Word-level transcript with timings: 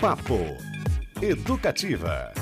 Papo 0.00 0.38
Educativa. 1.20 2.32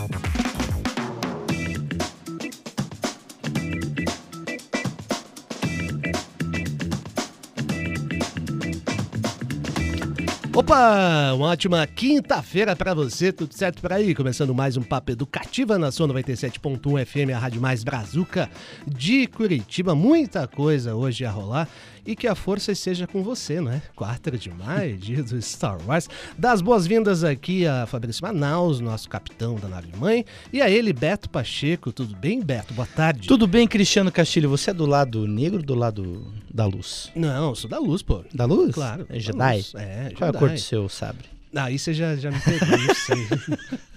Opa, 10.54 11.32
uma 11.34 11.48
ótima 11.48 11.86
quinta-feira 11.86 12.76
para 12.76 12.92
você, 12.92 13.32
tudo 13.32 13.54
certo 13.54 13.80
por 13.80 13.92
aí? 13.92 14.14
Começando 14.14 14.54
mais 14.54 14.76
um 14.76 14.82
Papo 14.82 15.12
Educativa 15.12 15.78
na 15.78 15.90
sua 15.90 16.08
97.1 16.08 17.06
FM, 17.06 17.34
a 17.34 17.38
Rádio 17.38 17.60
Mais 17.60 17.84
Brazuca 17.84 18.50
de 18.86 19.26
Curitiba. 19.26 19.94
Muita 19.94 20.46
coisa 20.46 20.94
hoje 20.94 21.24
a 21.24 21.30
rolar 21.30 21.68
e 22.06 22.14
que 22.14 22.26
a 22.26 22.34
força 22.34 22.72
esteja 22.72 23.06
com 23.06 23.22
você, 23.22 23.60
não 23.60 23.72
é? 23.72 23.82
4 23.96 24.38
de 24.38 24.50
maio, 24.50 24.96
dia 24.98 25.22
do 25.22 25.40
Star 25.42 25.78
Wars. 25.86 26.08
Das 26.38 26.60
boas-vindas 26.60 27.24
aqui 27.24 27.66
a 27.66 27.86
Fabrício 27.86 28.22
Manaus, 28.22 28.80
nosso 28.80 29.08
capitão 29.08 29.56
da 29.56 29.68
nave 29.68 29.88
mãe, 29.96 30.24
e 30.52 30.62
a 30.62 30.70
ele, 30.70 30.92
Beto 30.92 31.28
Pacheco. 31.28 31.92
Tudo 31.92 32.14
bem, 32.16 32.40
Beto? 32.42 32.72
Boa 32.74 32.86
tarde. 32.86 33.26
Tudo 33.26 33.46
bem, 33.46 33.66
Cristiano 33.66 34.12
Castilho. 34.12 34.48
Você 34.50 34.70
é 34.70 34.74
do 34.74 34.86
lado 34.86 35.26
negro 35.26 35.58
ou 35.58 35.64
do 35.64 35.74
lado 35.74 36.32
da 36.52 36.64
luz? 36.64 37.10
Não, 37.14 37.54
sou 37.54 37.68
da 37.68 37.78
luz, 37.78 38.02
pô. 38.02 38.24
Da 38.32 38.44
luz? 38.44 38.74
Claro. 38.74 39.06
É 39.10 39.18
Jedi? 39.18 39.64
É, 39.74 40.10
Qual 40.16 40.28
é 40.28 40.30
a 40.30 40.38
cor 40.38 40.50
do 40.50 40.58
seu 40.58 40.88
sabre? 40.88 41.26
Ah, 41.54 41.64
aí 41.64 41.78
você 41.78 41.94
já, 41.94 42.14
já 42.16 42.30
me 42.30 42.38
pegou, 42.40 42.68
não 42.78 42.94
sei. 42.94 43.26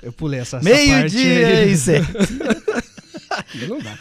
Eu 0.02 0.14
pulei 0.14 0.40
essa, 0.40 0.58
essa 0.58 0.64
Meio 0.70 0.92
parte 1.02 1.10
dia, 1.10 1.48
aí. 1.48 1.72
isso 1.74 1.92
é. 1.92 1.98
Aí 2.00 3.68
não 3.68 3.80
dá. 3.80 3.98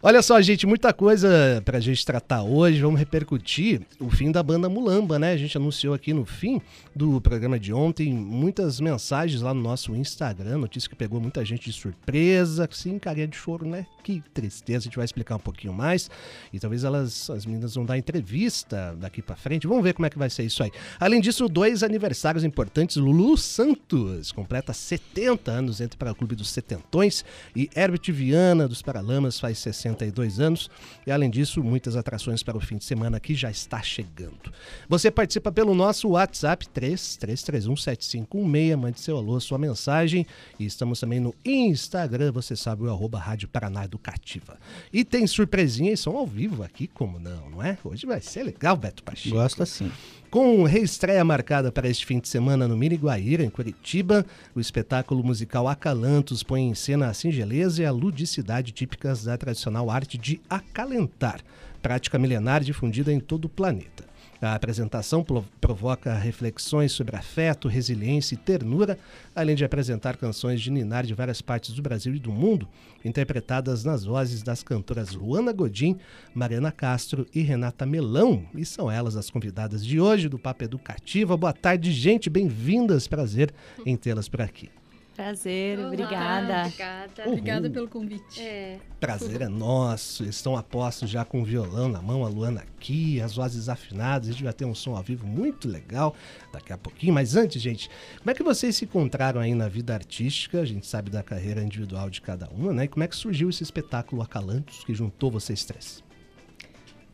Olha 0.00 0.22
só, 0.22 0.40
gente, 0.40 0.64
muita 0.64 0.92
coisa 0.92 1.60
pra 1.64 1.80
gente 1.80 2.06
tratar 2.06 2.44
hoje. 2.44 2.80
Vamos 2.80 3.00
repercutir 3.00 3.80
o 3.98 4.08
fim 4.08 4.30
da 4.30 4.40
banda 4.44 4.68
Mulamba, 4.68 5.18
né? 5.18 5.32
A 5.32 5.36
gente 5.36 5.56
anunciou 5.56 5.92
aqui 5.92 6.12
no 6.14 6.24
fim 6.24 6.62
do 6.94 7.20
programa 7.20 7.58
de 7.58 7.72
ontem 7.72 8.12
muitas 8.12 8.78
mensagens 8.78 9.42
lá 9.42 9.52
no 9.52 9.60
nosso 9.60 9.96
Instagram, 9.96 10.58
notícia 10.58 10.88
que 10.88 10.94
pegou 10.94 11.20
muita 11.20 11.44
gente 11.44 11.68
de 11.68 11.72
surpresa, 11.72 12.68
sim, 12.70 12.96
carinha 12.96 13.26
de 13.26 13.36
choro, 13.36 13.66
né? 13.66 13.86
Que 14.04 14.22
tristeza, 14.32 14.78
a 14.78 14.84
gente 14.84 14.94
vai 14.94 15.04
explicar 15.04 15.34
um 15.34 15.40
pouquinho 15.40 15.72
mais. 15.72 16.08
E 16.52 16.60
talvez 16.60 16.84
elas, 16.84 17.28
as 17.28 17.44
meninas 17.44 17.74
vão 17.74 17.84
dar 17.84 17.98
entrevista 17.98 18.96
daqui 19.00 19.20
pra 19.20 19.34
frente. 19.34 19.66
Vamos 19.66 19.82
ver 19.82 19.94
como 19.94 20.06
é 20.06 20.10
que 20.10 20.18
vai 20.18 20.30
ser 20.30 20.44
isso 20.44 20.62
aí. 20.62 20.70
Além 21.00 21.20
disso, 21.20 21.48
dois 21.48 21.82
aniversários 21.82 22.44
importantes. 22.44 22.94
Lulu 22.96 23.36
Santos 23.36 24.30
completa 24.30 24.72
70 24.72 25.50
anos, 25.50 25.80
entra 25.80 25.98
para 25.98 26.12
o 26.12 26.14
Clube 26.14 26.36
dos 26.36 26.50
Setentões. 26.50 27.24
E 27.54 27.68
Herbert 27.74 28.12
Viana, 28.12 28.68
dos 28.68 28.80
Paralamas, 28.80 29.40
faz 29.40 29.58
62 29.92 30.40
anos. 30.40 30.70
E 31.06 31.10
além 31.10 31.30
disso, 31.30 31.62
muitas 31.62 31.96
atrações 31.96 32.42
para 32.42 32.56
o 32.56 32.60
fim 32.60 32.76
de 32.76 32.84
semana 32.84 33.20
que 33.20 33.34
já 33.34 33.50
está 33.50 33.82
chegando. 33.82 34.52
Você 34.88 35.10
participa 35.10 35.52
pelo 35.52 35.74
nosso 35.74 36.10
WhatsApp 36.10 36.66
33317516, 36.68 38.76
mande 38.76 39.00
seu 39.00 39.16
alô, 39.16 39.40
sua 39.40 39.58
mensagem. 39.58 40.26
E 40.58 40.66
estamos 40.66 41.00
também 41.00 41.20
no 41.20 41.34
Instagram, 41.44 42.32
você 42.32 42.56
sabe, 42.56 42.82
o 42.82 42.90
arroba 42.90 43.18
Rádio 43.18 43.48
Paraná 43.48 43.84
Educativa. 43.84 44.58
E 44.92 45.04
tem 45.04 45.26
surpresinha 45.26 45.92
e 45.92 45.96
som 45.96 46.16
ao 46.16 46.26
vivo 46.26 46.62
aqui, 46.62 46.86
como 46.86 47.18
não, 47.18 47.50
não 47.50 47.62
é? 47.62 47.78
Hoje 47.84 48.06
vai 48.06 48.20
ser 48.20 48.44
legal, 48.44 48.76
Beto 48.76 49.02
Pacheco. 49.02 49.36
Gosto 49.36 49.62
assim. 49.62 49.90
Com 50.30 50.62
reestreia 50.64 51.24
marcada 51.24 51.72
para 51.72 51.88
este 51.88 52.04
fim 52.04 52.20
de 52.20 52.28
semana 52.28 52.68
no 52.68 52.76
Mini 52.76 52.96
Guaíra, 52.96 53.42
em 53.42 53.48
Curitiba, 53.48 54.26
o 54.54 54.60
espetáculo 54.60 55.24
musical 55.24 55.66
Acalantos 55.66 56.42
põe 56.42 56.68
em 56.68 56.74
cena 56.74 57.08
a 57.08 57.14
singeleza 57.14 57.82
e 57.82 57.86
a 57.86 57.90
ludicidade 57.90 58.70
típicas 58.72 59.24
da 59.24 59.38
tradicional 59.38 59.90
arte 59.90 60.18
de 60.18 60.38
acalentar, 60.50 61.40
prática 61.80 62.18
milenar 62.18 62.62
difundida 62.62 63.10
em 63.10 63.18
todo 63.18 63.46
o 63.46 63.48
planeta. 63.48 64.04
A 64.40 64.54
apresentação 64.54 65.24
provoca 65.60 66.14
reflexões 66.14 66.92
sobre 66.92 67.16
afeto, 67.16 67.66
resiliência 67.66 68.34
e 68.34 68.38
ternura, 68.38 68.96
além 69.34 69.56
de 69.56 69.64
apresentar 69.64 70.16
canções 70.16 70.60
de 70.60 70.70
ninar 70.70 71.04
de 71.04 71.12
várias 71.12 71.42
partes 71.42 71.74
do 71.74 71.82
Brasil 71.82 72.14
e 72.14 72.20
do 72.20 72.30
mundo, 72.30 72.68
interpretadas 73.04 73.82
nas 73.82 74.04
vozes 74.04 74.42
das 74.42 74.62
cantoras 74.62 75.12
Luana 75.12 75.52
Godin, 75.52 75.98
Mariana 76.32 76.70
Castro 76.70 77.26
e 77.34 77.42
Renata 77.42 77.84
Melão. 77.84 78.46
E 78.54 78.64
são 78.64 78.88
elas 78.88 79.16
as 79.16 79.28
convidadas 79.28 79.84
de 79.84 80.00
hoje 80.00 80.28
do 80.28 80.38
Papo 80.38 80.62
Educativa. 80.62 81.36
Boa 81.36 81.52
tarde, 81.52 81.90
gente, 81.90 82.30
bem-vindas. 82.30 83.08
Prazer 83.08 83.52
em 83.84 83.96
tê-las 83.96 84.28
por 84.28 84.40
aqui. 84.40 84.70
Prazer, 85.18 85.80
Olá, 85.80 85.88
obrigada. 85.88 86.60
Obrigada. 86.60 87.22
Uhul. 87.22 87.32
Obrigada 87.32 87.68
pelo 87.68 87.88
convite. 87.88 88.40
É. 88.40 88.78
Prazer 89.00 89.42
é 89.42 89.48
nosso. 89.48 90.22
Estão 90.22 90.56
a 90.56 90.62
postos 90.62 91.10
já 91.10 91.24
com 91.24 91.42
o 91.42 91.44
violão 91.44 91.88
na 91.88 92.00
mão, 92.00 92.24
a 92.24 92.28
Luana 92.28 92.60
aqui, 92.60 93.20
as 93.20 93.34
vozes 93.34 93.68
afinadas. 93.68 94.28
A 94.28 94.30
gente 94.30 94.44
vai 94.44 94.52
ter 94.52 94.64
um 94.64 94.76
som 94.76 94.94
ao 94.94 95.02
vivo 95.02 95.26
muito 95.26 95.66
legal 95.66 96.14
daqui 96.52 96.72
a 96.72 96.78
pouquinho. 96.78 97.12
Mas 97.12 97.34
antes, 97.34 97.60
gente, 97.60 97.90
como 98.18 98.30
é 98.30 98.34
que 98.34 98.44
vocês 98.44 98.76
se 98.76 98.84
encontraram 98.84 99.40
aí 99.40 99.56
na 99.56 99.66
vida 99.66 99.92
artística? 99.92 100.60
A 100.60 100.64
gente 100.64 100.86
sabe 100.86 101.10
da 101.10 101.20
carreira 101.20 101.64
individual 101.64 102.08
de 102.08 102.20
cada 102.20 102.48
uma, 102.50 102.72
né? 102.72 102.84
E 102.84 102.88
como 102.88 103.02
é 103.02 103.08
que 103.08 103.16
surgiu 103.16 103.50
esse 103.50 103.64
espetáculo 103.64 104.22
Acalantos 104.22 104.84
que 104.84 104.94
juntou 104.94 105.32
vocês 105.32 105.64
três? 105.64 106.00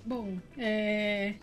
Bom, 0.04 0.36
é, 0.58 1.36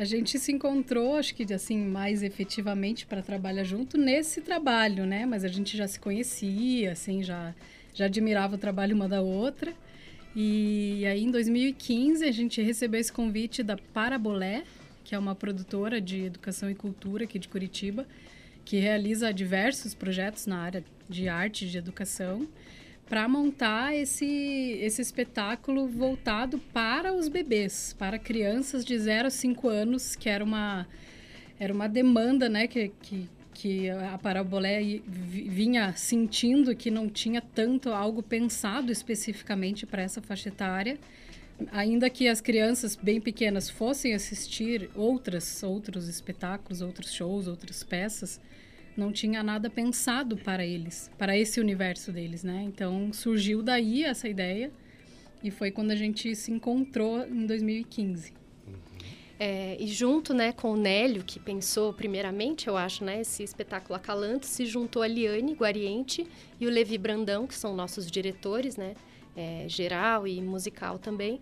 a 0.00 0.04
gente 0.06 0.38
se 0.38 0.50
encontrou, 0.50 1.16
acho 1.16 1.34
que 1.34 1.52
assim, 1.52 1.76
mais 1.76 2.22
efetivamente 2.22 3.04
para 3.04 3.20
trabalhar 3.20 3.64
junto 3.64 3.98
nesse 3.98 4.40
trabalho, 4.40 5.04
né? 5.04 5.26
Mas 5.26 5.44
a 5.44 5.48
gente 5.48 5.76
já 5.76 5.86
se 5.86 6.00
conhecia, 6.00 6.92
assim, 6.92 7.22
já, 7.22 7.54
já 7.92 8.06
admirava 8.06 8.54
o 8.54 8.58
trabalho 8.58 8.96
uma 8.96 9.06
da 9.06 9.20
outra. 9.20 9.74
E 10.34 11.04
aí, 11.04 11.22
em 11.22 11.30
2015, 11.30 12.24
a 12.24 12.32
gente 12.32 12.62
recebeu 12.62 12.98
esse 12.98 13.12
convite 13.12 13.62
da 13.62 13.76
Parabolé, 13.76 14.64
que 15.04 15.14
é 15.14 15.18
uma 15.18 15.34
produtora 15.34 16.00
de 16.00 16.24
educação 16.24 16.70
e 16.70 16.74
cultura 16.74 17.24
aqui 17.24 17.38
de 17.38 17.48
Curitiba, 17.48 18.06
que 18.64 18.78
realiza 18.78 19.30
diversos 19.34 19.92
projetos 19.92 20.46
na 20.46 20.60
área 20.60 20.82
de 21.10 21.28
arte 21.28 21.66
e 21.66 21.68
de 21.68 21.76
educação, 21.76 22.48
para 23.10 23.26
montar 23.26 23.92
esse, 23.92 24.78
esse 24.80 25.02
espetáculo 25.02 25.88
voltado 25.88 26.60
para 26.72 27.12
os 27.12 27.26
bebês, 27.26 27.92
para 27.98 28.20
crianças 28.20 28.84
de 28.84 28.96
0 28.96 29.26
a 29.26 29.30
5 29.30 29.68
anos, 29.68 30.14
que 30.14 30.28
era 30.28 30.44
uma, 30.44 30.86
era 31.58 31.74
uma 31.74 31.88
demanda 31.88 32.48
né, 32.48 32.68
que, 32.68 32.92
que, 33.02 33.28
que 33.52 33.90
a 33.90 34.16
Parabolé 34.16 35.00
vinha 35.08 35.92
sentindo 35.96 36.76
que 36.76 36.88
não 36.88 37.08
tinha 37.08 37.42
tanto 37.42 37.88
algo 37.88 38.22
pensado 38.22 38.92
especificamente 38.92 39.84
para 39.84 40.02
essa 40.02 40.22
faixa 40.22 40.48
etária. 40.48 40.96
Ainda 41.72 42.08
que 42.08 42.28
as 42.28 42.40
crianças 42.40 42.94
bem 42.94 43.20
pequenas 43.20 43.68
fossem 43.68 44.14
assistir 44.14 44.88
outras, 44.94 45.64
outros 45.64 46.06
espetáculos, 46.06 46.80
outros 46.80 47.12
shows, 47.12 47.48
outras 47.48 47.82
peças, 47.82 48.40
não 49.00 49.10
tinha 49.10 49.42
nada 49.42 49.70
pensado 49.70 50.36
para 50.36 50.64
eles, 50.64 51.10
para 51.16 51.36
esse 51.36 51.58
universo 51.58 52.12
deles, 52.12 52.44
né? 52.44 52.62
Então 52.66 53.10
surgiu 53.14 53.62
daí 53.62 54.04
essa 54.04 54.28
ideia 54.28 54.70
e 55.42 55.50
foi 55.50 55.70
quando 55.70 55.90
a 55.90 55.96
gente 55.96 56.36
se 56.36 56.52
encontrou 56.52 57.26
em 57.26 57.46
2015. 57.46 58.34
É, 59.38 59.74
e 59.80 59.86
junto 59.86 60.34
né, 60.34 60.52
com 60.52 60.72
o 60.72 60.76
Nélio, 60.76 61.24
que 61.24 61.40
pensou 61.40 61.94
primeiramente, 61.94 62.68
eu 62.68 62.76
acho, 62.76 63.02
né, 63.02 63.22
esse 63.22 63.42
espetáculo 63.42 63.94
Acalanto, 63.94 64.44
se 64.44 64.66
juntou 64.66 65.00
a 65.00 65.06
Liane 65.06 65.54
Guariente 65.54 66.26
e 66.60 66.66
o 66.66 66.70
Levi 66.70 66.98
Brandão, 66.98 67.46
que 67.46 67.54
são 67.54 67.74
nossos 67.74 68.10
diretores, 68.10 68.76
né, 68.76 68.94
é, 69.34 69.64
geral 69.66 70.28
e 70.28 70.42
musical 70.42 70.98
também. 70.98 71.40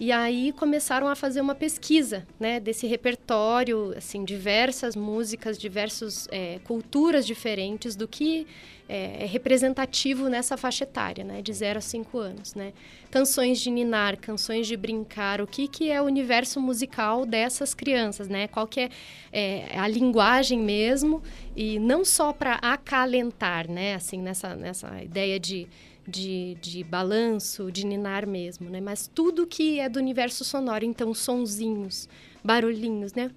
E 0.00 0.10
aí 0.10 0.50
começaram 0.52 1.08
a 1.08 1.14
fazer 1.14 1.42
uma 1.42 1.54
pesquisa, 1.54 2.26
né, 2.38 2.58
desse 2.58 2.86
repertório, 2.86 3.92
assim, 3.94 4.24
diversas 4.24 4.96
músicas, 4.96 5.58
diversas 5.58 6.26
é, 6.32 6.58
culturas 6.64 7.26
diferentes 7.26 7.94
do 7.94 8.08
que 8.08 8.46
é, 8.88 9.24
é, 9.24 9.26
representativo 9.26 10.30
nessa 10.30 10.56
faixa 10.56 10.84
etária, 10.84 11.22
né, 11.22 11.42
de 11.42 11.52
0 11.52 11.78
a 11.80 11.82
5 11.82 12.16
anos, 12.18 12.54
né. 12.54 12.72
Canções 13.10 13.60
de 13.60 13.70
ninar, 13.70 14.16
canções 14.16 14.66
de 14.66 14.74
brincar, 14.74 15.38
o 15.42 15.46
que, 15.46 15.68
que 15.68 15.90
é 15.90 16.00
o 16.00 16.06
universo 16.06 16.62
musical 16.62 17.26
dessas 17.26 17.74
crianças, 17.74 18.26
né, 18.26 18.48
qual 18.48 18.66
que 18.66 18.80
é, 18.80 18.90
é 19.30 19.78
a 19.78 19.86
linguagem 19.86 20.58
mesmo, 20.58 21.22
e 21.54 21.78
não 21.78 22.06
só 22.06 22.32
para 22.32 22.54
acalentar, 22.54 23.70
né, 23.70 23.96
assim, 23.96 24.22
nessa, 24.22 24.56
nessa 24.56 25.02
ideia 25.02 25.38
de 25.38 25.68
de, 26.06 26.56
de 26.60 26.82
balanço, 26.84 27.70
de 27.70 27.84
ninar 27.86 28.26
mesmo, 28.26 28.68
né? 28.70 28.80
Mas 28.80 29.10
tudo 29.12 29.46
que 29.46 29.78
é 29.80 29.88
do 29.88 29.98
universo 29.98 30.44
sonoro, 30.44 30.84
então 30.84 31.12
sonzinhos, 31.14 32.08
barulhinhos, 32.44 33.12
né? 33.14 33.30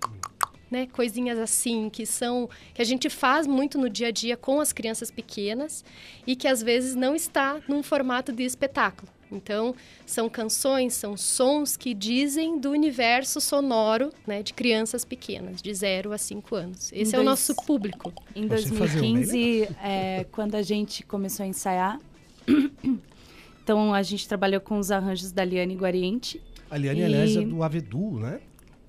Né, 0.71 0.87
coisinhas 0.91 1.37
assim 1.37 1.87
que 1.87 2.03
são 2.03 2.49
que 2.73 2.81
a 2.81 2.85
gente 2.85 3.07
faz 3.07 3.45
muito 3.45 3.77
no 3.77 3.87
dia 3.87 4.07
a 4.07 4.11
dia 4.11 4.35
com 4.35 4.59
as 4.59 4.73
crianças 4.73 5.11
pequenas 5.11 5.85
e 6.25 6.35
que 6.35 6.47
às 6.47 6.63
vezes 6.63 6.95
não 6.95 7.15
está 7.15 7.59
num 7.67 7.83
formato 7.83 8.31
de 8.31 8.41
espetáculo. 8.41 9.07
Então, 9.31 9.75
são 10.03 10.27
canções, 10.27 10.95
são 10.95 11.15
sons 11.15 11.77
que 11.77 11.93
dizem 11.93 12.57
do 12.59 12.71
universo 12.71 13.39
sonoro 13.39 14.11
né, 14.25 14.41
de 14.41 14.51
crianças 14.53 15.05
pequenas, 15.05 15.61
de 15.61 15.71
0 15.73 16.11
a 16.11 16.17
5 16.17 16.55
anos. 16.55 16.91
Esse 16.91 17.11
Em 17.15 17.17
é 17.17 17.19
o 17.19 17.23
dois- 17.23 17.25
nosso 17.25 17.55
público. 17.55 18.11
Em 18.35 18.47
Você 18.47 18.69
fazia 18.69 18.99
um 19.01 19.13
2015, 19.13 19.69
é, 19.83 20.25
quando 20.31 20.55
a 20.55 20.61
gente 20.63 21.03
começou 21.03 21.43
a 21.43 21.47
ensaiar, 21.47 21.99
então 23.63 23.93
a 23.93 24.01
gente 24.03 24.27
trabalhou 24.27 24.61
com 24.61 24.77
os 24.77 24.91
arranjos 24.91 25.31
da 25.31 25.43
Liane 25.43 25.75
Guariente 25.75 26.41
A 26.69 26.77
Liane, 26.77 26.99
E- 26.99 27.03
aliás, 27.03 27.35
é 27.37 27.41
do 27.41 27.63
Avedu, 27.63 28.19
né? 28.19 28.39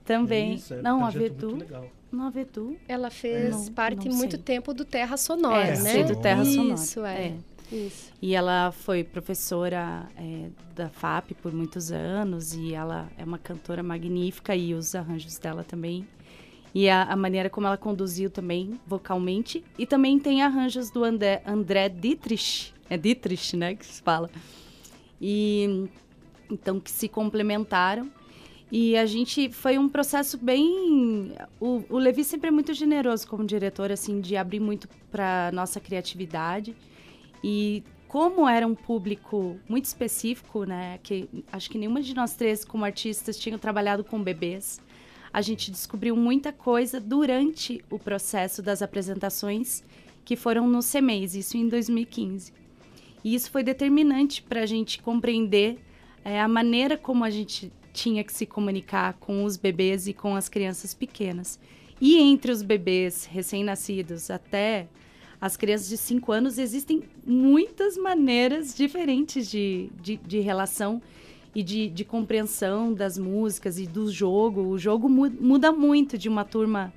também. 0.05 0.55
Isso, 0.55 0.75
é 0.75 0.79
um 0.81 0.83
não, 0.83 1.05
a 1.05 1.11
projeto 1.11 1.33
muito 1.33 1.47
Vedu. 1.49 1.57
legal. 1.57 1.91
Nova 2.13 2.41
Edu. 2.41 2.77
Ela 2.87 3.11
fez 3.11 3.51
Não- 3.67 3.73
parte 3.73 4.09
não 4.09 4.17
muito 4.17 4.33
sei. 4.37 4.43
tempo 4.45 4.73
do 4.75 4.85
Terra 4.85 5.17
Sonora, 5.17 5.65
É, 5.67 5.79
né? 5.81 6.05
do 6.05 6.15
Terra 6.21 6.45
Sonora. 6.45 6.75
Isso, 6.75 7.05
é. 7.05 7.27
É. 7.73 7.75
Isso. 7.75 8.13
E 8.21 8.35
ela 8.35 8.71
foi 8.71 9.03
professora 9.03 10.07
é, 10.17 10.49
da 10.77 10.91
FAP 10.91 11.33
por 11.43 11.53
muitos 11.55 11.91
anos 11.91 12.53
e 12.55 12.75
ela 12.75 13.09
é 13.17 13.25
uma 13.25 13.39
cantora 13.39 13.83
magnífica 13.83 14.55
e 14.55 14.75
os 14.75 14.95
arranjos 14.95 15.39
dela 15.39 15.65
também. 15.65 16.07
E 16.75 16.89
a, 16.91 17.05
a 17.05 17.17
maneira 17.17 17.49
como 17.49 17.67
ela 17.67 17.79
conduziu 17.79 18.29
também 18.29 18.79
vocalmente. 18.87 19.65
E 19.79 19.87
também 19.87 20.19
tem 20.19 20.43
arranjos 20.43 20.91
do 20.91 21.03
André, 21.03 21.43
André 21.47 21.89
Dietrich. 21.89 22.74
É 22.89 22.97
Dietrich, 22.97 23.57
né, 23.57 23.75
que 23.75 23.87
se 23.87 24.03
fala. 24.03 24.31
E 25.21 25.89
então 26.51 26.79
que 26.79 26.91
se 26.91 27.09
complementaram. 27.09 28.11
E 28.71 28.97
a 28.97 29.07
gente 29.07 29.51
foi 29.51 29.79
um 29.79 29.89
processo 29.89 30.37
bem. 30.37 31.33
O, 31.61 31.85
o 31.89 31.99
Levi 31.99 32.25
sempre 32.25 32.49
é 32.49 32.51
muito 32.51 32.75
generoso 32.75 33.27
como 33.29 33.45
diretor, 33.45 33.93
assim, 33.93 34.21
de 34.21 34.37
abrir 34.37 34.61
muito 34.61 34.89
para 35.11 35.51
nossa 35.53 35.79
criatividade. 35.79 36.75
E 37.43 37.85
como 38.09 38.49
era 38.49 38.67
um 38.67 38.75
público 38.75 39.59
muito 39.69 39.85
específico, 39.85 40.65
né, 40.65 40.99
que 41.03 41.29
acho 41.53 41.69
que 41.71 41.79
nenhuma 41.79 42.01
de 42.01 42.15
nós 42.15 42.35
três 42.35 42.65
como 42.65 42.85
artistas 42.85 43.39
tinham 43.39 43.59
trabalhado 43.59 44.03
com 44.03 44.23
bebês, 44.23 44.81
a 45.33 45.43
gente 45.43 45.71
descobriu 45.71 46.15
muita 46.17 46.53
coisa 46.53 47.01
durante 47.01 47.85
o 47.91 47.99
processo 47.99 48.63
das 48.63 48.83
apresentações 48.83 49.85
que 50.25 50.37
foram 50.37 50.69
no 50.69 50.81
CEMEIS, 50.81 51.35
isso 51.35 51.57
em 51.57 51.69
2015. 51.69 52.53
E 53.25 53.35
isso 53.35 53.51
foi 53.51 53.63
determinante 53.63 54.43
para 54.43 54.61
a 54.61 54.67
gente 54.67 55.01
compreender 55.03 55.79
é, 56.25 56.41
a 56.41 56.47
maneira 56.47 56.97
como 56.97 57.25
a 57.25 57.31
gente 57.31 57.73
tinha 57.93 58.23
que 58.23 58.33
se 58.33 58.45
comunicar 58.45 59.15
com 59.15 59.45
os 59.45 59.57
bebês 59.57 60.07
e 60.07 60.13
com 60.13 60.37
as 60.37 60.49
crianças 60.49 60.93
pequenas. 60.93 61.59
E 62.01 62.19
entre 62.19 62.53
os 62.53 62.61
bebês 62.61 63.25
recém-nascidos 63.25 64.31
até 64.31 64.89
as 65.41 65.57
crianças 65.57 65.89
de 65.89 65.97
5 65.97 66.33
anos, 66.33 66.59
existem 66.59 67.03
muitas 67.27 67.97
maneiras 67.97 68.75
diferentes 68.75 69.51
de, 69.51 69.89
de, 70.03 70.17
de 70.17 70.41
relação 70.41 71.01
e 71.55 71.63
de, 71.63 71.89
de 71.89 72.05
compreensão 72.05 72.93
das 72.93 73.17
músicas 73.17 73.79
e 73.79 73.87
do 73.87 74.11
jogo. 74.11 74.63
O 74.63 74.79
jogo 74.79 75.09
mu- 75.09 75.31
muda 75.41 75.71
muito 75.71 76.19
de 76.19 76.29
uma 76.29 76.45
turma 76.45 76.93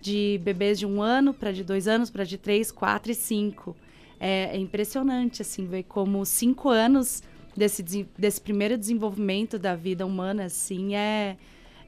de 0.00 0.40
bebês 0.44 0.78
de 0.78 0.86
um 0.86 1.02
ano 1.02 1.34
para 1.34 1.50
de 1.52 1.64
dois 1.64 1.88
anos 1.88 2.08
para 2.08 2.24
de 2.24 2.38
três, 2.38 2.70
quatro 2.70 3.10
e 3.10 3.14
cinco. 3.14 3.74
É, 4.18 4.56
é 4.56 4.56
impressionante 4.56 5.42
assim 5.42 5.66
ver 5.66 5.82
como 5.84 6.24
cinco 6.24 6.68
anos 6.68 7.22
desse, 7.56 7.82
desse 8.16 8.40
primeiro 8.40 8.78
desenvolvimento 8.78 9.58
da 9.58 9.74
vida 9.74 10.06
humana 10.06 10.44
assim 10.44 10.94
é 10.94 11.36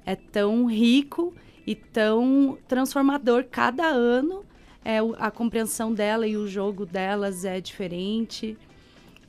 é 0.09 0.17
tão 0.17 0.65
rico 0.65 1.35
e 1.67 1.75
tão 1.75 2.57
transformador 2.67 3.45
cada 3.51 3.87
ano. 3.87 4.43
É, 4.83 5.01
a 5.19 5.31
compreensão 5.31 5.93
dela 5.93 6.27
e 6.27 6.35
o 6.35 6.49
jogo 6.49 6.87
delas 6.87 7.45
é 7.45 7.61
diferente. 7.61 8.57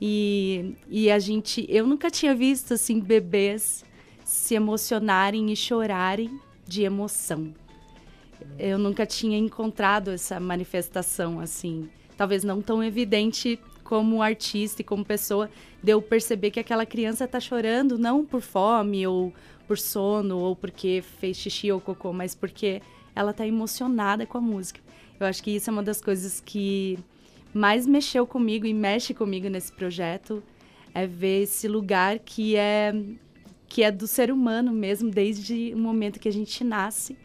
E, 0.00 0.74
e 0.88 1.10
a 1.10 1.18
gente, 1.18 1.66
eu 1.68 1.86
nunca 1.86 2.10
tinha 2.10 2.34
visto 2.34 2.72
assim 2.72 2.98
bebês 2.98 3.84
se 4.24 4.54
emocionarem 4.54 5.52
e 5.52 5.56
chorarem 5.56 6.40
de 6.66 6.82
emoção. 6.82 7.52
Eu 8.58 8.78
nunca 8.78 9.04
tinha 9.04 9.36
encontrado 9.36 10.08
essa 10.08 10.40
manifestação 10.40 11.40
assim, 11.40 11.90
talvez 12.20 12.44
não 12.44 12.60
tão 12.60 12.84
evidente 12.84 13.58
como 13.82 14.20
artista 14.20 14.82
e 14.82 14.84
como 14.84 15.02
pessoa, 15.02 15.48
de 15.82 15.90
eu 15.90 16.02
perceber 16.02 16.50
que 16.50 16.60
aquela 16.60 16.84
criança 16.84 17.24
está 17.24 17.40
chorando 17.40 17.96
não 17.96 18.26
por 18.26 18.42
fome 18.42 19.06
ou 19.06 19.32
por 19.66 19.78
sono 19.78 20.36
ou 20.36 20.54
porque 20.54 21.02
fez 21.18 21.38
xixi 21.38 21.72
ou 21.72 21.80
cocô, 21.80 22.12
mas 22.12 22.34
porque 22.34 22.82
ela 23.16 23.30
está 23.30 23.46
emocionada 23.46 24.26
com 24.26 24.36
a 24.36 24.40
música. 24.42 24.80
Eu 25.18 25.26
acho 25.26 25.42
que 25.42 25.52
isso 25.52 25.70
é 25.70 25.72
uma 25.72 25.82
das 25.82 25.98
coisas 26.02 26.42
que 26.44 26.98
mais 27.54 27.86
mexeu 27.86 28.26
comigo 28.26 28.66
e 28.66 28.74
mexe 28.74 29.14
comigo 29.14 29.48
nesse 29.48 29.72
projeto 29.72 30.42
é 30.92 31.06
ver 31.06 31.44
esse 31.44 31.66
lugar 31.66 32.18
que 32.18 32.54
é 32.54 32.94
que 33.66 33.82
é 33.82 33.90
do 33.90 34.06
ser 34.06 34.30
humano 34.30 34.72
mesmo 34.72 35.10
desde 35.10 35.72
o 35.72 35.78
momento 35.78 36.20
que 36.20 36.28
a 36.28 36.32
gente 36.32 36.62
nasce, 36.62 37.16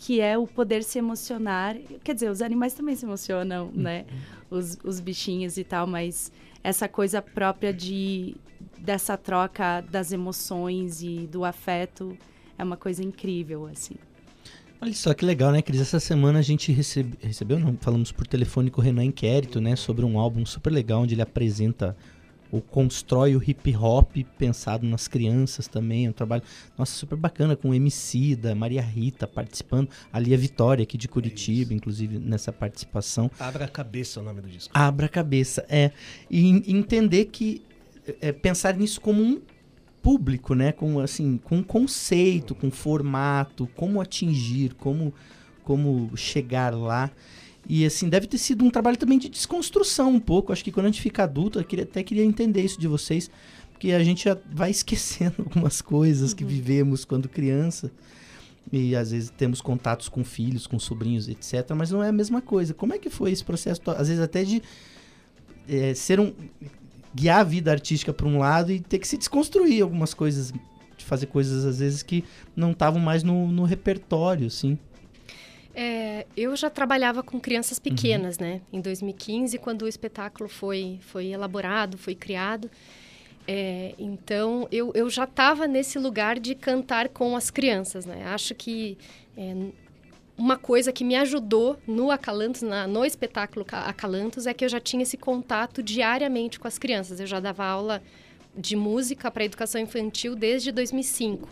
que 0.00 0.18
é 0.18 0.38
o 0.38 0.46
poder 0.46 0.82
se 0.82 0.98
emocionar. 0.98 1.76
Quer 2.02 2.14
dizer, 2.14 2.30
os 2.30 2.40
animais 2.40 2.72
também 2.72 2.96
se 2.96 3.04
emocionam, 3.04 3.70
né? 3.74 4.06
Os, 4.50 4.78
os 4.82 4.98
bichinhos 4.98 5.58
e 5.58 5.62
tal, 5.62 5.86
mas 5.86 6.32
essa 6.64 6.88
coisa 6.88 7.20
própria 7.20 7.72
de 7.72 8.34
dessa 8.78 9.14
troca 9.18 9.82
das 9.82 10.10
emoções 10.10 11.02
e 11.02 11.26
do 11.26 11.44
afeto 11.44 12.16
é 12.56 12.64
uma 12.64 12.78
coisa 12.78 13.04
incrível, 13.04 13.66
assim. 13.66 13.94
Olha 14.80 14.94
só 14.94 15.12
que 15.12 15.22
legal, 15.22 15.52
né, 15.52 15.60
Cris? 15.60 15.82
Essa 15.82 16.00
semana 16.00 16.38
a 16.38 16.42
gente 16.42 16.72
recebe, 16.72 17.18
recebeu, 17.20 17.60
não, 17.60 17.76
falamos 17.78 18.10
por 18.10 18.26
telefone 18.26 18.70
com 18.70 18.80
o 18.80 18.84
Renan 18.84 19.04
Inquérito, 19.04 19.60
né, 19.60 19.76
sobre 19.76 20.06
um 20.06 20.18
álbum 20.18 20.46
super 20.46 20.72
legal 20.72 21.02
onde 21.02 21.14
ele 21.14 21.20
apresenta 21.20 21.94
ou 22.52 22.60
constrói 22.60 23.36
o 23.36 23.42
hip 23.42 23.74
hop 23.76 24.16
pensado 24.38 24.86
nas 24.86 25.06
crianças 25.08 25.68
também. 25.68 26.06
É 26.06 26.10
um 26.10 26.12
trabalho, 26.12 26.42
nossa, 26.76 26.92
super 26.92 27.16
bacana, 27.16 27.54
com 27.56 27.70
o 27.70 27.74
MC 27.74 28.34
da 28.36 28.54
Maria 28.54 28.82
Rita 28.82 29.26
participando. 29.26 29.88
Ali 30.12 30.34
a 30.34 30.36
Vitória, 30.36 30.82
aqui 30.82 30.98
de 30.98 31.06
Curitiba, 31.08 31.72
inclusive, 31.74 32.18
nessa 32.18 32.52
participação. 32.52 33.30
Abra 33.38 33.64
a 33.64 33.68
cabeça 33.68 34.18
é 34.18 34.22
o 34.22 34.24
nome 34.24 34.40
do 34.40 34.48
disco. 34.48 34.70
Abra 34.76 35.06
a 35.06 35.08
cabeça, 35.08 35.64
é. 35.68 35.92
E 36.30 36.46
en- 36.48 36.62
entender 36.66 37.26
que. 37.26 37.62
é, 38.20 38.32
pensar 38.32 38.74
nisso 38.76 39.00
como 39.00 39.22
um 39.22 39.40
público, 40.02 40.54
né? 40.54 40.72
Com, 40.72 40.98
assim, 40.98 41.38
com 41.44 41.58
um 41.58 41.62
conceito, 41.62 42.54
com 42.54 42.70
formato, 42.70 43.68
como 43.76 44.00
atingir, 44.00 44.74
como, 44.74 45.12
como 45.62 46.10
chegar 46.16 46.74
lá. 46.74 47.10
E 47.72 47.86
assim, 47.86 48.08
deve 48.08 48.26
ter 48.26 48.36
sido 48.36 48.64
um 48.64 48.68
trabalho 48.68 48.96
também 48.96 49.16
de 49.16 49.28
desconstrução 49.28 50.10
um 50.10 50.18
pouco. 50.18 50.52
Acho 50.52 50.64
que 50.64 50.72
quando 50.72 50.86
a 50.86 50.88
gente 50.88 51.00
fica 51.00 51.22
adulto, 51.22 51.60
eu 51.60 51.64
queria, 51.64 51.84
até 51.84 52.02
queria 52.02 52.24
entender 52.24 52.62
isso 52.62 52.80
de 52.80 52.88
vocês, 52.88 53.30
porque 53.70 53.92
a 53.92 54.02
gente 54.02 54.24
já 54.24 54.36
vai 54.52 54.72
esquecendo 54.74 55.36
algumas 55.38 55.80
coisas 55.80 56.34
que 56.34 56.42
vivemos 56.44 57.04
quando 57.04 57.28
criança. 57.28 57.88
E 58.72 58.96
às 58.96 59.12
vezes 59.12 59.30
temos 59.30 59.60
contatos 59.60 60.08
com 60.08 60.24
filhos, 60.24 60.66
com 60.66 60.80
sobrinhos, 60.80 61.28
etc. 61.28 61.70
Mas 61.76 61.92
não 61.92 62.02
é 62.02 62.08
a 62.08 62.12
mesma 62.12 62.42
coisa. 62.42 62.74
Como 62.74 62.92
é 62.92 62.98
que 62.98 63.08
foi 63.08 63.30
esse 63.30 63.44
processo? 63.44 63.80
Às 63.92 64.08
vezes 64.08 64.20
até 64.20 64.42
de 64.42 64.60
é, 65.68 65.94
ser 65.94 66.18
um. 66.18 66.32
guiar 67.14 67.38
a 67.38 67.44
vida 67.44 67.70
artística 67.70 68.12
para 68.12 68.26
um 68.26 68.40
lado 68.40 68.72
e 68.72 68.80
ter 68.80 68.98
que 68.98 69.06
se 69.06 69.16
desconstruir 69.16 69.80
algumas 69.80 70.12
coisas. 70.12 70.52
De 70.96 71.04
fazer 71.04 71.26
coisas, 71.26 71.64
às 71.64 71.78
vezes, 71.78 72.02
que 72.02 72.24
não 72.56 72.72
estavam 72.72 73.00
mais 73.00 73.22
no, 73.22 73.46
no 73.46 73.62
repertório, 73.62 74.48
assim. 74.48 74.76
É, 75.74 76.26
eu 76.36 76.54
já 76.56 76.68
trabalhava 76.68 77.22
com 77.22 77.38
crianças 77.38 77.78
pequenas, 77.78 78.38
né? 78.38 78.60
Em 78.72 78.80
2015, 78.80 79.56
quando 79.58 79.82
o 79.82 79.88
espetáculo 79.88 80.48
foi, 80.48 80.98
foi 81.02 81.26
elaborado, 81.28 81.96
foi 81.96 82.14
criado. 82.14 82.70
É, 83.46 83.94
então, 83.98 84.68
eu, 84.70 84.92
eu 84.94 85.08
já 85.08 85.24
estava 85.24 85.66
nesse 85.66 85.98
lugar 85.98 86.38
de 86.38 86.54
cantar 86.54 87.08
com 87.08 87.36
as 87.36 87.50
crianças, 87.50 88.04
né? 88.04 88.24
Acho 88.26 88.54
que 88.54 88.98
é, 89.36 89.54
uma 90.36 90.56
coisa 90.56 90.92
que 90.92 91.04
me 91.04 91.14
ajudou 91.16 91.78
no 91.86 92.10
Acalantos, 92.10 92.62
na, 92.62 92.86
no 92.86 93.04
espetáculo 93.04 93.64
Ca- 93.64 93.84
Acalantos, 93.86 94.46
é 94.46 94.54
que 94.54 94.64
eu 94.64 94.68
já 94.68 94.80
tinha 94.80 95.02
esse 95.02 95.16
contato 95.16 95.82
diariamente 95.82 96.58
com 96.58 96.66
as 96.66 96.78
crianças. 96.78 97.20
Eu 97.20 97.26
já 97.26 97.38
dava 97.40 97.64
aula 97.64 98.02
de 98.56 98.74
música 98.74 99.30
para 99.30 99.44
educação 99.44 99.80
infantil 99.80 100.34
desde 100.34 100.72
2005. 100.72 101.48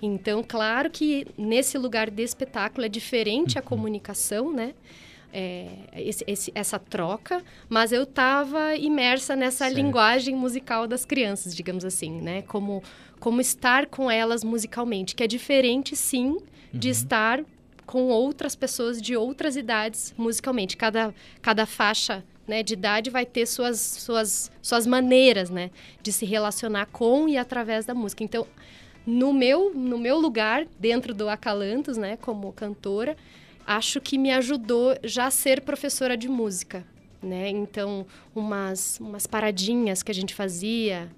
Então, 0.00 0.44
claro 0.46 0.90
que 0.90 1.26
nesse 1.38 1.78
lugar 1.78 2.10
de 2.10 2.22
espetáculo 2.22 2.84
é 2.84 2.88
diferente 2.88 3.58
a 3.58 3.62
comunicação, 3.62 4.52
né? 4.52 4.74
É, 5.32 5.66
esse- 5.96 6.24
esse- 6.26 6.52
essa 6.54 6.78
troca, 6.78 7.42
mas 7.68 7.92
eu 7.92 8.04
estava 8.04 8.74
imersa 8.76 9.34
nessa 9.36 9.64
Certo. 9.66 9.74
linguagem 9.76 10.34
musical 10.34 10.86
das 10.86 11.04
crianças, 11.04 11.54
digamos 11.54 11.84
assim, 11.84 12.20
né? 12.22 12.42
Como, 12.42 12.82
como 13.18 13.40
estar 13.40 13.86
com 13.86 14.10
elas 14.10 14.42
musicalmente, 14.44 15.14
que 15.14 15.22
é 15.22 15.26
diferente, 15.26 15.94
sim, 15.96 16.38
de 16.72 16.88
estar 16.90 17.42
com 17.84 18.04
outras 18.08 18.54
pessoas 18.56 19.00
de 19.00 19.16
outras 19.16 19.56
idades 19.56 20.14
musicalmente. 20.16 20.76
Cada, 20.76 21.14
cada 21.42 21.66
faixa 21.66 22.24
né, 22.46 22.62
de 22.62 22.74
idade 22.74 23.10
vai 23.10 23.26
ter 23.26 23.44
suas, 23.46 23.78
suas, 23.80 24.50
suas 24.62 24.86
maneiras 24.86 25.50
né, 25.50 25.70
de 26.02 26.12
se 26.12 26.24
relacionar 26.24 26.86
com 26.86 27.28
e 27.28 27.36
através 27.36 27.84
da 27.84 27.92
música. 27.94 28.22
Então, 28.24 28.46
no 29.06 29.32
meu, 29.32 29.72
no 29.72 29.98
meu 29.98 30.18
lugar, 30.18 30.66
dentro 30.78 31.14
do 31.14 31.28
Acalantos, 31.28 31.96
né, 31.96 32.16
como 32.16 32.52
cantora, 32.52 33.16
acho 33.66 34.00
que 34.00 34.18
me 34.18 34.32
ajudou 34.32 34.96
já 35.04 35.26
a 35.26 35.30
ser 35.30 35.60
professora 35.60 36.16
de 36.16 36.28
música. 36.28 36.84
Né? 37.22 37.48
Então, 37.50 38.06
umas, 38.34 38.98
umas 39.00 39.26
paradinhas 39.26 40.02
que 40.02 40.10
a 40.10 40.14
gente 40.14 40.34
fazia, 40.34 41.10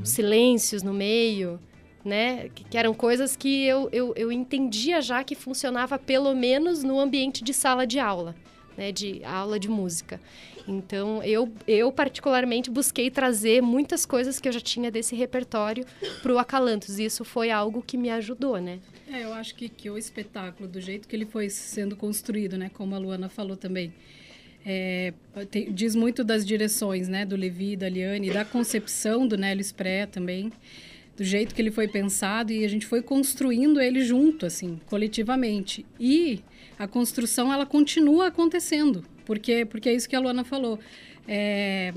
uns 0.00 0.10
silêncios 0.10 0.82
no 0.82 0.92
meio, 0.92 1.60
né? 2.04 2.48
Que, 2.54 2.64
que 2.64 2.78
eram 2.78 2.94
coisas 2.94 3.36
que 3.36 3.64
eu, 3.64 3.88
eu, 3.92 4.12
eu 4.16 4.30
entendia 4.30 5.00
já 5.00 5.24
que 5.24 5.34
funcionava 5.34 5.98
pelo 5.98 6.34
menos 6.34 6.82
no 6.82 7.00
ambiente 7.00 7.42
de 7.42 7.52
sala 7.52 7.86
de 7.86 7.98
aula, 7.98 8.34
né? 8.76 8.92
De 8.92 9.22
aula 9.24 9.58
de 9.58 9.68
música. 9.68 10.20
Então, 10.68 11.22
eu, 11.22 11.52
eu 11.66 11.92
particularmente 11.92 12.70
busquei 12.70 13.10
trazer 13.10 13.62
muitas 13.62 14.04
coisas 14.04 14.40
que 14.40 14.48
eu 14.48 14.52
já 14.52 14.60
tinha 14.60 14.90
desse 14.90 15.14
repertório 15.14 15.84
para 16.22 16.32
o 16.32 16.38
Acalantos. 16.38 16.98
E 16.98 17.04
isso 17.04 17.24
foi 17.24 17.50
algo 17.50 17.82
que 17.82 17.96
me 17.96 18.10
ajudou, 18.10 18.58
né? 18.60 18.80
É, 19.08 19.22
eu 19.22 19.32
acho 19.32 19.54
que, 19.54 19.68
que 19.68 19.88
o 19.88 19.96
espetáculo, 19.96 20.68
do 20.68 20.80
jeito 20.80 21.06
que 21.06 21.14
ele 21.14 21.26
foi 21.26 21.48
sendo 21.48 21.94
construído, 21.94 22.58
né, 22.58 22.70
como 22.74 22.94
a 22.94 22.98
Luana 22.98 23.28
falou 23.28 23.56
também, 23.56 23.92
é, 24.64 25.12
tem, 25.48 25.72
diz 25.72 25.94
muito 25.94 26.24
das 26.24 26.44
direções, 26.44 27.06
né, 27.06 27.24
do 27.24 27.36
Levi, 27.36 27.76
da 27.76 27.88
Liane, 27.88 28.30
da 28.30 28.44
concepção 28.44 29.26
do 29.26 29.36
Nélio 29.36 29.60
Spré 29.60 30.06
também, 30.06 30.52
do 31.16 31.22
jeito 31.22 31.54
que 31.54 31.62
ele 31.62 31.70
foi 31.70 31.86
pensado 31.86 32.52
e 32.52 32.64
a 32.64 32.68
gente 32.68 32.84
foi 32.84 33.00
construindo 33.00 33.80
ele 33.80 34.04
junto, 34.04 34.44
assim, 34.44 34.80
coletivamente. 34.86 35.86
E 36.00 36.40
a 36.76 36.88
construção, 36.88 37.52
ela 37.52 37.64
continua 37.64 38.26
acontecendo, 38.26 39.04
porque, 39.26 39.66
porque 39.66 39.90
é 39.90 39.94
isso 39.94 40.08
que 40.08 40.16
a 40.16 40.20
Luana 40.20 40.44
falou. 40.44 40.78
É, 41.28 41.92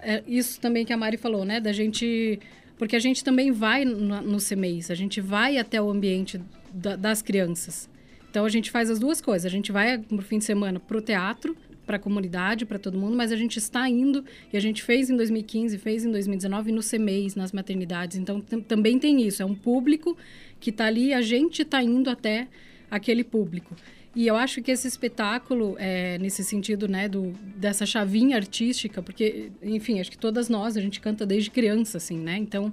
é 0.00 0.22
isso 0.26 0.60
também 0.60 0.86
que 0.86 0.92
a 0.92 0.96
Mari 0.96 1.18
falou, 1.18 1.44
né, 1.44 1.60
da 1.60 1.72
gente 1.72 2.38
porque 2.78 2.94
a 2.94 3.00
gente 3.00 3.24
também 3.24 3.50
vai 3.50 3.84
no, 3.84 4.22
no 4.22 4.38
CMEIs, 4.38 4.90
a 4.90 4.94
gente 4.94 5.20
vai 5.20 5.58
até 5.58 5.82
o 5.82 5.90
ambiente 5.90 6.40
da, 6.72 6.94
das 6.94 7.20
crianças. 7.20 7.90
Então 8.30 8.44
a 8.44 8.48
gente 8.48 8.70
faz 8.70 8.88
as 8.88 9.00
duas 9.00 9.20
coisas. 9.20 9.46
A 9.46 9.48
gente 9.48 9.72
vai 9.72 10.00
no 10.08 10.22
fim 10.22 10.38
de 10.38 10.44
semana 10.44 10.78
para 10.78 10.96
o 10.96 11.00
teatro, 11.00 11.56
para 11.84 11.96
a 11.96 11.98
comunidade, 11.98 12.64
para 12.66 12.78
todo 12.78 12.96
mundo, 12.96 13.16
mas 13.16 13.32
a 13.32 13.36
gente 13.36 13.56
está 13.56 13.88
indo 13.88 14.24
e 14.52 14.56
a 14.56 14.60
gente 14.60 14.82
fez 14.82 15.10
em 15.10 15.16
2015, 15.16 15.76
fez 15.78 16.04
em 16.04 16.10
2019 16.10 16.70
no 16.70 16.82
CMEIs, 16.82 17.34
nas 17.34 17.50
maternidades. 17.50 18.16
Então 18.16 18.40
também 18.40 18.98
tem 18.98 19.22
isso. 19.26 19.42
É 19.42 19.44
um 19.44 19.54
público 19.54 20.16
que 20.60 20.70
está 20.70 20.86
ali, 20.86 21.12
a 21.12 21.22
gente 21.22 21.62
está 21.62 21.82
indo 21.82 22.10
até 22.10 22.46
aquele 22.90 23.24
público. 23.24 23.74
E 24.16 24.26
eu 24.26 24.36
acho 24.36 24.62
que 24.62 24.70
esse 24.70 24.88
espetáculo, 24.88 25.76
é, 25.78 26.18
nesse 26.18 26.42
sentido, 26.42 26.88
né, 26.88 27.08
do, 27.08 27.32
dessa 27.56 27.86
chavinha 27.86 28.36
artística, 28.36 29.02
porque, 29.02 29.50
enfim, 29.62 30.00
acho 30.00 30.10
que 30.10 30.18
todas 30.18 30.48
nós, 30.48 30.76
a 30.76 30.80
gente 30.80 31.00
canta 31.00 31.26
desde 31.26 31.50
criança, 31.50 31.98
assim, 31.98 32.18
né? 32.18 32.36
Então, 32.36 32.72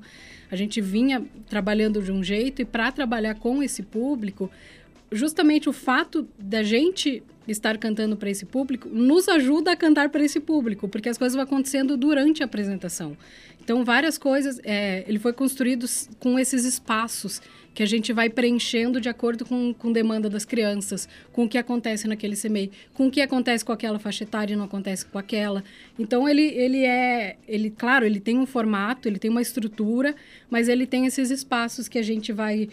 a 0.49 0.55
gente 0.55 0.79
vinha 0.81 1.23
trabalhando 1.47 2.01
de 2.01 2.11
um 2.11 2.23
jeito 2.23 2.61
e 2.61 2.65
para 2.65 2.91
trabalhar 2.91 3.35
com 3.35 3.61
esse 3.61 3.83
público, 3.83 4.49
justamente 5.11 5.69
o 5.69 5.73
fato 5.73 6.27
da 6.39 6.63
gente 6.63 7.21
estar 7.47 7.77
cantando 7.77 8.17
para 8.17 8.29
esse 8.29 8.45
público 8.45 8.89
nos 8.89 9.29
ajuda 9.29 9.71
a 9.71 9.75
cantar 9.75 10.09
para 10.09 10.23
esse 10.23 10.39
público, 10.39 10.87
porque 10.87 11.09
as 11.09 11.17
coisas 11.17 11.35
vão 11.35 11.43
acontecendo 11.43 11.95
durante 11.95 12.41
a 12.41 12.45
apresentação. 12.45 13.15
Então, 13.63 13.83
várias 13.83 14.17
coisas, 14.17 14.59
é, 14.63 15.03
ele 15.07 15.19
foi 15.19 15.33
construído 15.33 15.85
com 16.19 16.39
esses 16.39 16.65
espaços 16.65 17.41
que 17.75 17.83
a 17.83 17.85
gente 17.85 18.13
vai 18.13 18.29
preenchendo 18.29 19.01
de 19.01 19.09
acordo 19.09 19.45
com, 19.45 19.73
com 19.73 19.91
demanda 19.91 20.29
das 20.29 20.45
crianças, 20.45 21.07
com 21.33 21.43
o 21.43 21.49
que 21.49 21.57
acontece 21.57 22.07
naquele 22.07 22.35
CMEI, 22.35 22.71
com 22.93 23.07
o 23.07 23.11
que 23.11 23.21
acontece 23.21 23.65
com 23.65 23.73
aquela 23.73 23.99
faixa 23.99 24.23
etária 24.23 24.53
e 24.53 24.57
não 24.57 24.63
acontece 24.63 25.05
com 25.05 25.19
aquela. 25.19 25.61
Então, 25.99 26.27
ele, 26.27 26.43
ele 26.43 26.85
é, 26.85 27.35
ele, 27.45 27.69
claro, 27.69 28.05
ele 28.05 28.21
tem 28.21 28.39
um 28.39 28.45
formato, 28.45 29.09
ele 29.09 29.19
tem 29.19 29.29
uma 29.29 29.41
estrutura, 29.41 30.15
mas 30.49 30.69
ele 30.69 30.87
tem 30.87 31.05
esses 31.05 31.29
espaços 31.29 31.89
que 31.89 31.99
a 31.99 32.03
gente 32.03 32.31
vai 32.31 32.69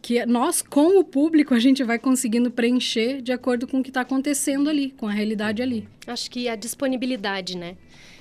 que 0.00 0.24
nós, 0.24 0.62
com 0.62 1.00
o 1.00 1.02
público, 1.02 1.52
a 1.52 1.58
gente 1.58 1.82
vai 1.82 1.98
conseguindo 1.98 2.48
preencher 2.48 3.20
de 3.20 3.32
acordo 3.32 3.66
com 3.66 3.80
o 3.80 3.82
que 3.82 3.90
está 3.90 4.02
acontecendo 4.02 4.70
ali, 4.70 4.90
com 4.90 5.08
a 5.08 5.10
realidade 5.10 5.60
ali. 5.60 5.88
Acho 6.06 6.30
que 6.30 6.48
a 6.48 6.54
disponibilidade, 6.54 7.56
né? 7.58 7.76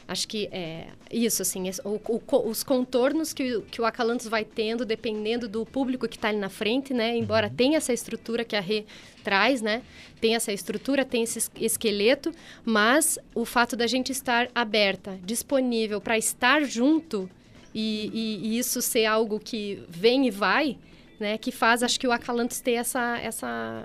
Acho 0.08 0.28
que 0.28 0.48
é 0.52 0.88
isso, 1.12 1.42
assim, 1.42 1.64
o, 1.84 2.00
o, 2.08 2.50
os 2.50 2.64
contornos 2.64 3.34
que, 3.34 3.62
que 3.72 3.82
o 3.82 3.86
Acalantos 3.86 4.28
vai 4.28 4.46
tendo, 4.46 4.86
dependendo 4.86 5.48
do 5.48 5.66
público 5.66 6.08
que 6.08 6.16
está 6.16 6.30
ali 6.30 6.38
na 6.38 6.50
frente, 6.50 6.94
né? 6.94 7.18
Embora 7.18 7.48
uhum. 7.48 7.56
tenha 7.56 7.78
essa 7.78 7.92
estrutura 7.92 8.44
que 8.44 8.56
a 8.56 8.60
Rê 8.60 8.86
traz, 9.24 9.62
né? 9.62 9.82
Tem 10.22 10.36
essa 10.36 10.54
estrutura, 10.54 11.04
tem 11.04 11.24
esse 11.24 11.50
esqueleto, 11.60 12.32
mas 12.64 13.18
o 13.34 13.46
fato 13.46 13.76
da 13.76 13.88
gente 13.88 14.12
estar 14.12 14.48
aberta, 14.54 15.18
disponível 15.24 16.00
para 16.00 16.18
estar 16.18 16.64
junto 16.64 17.28
e, 17.74 18.12
e, 18.14 18.48
e 18.48 18.58
isso 18.60 18.82
ser 18.82 19.06
algo 19.06 19.40
que 19.40 19.84
vem 19.90 20.28
e 20.28 20.32
vai, 20.32 20.78
né? 21.20 21.38
Que 21.38 21.52
faz, 21.52 21.84
acho 21.84 22.00
que 22.00 22.08
o 22.08 22.12
Acalantos 22.12 22.60
ter 22.60 22.74
essa, 22.74 23.18
essa, 23.20 23.84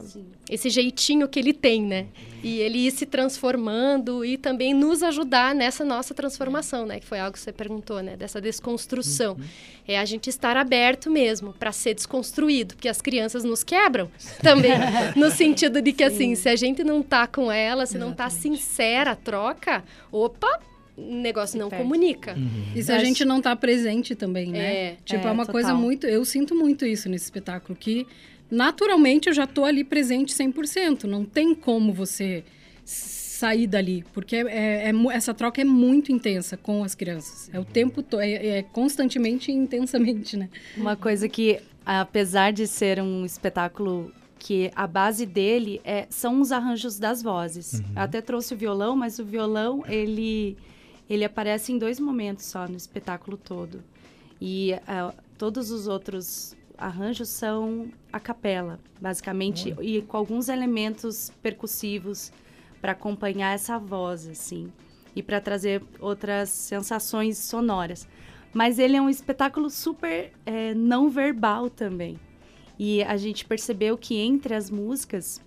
esse 0.49 0.71
jeitinho 0.71 1.29
que 1.29 1.39
ele 1.39 1.53
tem, 1.53 1.83
né? 1.83 2.07
E 2.43 2.59
ele 2.61 2.87
ir 2.87 2.91
se 2.91 3.07
transformando 3.07 4.25
e 4.25 4.37
também 4.39 4.73
nos 4.73 5.03
ajudar 5.03 5.55
nessa 5.55 5.85
nossa 5.85 6.15
transformação, 6.15 6.87
né? 6.87 7.01
Que 7.01 7.07
foi 7.07 7.21
algo 7.21 7.33
que 7.33 7.41
você 7.41 7.53
perguntou, 7.53 8.03
né? 8.03 8.17
Dessa 8.17 8.41
desconstrução. 8.41 9.35
Uhum. 9.35 9.45
É 9.87 9.99
a 9.99 10.05
gente 10.05 10.31
estar 10.31 10.57
aberto 10.57 11.11
mesmo 11.11 11.53
para 11.53 11.73
ser 11.73 11.95
desconstruído, 11.95 12.75
porque 12.75 12.89
as 12.89 13.01
crianças 13.01 13.45
nos 13.45 13.65
quebram 13.65 14.11
também, 14.43 14.73
no 15.17 15.31
sentido 15.33 15.83
de 15.83 15.93
que, 15.93 16.05
assim, 16.05 16.17
Sim. 16.19 16.33
assim, 16.33 16.35
se 16.35 16.49
a 16.49 16.57
gente 16.57 16.85
não 16.85 17.03
tá 17.03 17.27
com 17.27 17.51
ela, 17.51 17.87
se 17.87 17.99
não 17.99 18.13
tá 18.13 18.31
sincera 18.31 19.13
a 19.13 19.17
troca, 19.17 19.83
opa, 20.13 20.61
negócio 21.01 21.59
não 21.59 21.71
comunica. 21.71 22.35
Uhum. 22.35 22.73
E 22.75 22.83
se 22.83 22.93
a 22.93 22.99
gente 22.99 23.25
não 23.25 23.39
está 23.39 23.55
presente 23.57 24.15
também, 24.15 24.51
né? 24.51 24.75
É, 24.75 24.97
tipo, 25.05 25.27
é, 25.27 25.31
é 25.31 25.33
uma 25.33 25.47
total. 25.47 25.53
coisa 25.53 25.75
muito... 25.75 26.07
Eu 26.07 26.25
sinto 26.25 26.55
muito 26.55 26.85
isso 26.85 27.09
nesse 27.09 27.25
espetáculo, 27.25 27.77
que 27.79 28.07
naturalmente 28.51 29.29
eu 29.29 29.35
já 29.35 29.45
estou 29.45 29.65
ali 29.65 29.85
presente 29.85 30.35
100%. 30.35 31.05
Não 31.05 31.25
tem 31.25 31.55
como 31.55 31.93
você 31.93 32.45
sair 33.41 33.67
dali, 33.67 34.05
porque 34.13 34.37
é, 34.37 34.41
é, 34.41 34.91
é, 34.91 34.93
essa 35.13 35.33
troca 35.33 35.63
é 35.63 35.65
muito 35.65 36.13
intensa 36.13 36.59
com 36.59 36.85
as 36.85 36.95
crianças. 36.95 37.49
É 37.53 37.59
o 37.59 37.65
tempo 37.65 38.03
todo, 38.03 38.21
é, 38.21 38.59
é, 38.59 38.63
constantemente 38.63 39.51
e 39.51 39.55
intensamente, 39.55 40.37
né? 40.37 40.51
Uma 40.77 40.95
coisa 40.95 41.27
que, 41.27 41.59
apesar 41.87 42.53
de 42.53 42.67
ser 42.67 43.01
um 43.01 43.25
espetáculo 43.25 44.13
que 44.39 44.71
a 44.75 44.87
base 44.87 45.25
dele 45.25 45.81
é, 45.85 46.07
são 46.11 46.41
os 46.41 46.53
arranjos 46.53 46.99
das 46.99 47.23
vozes. 47.23 47.75
Uhum. 47.75 47.85
Eu 47.97 48.03
até 48.03 48.21
trouxe 48.21 48.53
o 48.53 48.57
violão, 48.57 48.95
mas 48.95 49.19
o 49.19 49.25
violão, 49.25 49.85
ele 49.87 50.57
ele 51.11 51.25
aparece 51.25 51.73
em 51.73 51.79
dois 51.79 51.99
momentos 51.99 52.45
só 52.45 52.69
no 52.69 52.77
espetáculo 52.77 53.37
todo. 53.37 53.83
E 54.41 54.73
uh, 54.73 55.13
todos 55.37 55.73
os 55.73 55.89
outros 55.89 56.57
arranjos 56.79 57.29
são 57.29 57.89
a 58.13 58.21
capela, 58.21 58.79
basicamente, 59.01 59.75
e 59.83 60.01
com 60.03 60.17
alguns 60.17 60.49
elementos 60.49 61.33
percussivos 61.43 62.33
para 62.81 62.93
acompanhar 62.93 63.53
essa 63.53 63.77
voz, 63.77 64.27
assim, 64.27 64.73
e 65.15 65.23
para 65.23 65.41
trazer 65.41 65.83
outras 65.99 66.49
sensações 66.49 67.37
sonoras. 67.39 68.09
Mas 68.55 68.79
ele 68.79 68.97
é 68.97 69.03
um 69.03 69.11
espetáculo 69.11 69.69
super 69.69 70.33
é, 70.47 70.73
não 70.75 71.11
verbal 71.11 71.69
também. 71.69 72.19
E 72.79 73.03
a 73.03 73.17
gente 73.17 73.45
percebeu 73.45 73.99
que 73.99 74.17
entre 74.17 74.55
as 74.55 74.71
músicas, 74.71 75.43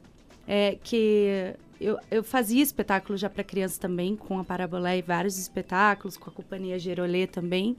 é, 0.45 0.77
que 0.83 1.55
eu, 1.83 1.99
eu 2.09 2.23
fazia 2.23 2.63
espetáculo 2.63 3.17
já 3.17 3.29
para 3.29 3.43
criança 3.43 3.79
também, 3.79 4.15
com 4.15 4.39
a 4.39 4.43
Parabolé 4.43 4.97
e 4.97 5.01
vários 5.01 5.37
espetáculos, 5.37 6.15
com 6.15 6.29
a 6.29 6.33
Companhia 6.33 6.79
Gerolê 6.79 7.27
também. 7.27 7.75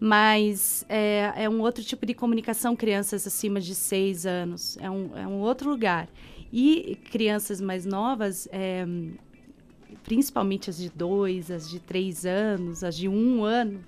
Mas 0.00 0.84
é, 0.88 1.32
é 1.36 1.48
um 1.48 1.60
outro 1.60 1.82
tipo 1.82 2.04
de 2.04 2.14
comunicação, 2.14 2.74
crianças 2.76 3.26
acima 3.26 3.60
de 3.60 3.74
seis 3.74 4.26
anos. 4.26 4.76
É 4.80 4.90
um, 4.90 5.16
é 5.16 5.26
um 5.26 5.40
outro 5.40 5.70
lugar. 5.70 6.08
E 6.52 6.98
crianças 7.10 7.60
mais 7.60 7.84
novas, 7.84 8.48
é, 8.50 8.86
principalmente 10.04 10.70
as 10.70 10.76
de 10.76 10.90
dois, 10.90 11.50
as 11.50 11.68
de 11.68 11.78
três 11.78 12.24
anos, 12.26 12.82
as 12.82 12.96
de 12.96 13.08
um 13.08 13.44
ano, 13.44 13.80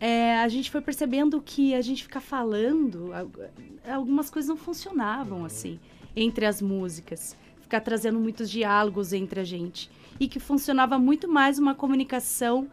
é, 0.00 0.38
a 0.38 0.48
gente 0.48 0.70
foi 0.70 0.80
percebendo 0.80 1.40
que 1.40 1.74
a 1.74 1.80
gente 1.80 2.02
ficar 2.02 2.20
falando, 2.20 3.10
algumas 3.88 4.28
coisas 4.28 4.48
não 4.48 4.56
funcionavam 4.56 5.44
assim 5.44 5.78
entre 6.16 6.44
as 6.46 6.60
músicas 6.60 7.36
ficar 7.64 7.80
trazendo 7.80 8.20
muitos 8.20 8.50
diálogos 8.50 9.12
entre 9.12 9.40
a 9.40 9.44
gente. 9.44 9.90
E 10.20 10.28
que 10.28 10.38
funcionava 10.38 10.98
muito 10.98 11.26
mais 11.26 11.58
uma 11.58 11.74
comunicação 11.74 12.68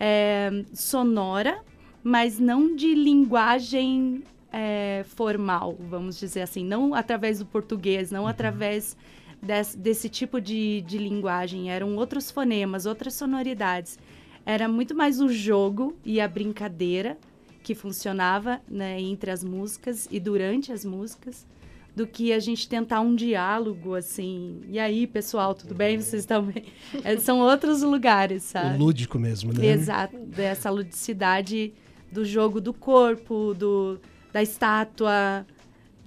é, 0.00 0.64
sonora, 0.72 1.62
mas 2.02 2.38
não 2.38 2.74
de 2.74 2.94
linguagem 2.94 4.24
é, 4.52 5.04
formal, 5.06 5.76
vamos 5.78 6.18
dizer 6.18 6.42
assim. 6.42 6.64
Não 6.64 6.94
através 6.94 7.38
do 7.38 7.46
português, 7.46 8.10
não 8.10 8.22
uhum. 8.22 8.28
através 8.28 8.96
desse, 9.40 9.76
desse 9.76 10.08
tipo 10.08 10.40
de, 10.40 10.80
de 10.82 10.98
linguagem. 10.98 11.70
Eram 11.70 11.96
outros 11.96 12.30
fonemas, 12.30 12.86
outras 12.86 13.14
sonoridades. 13.14 13.98
Era 14.44 14.66
muito 14.68 14.94
mais 14.94 15.20
o 15.20 15.28
jogo 15.28 15.96
e 16.04 16.20
a 16.20 16.26
brincadeira 16.26 17.16
que 17.62 17.74
funcionava 17.74 18.60
né, 18.68 19.00
entre 19.00 19.30
as 19.30 19.42
músicas 19.42 20.08
e 20.10 20.20
durante 20.20 20.70
as 20.70 20.84
músicas 20.84 21.46
do 21.94 22.06
que 22.06 22.32
a 22.32 22.38
gente 22.38 22.68
tentar 22.68 23.00
um 23.00 23.14
diálogo, 23.14 23.94
assim. 23.94 24.60
E 24.68 24.78
aí, 24.78 25.06
pessoal, 25.06 25.54
tudo 25.54 25.74
bem? 25.74 26.00
Vocês 26.00 26.22
estão 26.22 26.42
bem? 26.42 26.64
É, 27.04 27.16
são 27.18 27.38
outros 27.38 27.82
lugares, 27.82 28.42
sabe? 28.42 28.74
O 28.76 28.78
lúdico 28.78 29.18
mesmo, 29.18 29.52
né? 29.52 29.64
Exato. 29.66 30.16
Dessa 30.18 30.70
ludicidade 30.70 31.72
do 32.10 32.24
jogo 32.24 32.60
do 32.60 32.72
corpo, 32.72 33.54
do, 33.54 34.00
da 34.32 34.42
estátua, 34.42 35.46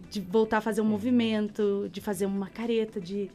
de 0.09 0.19
voltar 0.21 0.57
a 0.57 0.61
fazer 0.61 0.81
um 0.81 0.85
movimento, 0.85 1.89
de 1.91 2.01
fazer 2.01 2.25
uma 2.25 2.47
careta, 2.47 2.99
de 2.99 3.29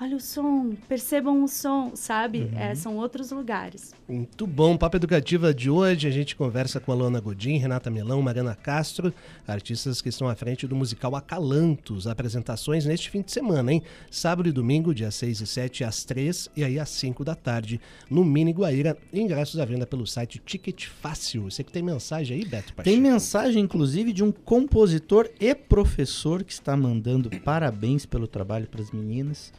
olha 0.00 0.16
o 0.16 0.20
som, 0.20 0.74
percebam 0.88 1.44
o 1.44 1.48
som, 1.48 1.92
sabe? 1.94 2.40
Uhum. 2.40 2.58
É, 2.58 2.74
são 2.74 2.96
outros 2.96 3.30
lugares. 3.30 3.92
Muito 4.08 4.46
bom. 4.46 4.76
Papo 4.76 4.96
Educativa 4.96 5.52
de 5.52 5.68
hoje, 5.68 6.08
a 6.08 6.10
gente 6.10 6.34
conversa 6.34 6.80
com 6.80 6.90
a 6.90 6.94
Luana 6.94 7.20
Godin, 7.20 7.58
Renata 7.58 7.90
Melão, 7.90 8.22
Mariana 8.22 8.54
Castro, 8.54 9.12
artistas 9.46 10.00
que 10.00 10.08
estão 10.08 10.26
à 10.26 10.34
frente 10.34 10.66
do 10.66 10.74
musical 10.74 11.14
Acalantos. 11.14 12.06
Apresentações 12.06 12.86
neste 12.86 13.10
fim 13.10 13.20
de 13.20 13.30
semana, 13.30 13.72
hein? 13.72 13.82
Sábado 14.10 14.48
e 14.48 14.52
domingo, 14.52 14.94
dia 14.94 15.10
6 15.10 15.42
e 15.42 15.46
7, 15.46 15.84
às 15.84 16.02
3 16.02 16.48
e 16.56 16.64
aí 16.64 16.78
às 16.78 16.88
5 16.88 17.22
da 17.22 17.34
tarde, 17.34 17.78
no 18.08 18.24
Mini 18.24 18.52
Guaíra. 18.52 18.96
Ingressos 19.12 19.60
à 19.60 19.66
venda 19.66 19.86
pelo 19.86 20.06
site 20.06 20.40
Ticket 20.44 20.86
Fácil. 20.86 21.50
Você 21.50 21.62
que 21.62 21.70
tem 21.70 21.82
mensagem 21.82 22.38
aí, 22.38 22.44
Beto 22.44 22.72
Pacheco? 22.72 22.84
Tem 22.84 22.98
mensagem, 22.98 23.62
inclusive, 23.62 24.14
de 24.14 24.24
um 24.24 24.32
compositor 24.32 25.28
e 25.38 25.54
professor 25.54 26.42
que 26.42 26.52
está 26.52 26.74
mandando 26.74 27.28
parabéns 27.40 28.06
pelo 28.06 28.26
trabalho 28.26 28.66
para 28.66 28.80
as 28.80 28.90
meninas. 28.90 29.52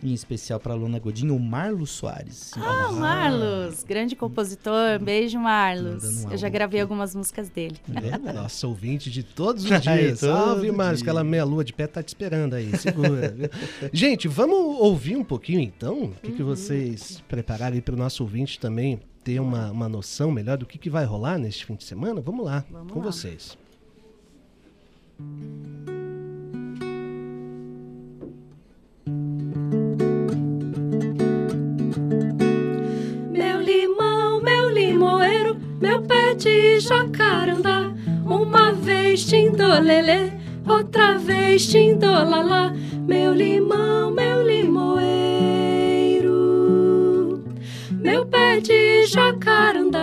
Em 0.00 0.14
especial 0.14 0.60
para 0.60 0.74
a 0.74 0.76
Luna 0.76 1.00
Godinho, 1.00 1.34
o 1.34 1.40
Marlos 1.40 1.90
Soares. 1.90 2.52
Ah, 2.56 2.92
Marlos, 2.92 3.82
grande 3.82 4.14
compositor. 4.14 4.98
Beijo, 5.00 5.40
Marlos. 5.40 6.24
Um 6.24 6.30
Eu 6.30 6.38
já 6.38 6.48
gravei 6.48 6.78
aqui. 6.78 6.82
algumas 6.82 7.16
músicas 7.16 7.48
dele. 7.48 7.76
Verdade. 7.86 8.22
Nossa, 8.38 8.66
ouvinte 8.68 9.10
de 9.10 9.24
todos 9.24 9.64
os 9.64 9.70
dias. 9.82 10.20
Salve, 10.20 10.70
Marcos, 10.70 10.98
dia. 11.00 11.04
aquela 11.10 11.24
meia 11.24 11.44
lua 11.44 11.64
de 11.64 11.72
pé 11.72 11.88
tá 11.88 12.00
te 12.00 12.08
esperando 12.08 12.54
aí, 12.54 12.76
segura. 12.78 13.34
Gente, 13.92 14.28
vamos 14.28 14.56
ouvir 14.80 15.16
um 15.16 15.24
pouquinho 15.24 15.58
então? 15.60 16.04
O 16.04 16.14
que, 16.22 16.30
que 16.30 16.42
vocês 16.44 17.20
prepararam 17.28 17.74
aí 17.74 17.82
para 17.82 17.94
o 17.94 17.98
nosso 17.98 18.22
ouvinte 18.22 18.60
também 18.60 19.00
ter 19.24 19.40
uma, 19.40 19.72
uma 19.72 19.88
noção 19.88 20.30
melhor 20.30 20.56
do 20.58 20.64
que, 20.64 20.78
que 20.78 20.88
vai 20.88 21.04
rolar 21.04 21.38
neste 21.38 21.66
fim 21.66 21.74
de 21.74 21.82
semana? 21.82 22.20
Vamos 22.20 22.46
lá, 22.46 22.64
Vamos 22.70 22.92
com 22.92 23.00
lá. 23.00 23.06
vocês. 23.06 23.58
Meu 25.18 25.77
de 36.38 36.78
jacarandá. 36.78 37.90
Uma 38.24 38.72
vez 38.72 39.24
tindolelê, 39.26 40.30
outra 40.66 41.18
vez 41.18 41.66
tindolalá. 41.66 42.72
Meu 43.06 43.34
limão, 43.34 44.12
meu 44.12 44.42
limoeiro, 44.42 45.02
meu 47.90 48.24
pé 48.26 48.60
de 48.60 49.04
jacarandá. 49.06 49.98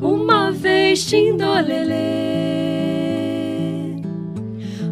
Uma 0.00 0.50
vez 0.50 1.06
tindolelê, 1.06 1.94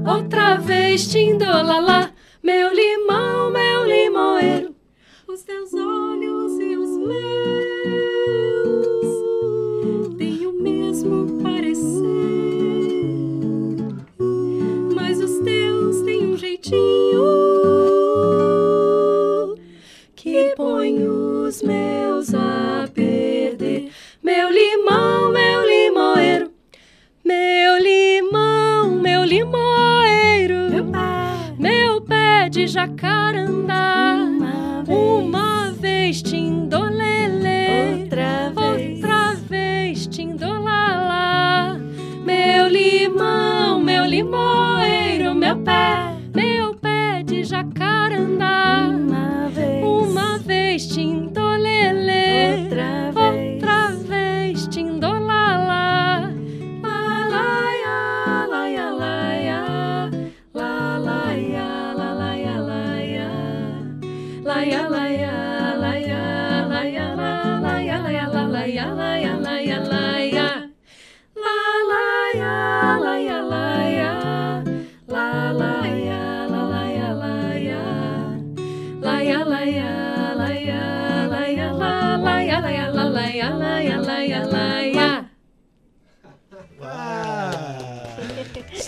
outra 0.07 0.57
vez 0.57 1.09
tindolalá. 1.09 2.10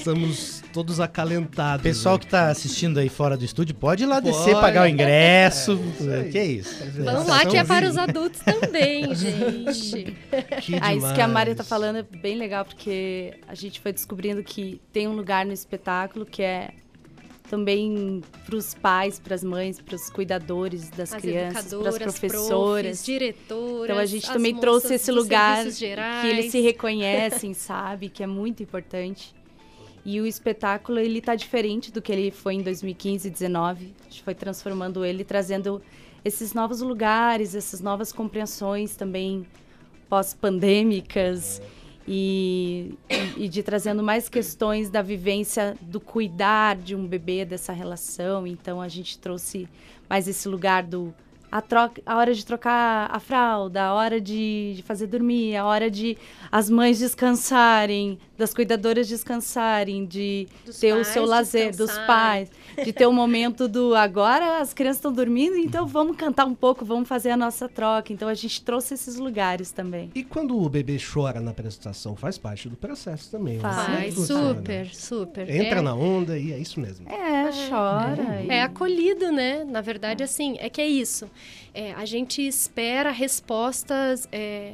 Estamos 0.02 0.62
todos 0.72 0.98
acalentados. 0.98 1.82
Pessoal 1.82 2.16
né? 2.16 2.20
que 2.20 2.26
tá 2.26 2.48
assistindo 2.48 2.98
aí 2.98 3.08
fora 3.08 3.36
do 3.36 3.44
estúdio, 3.44 3.74
pode 3.74 4.02
ir 4.02 4.06
lá 4.06 4.20
Pode. 4.20 4.36
descer, 4.36 4.54
pagar 4.56 4.82
o 4.82 4.88
ingresso. 4.88 5.78
isso 5.94 6.10
aí. 6.10 6.30
que 6.30 6.42
isso? 6.42 6.74
Vamos 7.04 7.28
lá, 7.28 7.46
que 7.46 7.56
é 7.56 7.64
para 7.64 7.88
os 7.88 7.96
adultos 7.96 8.40
também, 8.40 9.14
gente. 9.14 10.16
Que 10.60 10.76
Ah, 10.80 10.94
isso 10.94 11.14
que 11.14 11.20
a 11.20 11.28
Mari 11.28 11.50
tá 11.50 11.62
demais. 11.62 11.68
falando 11.68 11.96
é 11.98 12.02
bem 12.02 12.36
legal, 12.36 12.64
porque 12.64 13.34
a 13.46 13.54
gente 13.54 13.80
foi 13.80 13.92
descobrindo 13.92 14.42
que 14.42 14.80
tem 14.92 15.06
um 15.06 15.12
lugar 15.14 15.46
no 15.46 15.52
espetáculo 15.52 16.26
que 16.26 16.42
é 16.42 16.70
também 17.48 18.22
para 18.46 18.56
os 18.56 18.72
pais, 18.72 19.20
para 19.20 19.34
as 19.34 19.44
mães, 19.44 19.78
para 19.78 19.94
os 19.94 20.08
cuidadores 20.08 20.88
das 20.88 21.12
As 21.12 21.20
crianças, 21.20 21.52
para 21.52 21.60
as 21.60 21.66
educadoras, 21.66 21.98
professoras. 22.18 22.82
profs, 22.86 23.04
diretoras. 23.04 23.84
Então 23.90 23.98
a 23.98 24.06
gente 24.06 24.26
as 24.26 24.32
também 24.32 24.56
trouxe 24.56 24.94
esse 24.94 25.12
lugar 25.12 25.62
que 25.66 26.26
eles 26.26 26.50
se 26.50 26.60
reconhecem, 26.60 27.52
sabe? 27.54 28.08
Que 28.08 28.22
é 28.22 28.26
muito 28.26 28.62
importante. 28.62 29.34
E 30.04 30.20
o 30.20 30.26
espetáculo, 30.26 30.98
ele 30.98 31.20
tá 31.20 31.34
diferente 31.34 31.92
do 31.92 32.02
que 32.02 32.10
ele 32.10 32.30
foi 32.30 32.54
em 32.54 32.62
2015 32.62 33.28
e 33.28 33.30
2019. 33.30 33.94
A 34.00 34.04
gente 34.04 34.22
foi 34.22 34.34
transformando 34.34 35.04
ele, 35.04 35.22
trazendo 35.24 35.80
esses 36.24 36.52
novos 36.52 36.80
lugares, 36.80 37.54
essas 37.54 37.80
novas 37.80 38.12
compreensões 38.12 38.96
também 38.96 39.46
pós-pandêmicas. 40.08 41.62
E, 42.06 42.98
e 43.36 43.48
de 43.48 43.62
trazendo 43.62 44.02
mais 44.02 44.28
questões 44.28 44.90
da 44.90 45.02
vivência 45.02 45.76
do 45.80 46.00
cuidar 46.00 46.74
de 46.74 46.96
um 46.96 47.06
bebê, 47.06 47.44
dessa 47.44 47.72
relação. 47.72 48.44
Então 48.44 48.80
a 48.80 48.88
gente 48.88 49.16
trouxe 49.18 49.68
mais 50.10 50.26
esse 50.26 50.48
lugar 50.48 50.82
do 50.82 51.14
a, 51.52 51.60
troca, 51.60 52.00
a 52.06 52.16
hora 52.16 52.32
de 52.34 52.44
trocar 52.46 53.08
a 53.14 53.20
fralda, 53.20 53.82
a 53.82 53.92
hora 53.94 54.18
de, 54.18 54.72
de 54.74 54.82
fazer 54.82 55.06
dormir, 55.06 55.54
a 55.54 55.66
hora 55.66 55.90
de 55.90 56.16
as 56.50 56.70
mães 56.70 56.98
descansarem, 56.98 58.18
das 58.38 58.54
cuidadoras 58.54 59.06
descansarem, 59.08 60.06
de 60.06 60.48
Dos 60.64 60.78
ter 60.78 60.94
o 60.94 61.04
seu 61.04 61.24
lazer, 61.26 61.68
dos 61.68 61.88
descansarem. 61.88 62.06
pais, 62.06 62.50
de 62.84 62.92
ter 62.92 63.06
o 63.06 63.12
momento 63.12 63.68
do 63.68 63.94
agora 63.94 64.60
as 64.60 64.72
crianças 64.72 64.96
estão 64.96 65.12
dormindo, 65.12 65.56
então 65.56 65.86
vamos 65.86 66.16
cantar 66.16 66.46
um 66.46 66.54
pouco, 66.54 66.84
vamos 66.84 67.08
fazer 67.08 67.30
a 67.30 67.36
nossa 67.36 67.68
troca. 67.68 68.12
Então 68.12 68.28
a 68.28 68.34
gente 68.34 68.62
trouxe 68.62 68.94
esses 68.94 69.16
lugares 69.16 69.70
também. 69.70 70.10
E 70.14 70.24
quando 70.24 70.58
o 70.58 70.68
bebê 70.68 70.96
chora 70.98 71.40
na 71.40 71.50
apresentação, 71.50 72.16
faz 72.16 72.38
parte 72.38 72.68
do 72.68 72.76
processo 72.76 73.30
também. 73.30 73.58
Faz. 73.60 73.76
É 73.76 73.92
Faz, 73.92 74.14
funciona? 74.14 74.54
super, 74.54 74.94
super. 74.94 75.50
Entra 75.50 75.78
é, 75.78 75.82
na 75.82 75.94
onda 75.94 76.38
e 76.38 76.52
é 76.52 76.58
isso 76.58 76.80
mesmo. 76.80 77.06
É, 77.08 77.50
chora. 77.68 78.42
e- 78.42 78.48
É 78.48 78.62
acolhido, 78.62 79.30
né? 79.30 79.64
Na 79.64 79.80
verdade, 79.80 80.22
assim, 80.22 80.56
é 80.58 80.68
que 80.70 80.80
é 80.80 80.86
isso. 80.86 81.28
É, 81.74 81.92
a 81.94 82.04
gente 82.04 82.46
espera 82.46 83.10
respostas 83.10 84.28
é, 84.30 84.72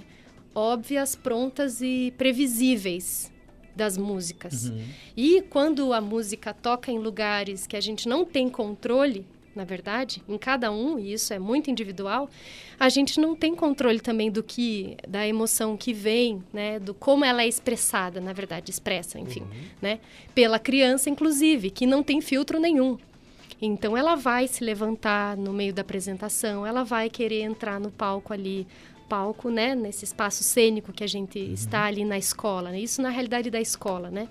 óbvias, 0.55 1.15
prontas 1.15 1.81
e 1.81 2.13
previsíveis 2.19 3.33
das 3.75 3.97
músicas. 3.97 4.73
E 5.17 5.43
quando 5.43 5.93
a 5.93 6.01
música 6.01 6.53
toca 6.53 6.91
em 6.91 6.99
lugares 6.99 7.67
que 7.67 7.77
a 7.77 7.81
gente 7.81 8.09
não 8.09 8.25
tem 8.25 8.49
controle, 8.49 9.25
na 9.55 9.65
verdade, 9.65 10.23
em 10.29 10.37
cada 10.37 10.71
um, 10.71 10.99
e 10.99 11.13
isso 11.13 11.33
é 11.33 11.39
muito 11.39 11.71
individual, 11.71 12.29
a 12.79 12.89
gente 12.89 13.21
não 13.21 13.35
tem 13.35 13.55
controle 13.55 14.01
também 14.01 14.31
do 14.31 14.43
que, 14.43 14.97
da 15.09 15.27
emoção 15.27 15.77
que 15.77 15.93
vem, 15.93 16.43
né, 16.53 16.79
do 16.79 16.95
como 16.95 17.25
ela 17.25 17.43
é 17.43 17.49
expressada, 17.49 18.21
na 18.21 18.33
verdade, 18.33 18.71
expressa, 18.71 19.19
enfim, 19.19 19.43
né, 19.83 19.99
pela 20.35 20.59
criança, 20.59 21.09
inclusive, 21.11 21.71
que 21.71 21.87
não 21.87 22.03
tem 22.03 22.21
filtro 22.21 22.61
nenhum. 22.61 22.99
Então 23.61 23.97
ela 23.97 24.14
vai 24.14 24.47
se 24.47 24.62
levantar 24.62 25.37
no 25.37 25.53
meio 25.53 25.73
da 25.75 25.83
apresentação, 25.83 26.66
ela 26.66 26.85
vai 26.85 27.11
querer 27.11 27.42
entrar 27.42 27.81
no 27.81 27.90
palco 27.90 28.33
ali 28.33 28.66
palco, 29.09 29.51
né? 29.51 29.75
Nesse 29.75 30.05
espaço 30.05 30.44
cênico 30.44 30.92
que 30.92 31.03
a 31.03 31.07
gente 31.07 31.38
está 31.38 31.85
ali 31.85 32.05
na 32.05 32.18
escola, 32.18 32.71
né? 32.71 32.79
Isso 32.79 33.01
na 33.01 33.09
realidade 33.09 33.51
da 33.51 33.61
escola, 33.61 34.11
né? 34.11 34.29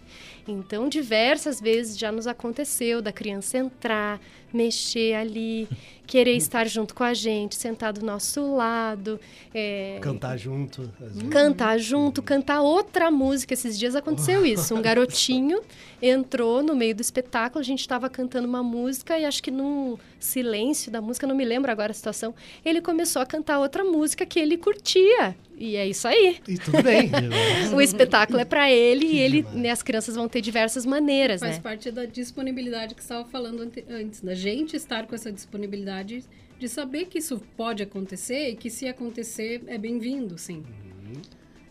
Então, 0.48 0.88
diversas 0.88 1.60
vezes 1.60 1.98
já 1.98 2.12
nos 2.12 2.26
aconteceu 2.28 3.02
da 3.02 3.12
criança 3.12 3.58
entrar, 3.58 4.20
mexer 4.54 5.14
ali, 5.14 5.68
querer 6.08 6.36
estar 6.38 6.66
junto 6.68 6.96
com 6.96 7.04
a 7.04 7.14
gente, 7.14 7.56
sentar 7.56 7.92
do 7.92 8.06
nosso 8.06 8.56
lado, 8.56 9.20
é, 9.54 10.00
Cantar 10.02 10.38
junto. 10.38 10.90
cantar 11.30 11.78
junto, 11.78 12.24
cantar 12.24 12.62
outra 12.62 13.12
música. 13.12 13.54
Esses 13.54 13.78
dias 13.78 13.94
aconteceu 13.96 14.46
isso. 14.46 14.74
Um 14.74 14.82
garotinho 14.82 15.60
entrou 16.02 16.64
no 16.64 16.76
meio 16.76 16.96
do 16.96 17.02
espetáculo, 17.02 17.60
a 17.60 17.66
gente 17.66 17.82
estava 17.82 18.10
cantando 18.10 18.48
uma 18.48 18.64
música 18.64 19.20
e 19.20 19.26
acho 19.26 19.44
que 19.44 19.52
num 19.52 19.98
silêncio 20.18 20.90
da 20.90 21.02
música, 21.02 21.28
não 21.28 21.36
me 21.36 21.44
lembro 21.44 21.70
agora 21.70 21.92
a 21.92 21.96
situação, 21.96 22.34
ele 22.64 22.82
começou 22.82 23.22
a 23.22 23.26
cantar 23.26 23.60
outra 23.60 23.84
música 23.84 24.26
que 24.26 24.40
ele 24.40 24.58
curtia. 24.58 25.36
E 25.60 25.76
é 25.76 25.88
isso 25.88 26.08
aí. 26.08 26.38
E 26.48 26.56
tudo 26.58 26.84
bem. 26.84 27.10
O 27.76 27.82
espetáculo 27.82 28.40
é 28.40 28.46
para 28.46 28.72
ele 28.72 29.08
Que 29.08 29.14
e 29.16 29.20
ele, 29.20 29.46
né, 29.54 29.72
as 29.72 29.82
crianças 29.82 30.16
vão 30.16 30.28
ter 30.30 30.40
diversas 30.40 30.86
maneiras, 30.86 31.40
Faz 31.40 31.56
né? 31.56 31.62
parte 31.62 31.90
da 31.92 32.06
disponibilidade 32.06 32.94
que 32.94 33.02
você 33.02 33.14
estava 33.14 33.28
falando 33.28 33.62
ante- 33.64 33.84
antes, 33.90 34.22
da 34.22 34.36
gente 34.36 34.76
estar 34.76 35.08
com 35.08 35.16
essa 35.16 35.32
disponibilidade 35.32 36.24
de 36.60 36.68
saber 36.70 37.06
que 37.06 37.18
isso 37.18 37.42
pode 37.56 37.82
acontecer 37.84 38.50
e 38.50 38.56
que 38.56 38.70
se 38.70 38.88
acontecer 38.88 39.64
é 39.68 39.78
bem-vindo, 39.78 40.38
sim. 40.38 40.64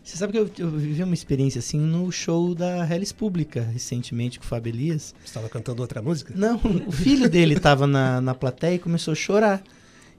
Você 0.03 0.15
sabe 0.15 0.31
que 0.31 0.39
eu, 0.39 0.49
eu 0.59 0.69
vivi 0.69 1.03
uma 1.03 1.13
experiência 1.13 1.59
assim 1.59 1.79
no 1.79 2.09
show 2.11 2.55
da 2.55 2.87
Hellis 2.89 3.11
Pública, 3.11 3.61
recentemente, 3.61 4.39
com 4.39 4.45
o 4.45 4.47
Fábio 4.47 4.69
Elias. 4.71 5.13
Você 5.19 5.25
estava 5.25 5.49
cantando 5.49 5.81
outra 5.81 6.01
música? 6.01 6.33
Não, 6.35 6.55
o 6.87 6.91
filho 6.91 7.29
dele 7.29 7.59
tava 7.59 7.85
na, 7.85 8.21
na 8.21 8.33
plateia 8.33 8.75
e 8.75 8.79
começou 8.79 9.11
a 9.11 9.15
chorar. 9.15 9.61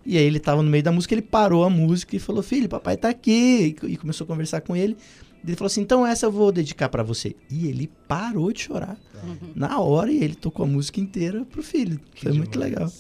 E 0.04 0.16
aí 0.16 0.24
ele 0.24 0.40
tava 0.40 0.62
no 0.62 0.70
meio 0.70 0.82
da 0.82 0.92
música, 0.92 1.14
ele 1.14 1.22
parou 1.22 1.64
a 1.64 1.70
música 1.70 2.16
e 2.16 2.18
falou, 2.18 2.42
filho, 2.42 2.68
papai 2.68 2.96
tá 2.96 3.08
aqui. 3.08 3.76
E, 3.82 3.92
e 3.92 3.96
começou 3.96 4.24
a 4.24 4.28
conversar 4.28 4.60
com 4.60 4.74
ele. 4.74 4.96
Ele 5.44 5.56
falou 5.56 5.66
assim, 5.66 5.80
então 5.80 6.06
essa 6.06 6.26
eu 6.26 6.32
vou 6.32 6.50
dedicar 6.52 6.88
pra 6.88 7.02
você. 7.02 7.34
E 7.50 7.68
ele 7.68 7.90
parou 8.06 8.52
de 8.52 8.60
chorar. 8.62 8.96
Na 9.54 9.80
hora, 9.80 10.12
e 10.12 10.22
ele 10.22 10.34
tocou 10.34 10.64
a 10.64 10.68
música 10.68 11.00
inteira 11.00 11.44
pro 11.44 11.62
filho. 11.62 12.00
Que 12.14 12.24
Foi 12.24 12.32
muito 12.32 12.52
demais. 12.52 12.70
legal. 12.70 12.92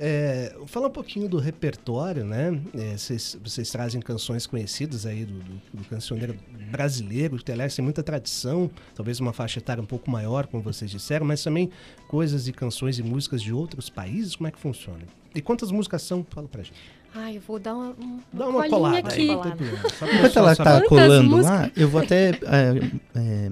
É, 0.00 0.56
fala 0.66 0.88
um 0.88 0.90
pouquinho 0.90 1.28
do 1.28 1.38
repertório, 1.38 2.24
né? 2.24 2.58
É, 2.72 2.96
vocês, 2.96 3.36
vocês 3.42 3.68
trazem 3.70 4.00
canções 4.00 4.46
conhecidas 4.46 5.04
aí 5.04 5.24
do, 5.24 5.34
do, 5.34 5.60
do 5.74 5.84
cancioneiro 5.84 6.36
brasileiro, 6.70 7.36
que 7.36 7.50
aliás 7.52 7.74
tem 7.74 7.84
muita 7.84 8.02
tradição, 8.02 8.70
talvez 8.94 9.18
uma 9.20 9.32
faixa 9.32 9.58
etária 9.58 9.82
um 9.82 9.86
pouco 9.86 10.10
maior, 10.10 10.46
como 10.46 10.62
vocês 10.62 10.90
disseram, 10.90 11.26
mas 11.26 11.42
também 11.42 11.70
coisas 12.06 12.46
e 12.48 12.52
canções 12.52 12.98
e 12.98 13.02
músicas 13.02 13.42
de 13.42 13.52
outros 13.52 13.90
países, 13.90 14.36
como 14.36 14.46
é 14.46 14.50
que 14.50 14.58
funciona? 14.58 15.02
E 15.34 15.42
quantas 15.42 15.70
músicas 15.70 16.02
são? 16.02 16.24
Fala 16.30 16.48
pra 16.48 16.62
gente. 16.62 16.78
Ai, 17.14 17.36
eu 17.36 17.40
vou 17.40 17.58
dar 17.58 17.74
uma, 17.74 17.94
uma, 17.98 18.22
Dá 18.32 18.48
uma 18.48 18.68
colada 18.68 18.98
aqui. 18.98 19.26
pra 19.26 20.14
Enquanto 20.14 20.36
ela 20.38 20.56
tá 20.56 20.82
colando 20.82 21.28
músicas? 21.28 21.60
lá, 21.60 21.70
eu 21.76 21.88
vou 21.88 22.00
até 22.00 22.30
é, 22.30 22.90
é, 23.14 23.50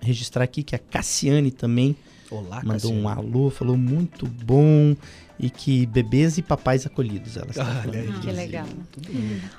registrar 0.00 0.44
aqui 0.44 0.62
que 0.62 0.74
a 0.74 0.78
Cassiane 0.78 1.50
também 1.50 1.96
Olá, 2.30 2.62
mandou 2.64 2.92
um 2.92 3.04
Cassiano. 3.04 3.08
alô, 3.08 3.50
falou 3.50 3.76
muito 3.76 4.26
bom. 4.26 4.94
E 5.38 5.50
que 5.50 5.84
bebês 5.84 6.38
e 6.38 6.42
papais 6.42 6.86
acolhidos. 6.86 7.36
Ela 7.36 7.50
está 7.50 7.82
Olha 7.86 8.00
aí. 8.00 8.12
Que 8.20 8.32
legal. 8.32 8.66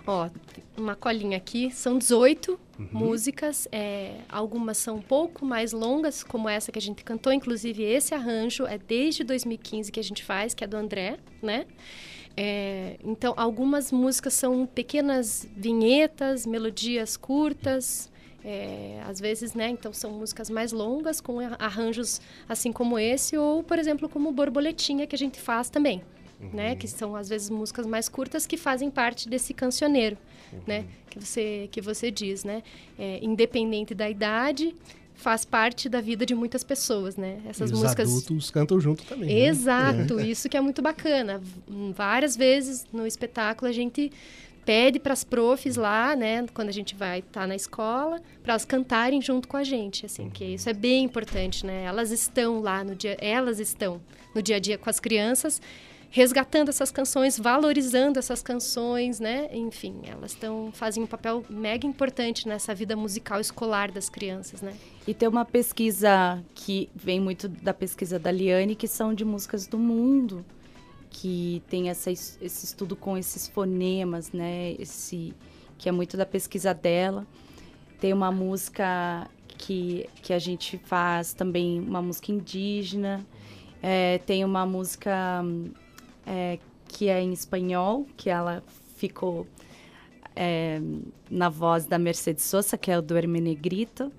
Ó, 0.08 0.28
uma 0.76 0.96
colinha 0.96 1.38
aqui, 1.38 1.70
são 1.70 2.00
18 2.00 2.60
músicas, 2.92 3.68
é, 3.72 4.16
algumas 4.28 4.78
são 4.78 4.96
um 4.98 5.02
pouco 5.02 5.46
mais 5.46 5.74
longas, 5.74 6.24
como 6.24 6.50
essa 6.50 6.72
que 6.72 6.80
a 6.80 6.82
gente 6.82 7.04
cantou, 7.04 7.32
inclusive 7.32 7.84
esse 7.84 8.14
arranjo 8.16 8.66
é 8.66 8.78
desde 8.80 9.24
2015 9.24 9.92
que 9.92 10.00
a 10.00 10.04
gente 10.04 10.24
faz, 10.24 10.54
que 10.56 10.64
é 10.64 10.68
do 10.68 10.78
André, 10.78 11.18
né? 11.42 11.66
É, 12.40 12.98
então, 13.04 13.34
algumas 13.36 13.92
músicas 13.92 14.36
são 14.36 14.68
pequenas 14.68 15.48
vinhetas, 15.58 16.46
melodias 16.46 17.18
curtas, 17.18 18.12
é, 18.46 19.02
às 19.08 19.20
vezes, 19.20 19.56
né? 19.56 19.70
Então, 19.70 19.92
são 19.92 20.12
músicas 20.12 20.48
mais 20.50 20.72
longas, 20.72 21.20
com 21.20 21.40
arranjos 21.58 22.22
assim 22.48 22.72
como 22.72 23.00
esse, 23.00 23.36
ou, 23.36 23.64
por 23.64 23.80
exemplo, 23.80 24.08
como 24.08 24.32
Borboletinha, 24.32 25.08
que 25.08 25.16
a 25.16 25.18
gente 25.18 25.40
faz 25.40 25.70
também 25.70 26.04
né? 26.54 26.76
Que 26.76 26.88
são 26.88 27.16
às 27.16 27.30
vezes 27.30 27.50
músicas 27.50 27.86
mais 27.86 28.08
curtas 28.08 28.46
que 28.46 28.58
fazem 28.58 28.90
parte 28.90 29.28
desse 29.28 29.54
cancioneiro, 29.54 30.18
né? 30.66 30.86
Que 31.10 31.20
você 31.20 31.68
que 31.72 31.82
você 31.82 32.12
diz, 32.12 32.44
né? 32.44 32.64
É, 32.98 33.20
independente 33.24 33.96
da 33.96 34.10
idade, 34.10 34.76
faz 35.18 35.44
parte 35.44 35.90
da 35.90 36.00
vida 36.00 36.26
de 36.26 36.34
muitas 36.34 36.64
pessoas, 36.64 37.18
né? 37.18 37.40
Essas 37.50 37.72
e 37.72 37.74
os 37.74 37.82
músicas. 37.82 38.08
adultos 38.10 38.50
cantam 38.50 38.80
junto 38.80 39.04
também. 39.04 39.28
né? 39.28 39.48
Exato, 39.48 40.20
isso 40.20 40.48
que 40.48 40.56
é 40.56 40.62
muito 40.62 40.82
bacana. 40.82 41.42
Várias 41.94 42.38
vezes 42.38 42.86
no 42.94 43.06
espetáculo 43.06 43.70
a 43.70 43.74
gente 43.74 44.12
pede 44.64 45.00
para 45.00 45.14
as 45.14 45.24
profs 45.24 45.78
lá, 45.78 46.14
né, 46.14 46.46
quando 46.54 46.68
a 46.68 46.74
gente 46.74 46.94
vai 46.94 47.20
estar 47.20 47.48
na 47.48 47.56
escola, 47.56 48.22
para 48.44 48.52
elas 48.52 48.66
cantarem 48.66 49.22
junto 49.22 49.48
com 49.48 49.56
a 49.56 49.64
gente, 49.64 50.06
assim, 50.06 50.30
que 50.30 50.44
isso 50.44 50.70
é 50.70 50.74
bem 50.74 51.06
importante, 51.06 51.66
né? 51.66 51.86
Elas 51.86 52.12
estão 52.12 52.60
lá 52.60 52.84
no 52.84 52.94
dia, 52.94 53.16
elas 53.22 53.62
estão 53.62 54.02
no 54.36 54.42
dia 54.42 54.58
a 54.58 54.60
dia 54.60 54.78
com 54.78 54.90
as 54.90 55.00
crianças, 55.00 55.62
resgatando 56.10 56.70
essas 56.70 56.90
canções, 56.92 57.38
valorizando 57.38 58.18
essas 58.18 58.42
canções, 58.42 59.20
né? 59.20 59.50
Enfim, 59.54 60.02
elas 60.06 60.32
estão 60.32 60.72
fazem 60.72 61.04
um 61.04 61.08
papel 61.08 61.44
mega 61.50 61.86
importante 61.86 62.48
nessa 62.48 62.74
vida 62.74 62.96
musical 62.96 63.40
escolar 63.40 63.92
das 63.92 64.10
crianças, 64.10 64.62
né? 64.62 64.74
E 65.06 65.14
tem 65.14 65.28
uma 65.28 65.46
pesquisa 65.46 66.44
que 66.56 66.90
vem 66.96 67.20
muito 67.20 67.48
da 67.48 67.74
pesquisa 67.74 68.18
da 68.18 68.32
Liane, 68.32 68.76
que 68.76 68.88
são 68.88 69.14
de 69.14 69.26
músicas 69.26 69.68
do 69.68 69.78
mundo, 69.78 70.46
que 71.10 71.62
tem 71.70 71.90
essa, 71.90 72.10
es- 72.12 72.38
esse 72.42 72.66
estudo 72.66 72.96
com 72.96 73.18
esses 73.18 73.48
fonemas, 73.48 74.32
né? 74.32 74.76
Esse, 74.80 75.34
que 75.78 75.90
é 75.90 75.92
muito 75.92 76.16
da 76.18 76.26
pesquisa 76.26 76.74
dela. 76.74 77.28
Tem 78.00 78.14
uma 78.14 78.32
música 78.32 79.28
que, 79.58 80.08
que 80.22 80.32
a 80.32 80.40
gente 80.40 80.78
faz 80.78 81.34
também, 81.34 81.80
uma 81.80 82.02
música 82.02 82.32
indígena. 82.32 83.26
É, 83.82 84.20
tem 84.20 84.44
uma 84.46 84.66
música 84.66 85.42
hum, 85.44 85.72
é, 86.28 86.60
que 86.88 87.08
é 87.10 87.22
em 87.22 87.32
espanhol, 87.34 88.06
que 88.18 88.30
ela 88.30 88.62
ficou 88.98 89.48
é, 90.36 90.80
na 91.32 91.50
voz 91.50 91.86
da 91.86 91.98
Mercedes 91.98 92.44
Sosa, 92.44 92.78
que 92.78 92.92
é 92.92 92.98
o 92.98 93.02
Duerme 93.02 93.40
Negrito 93.42 94.12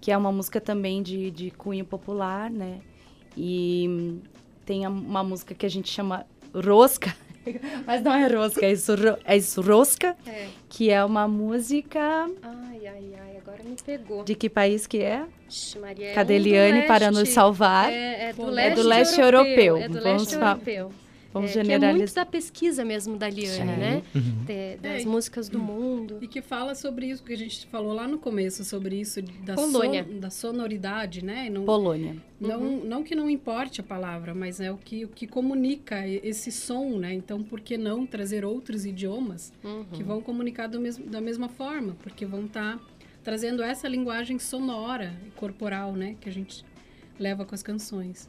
que 0.00 0.10
é 0.10 0.16
uma 0.16 0.32
música 0.32 0.58
também 0.62 1.02
de, 1.02 1.30
de 1.30 1.50
cunho 1.50 1.84
popular, 1.84 2.50
né? 2.50 2.80
E 3.36 4.18
tem 4.64 4.86
uma 4.86 5.22
música 5.22 5.54
que 5.54 5.66
a 5.66 5.68
gente 5.68 5.90
chama 5.90 6.24
Rosca, 6.54 7.14
mas 7.86 8.02
não 8.02 8.14
é 8.14 8.26
Rosca, 8.26 8.64
é, 8.64 8.74
surro, 8.76 9.18
é 9.26 9.36
Rosca, 9.62 10.16
É. 10.26 10.48
que 10.70 10.88
é 10.88 11.04
uma 11.04 11.28
música 11.28 12.00
Ai, 12.42 12.86
ai, 12.86 13.14
ai, 13.20 13.36
agora 13.36 13.62
me 13.62 13.76
pegou. 13.84 14.24
de 14.24 14.34
que 14.34 14.48
país 14.48 14.86
que 14.86 15.02
é? 15.02 15.26
Maria, 15.78 16.06
é 16.12 16.22
um 16.22 16.80
do 16.80 16.86
para 16.86 17.10
nos 17.10 17.28
salvar? 17.28 17.92
É, 17.92 18.30
é 18.30 18.32
do 18.32 18.42
É 18.42 18.50
leste, 18.50 18.74
do 18.82 18.88
leste 18.88 19.20
europeu. 19.20 19.76
É 19.76 19.86
do 19.88 20.00
Vamos 20.00 20.04
leste 20.22 20.36
fa- 20.38 20.50
europeu. 20.52 20.92
Vamos 21.32 21.50
é, 21.50 21.52
que 21.54 21.58
é 21.60 21.62
muito 21.62 21.72
generalizar. 21.82 22.24
da 22.24 22.30
pesquisa 22.30 22.84
mesmo 22.84 23.16
da 23.16 23.28
Liane, 23.28 23.56
Sim. 23.56 23.64
né? 23.64 24.02
Uhum. 24.14 24.44
De- 24.44 24.76
das 24.78 24.92
É, 24.92 25.02
e- 25.02 25.06
músicas 25.06 25.48
do 25.48 25.58
mundo. 25.60 26.18
E 26.20 26.26
que 26.26 26.42
fala 26.42 26.74
sobre 26.74 27.06
isso 27.06 27.22
que 27.22 27.32
a 27.32 27.36
gente 27.36 27.66
falou 27.68 27.92
lá 27.92 28.08
no 28.08 28.18
começo, 28.18 28.64
sobre 28.64 28.96
isso 29.00 29.22
da, 29.22 29.54
Polônia. 29.54 30.04
son- 30.04 30.18
da 30.18 30.30
sonoridade, 30.30 31.24
né? 31.24 31.48
Não, 31.48 31.64
Polônia. 31.64 32.16
não, 32.40 32.60
não 32.84 33.04
que 33.04 33.14
não 33.14 33.30
importe 33.30 33.80
a 33.80 33.84
palavra, 33.84 34.34
mas 34.34 34.60
é 34.60 34.72
o 34.72 34.76
que, 34.76 35.04
o 35.04 35.08
que 35.08 35.26
comunica 35.26 36.06
esse 36.06 36.50
som, 36.50 36.98
né? 36.98 37.14
Então, 37.14 37.42
por 37.42 37.60
que 37.60 37.78
não 37.78 38.04
trazer 38.04 38.44
outros 38.44 38.84
idiomas 38.84 39.52
Uhum. 39.62 39.84
que 39.92 40.02
vão 40.02 40.20
comunicar 40.20 40.66
do 40.66 40.80
mesmo, 40.80 41.06
da 41.06 41.20
mesma 41.20 41.48
forma? 41.48 41.96
Porque 42.02 42.26
vão 42.26 42.46
estar 42.46 42.80
trazendo 43.22 43.62
essa 43.62 43.86
linguagem 43.86 44.38
sonora 44.38 45.14
e 45.26 45.30
corporal, 45.30 45.92
né? 45.92 46.16
Que 46.20 46.28
a 46.28 46.32
gente 46.32 46.64
leva 47.18 47.44
com 47.44 47.54
as 47.54 47.62
canções. 47.62 48.28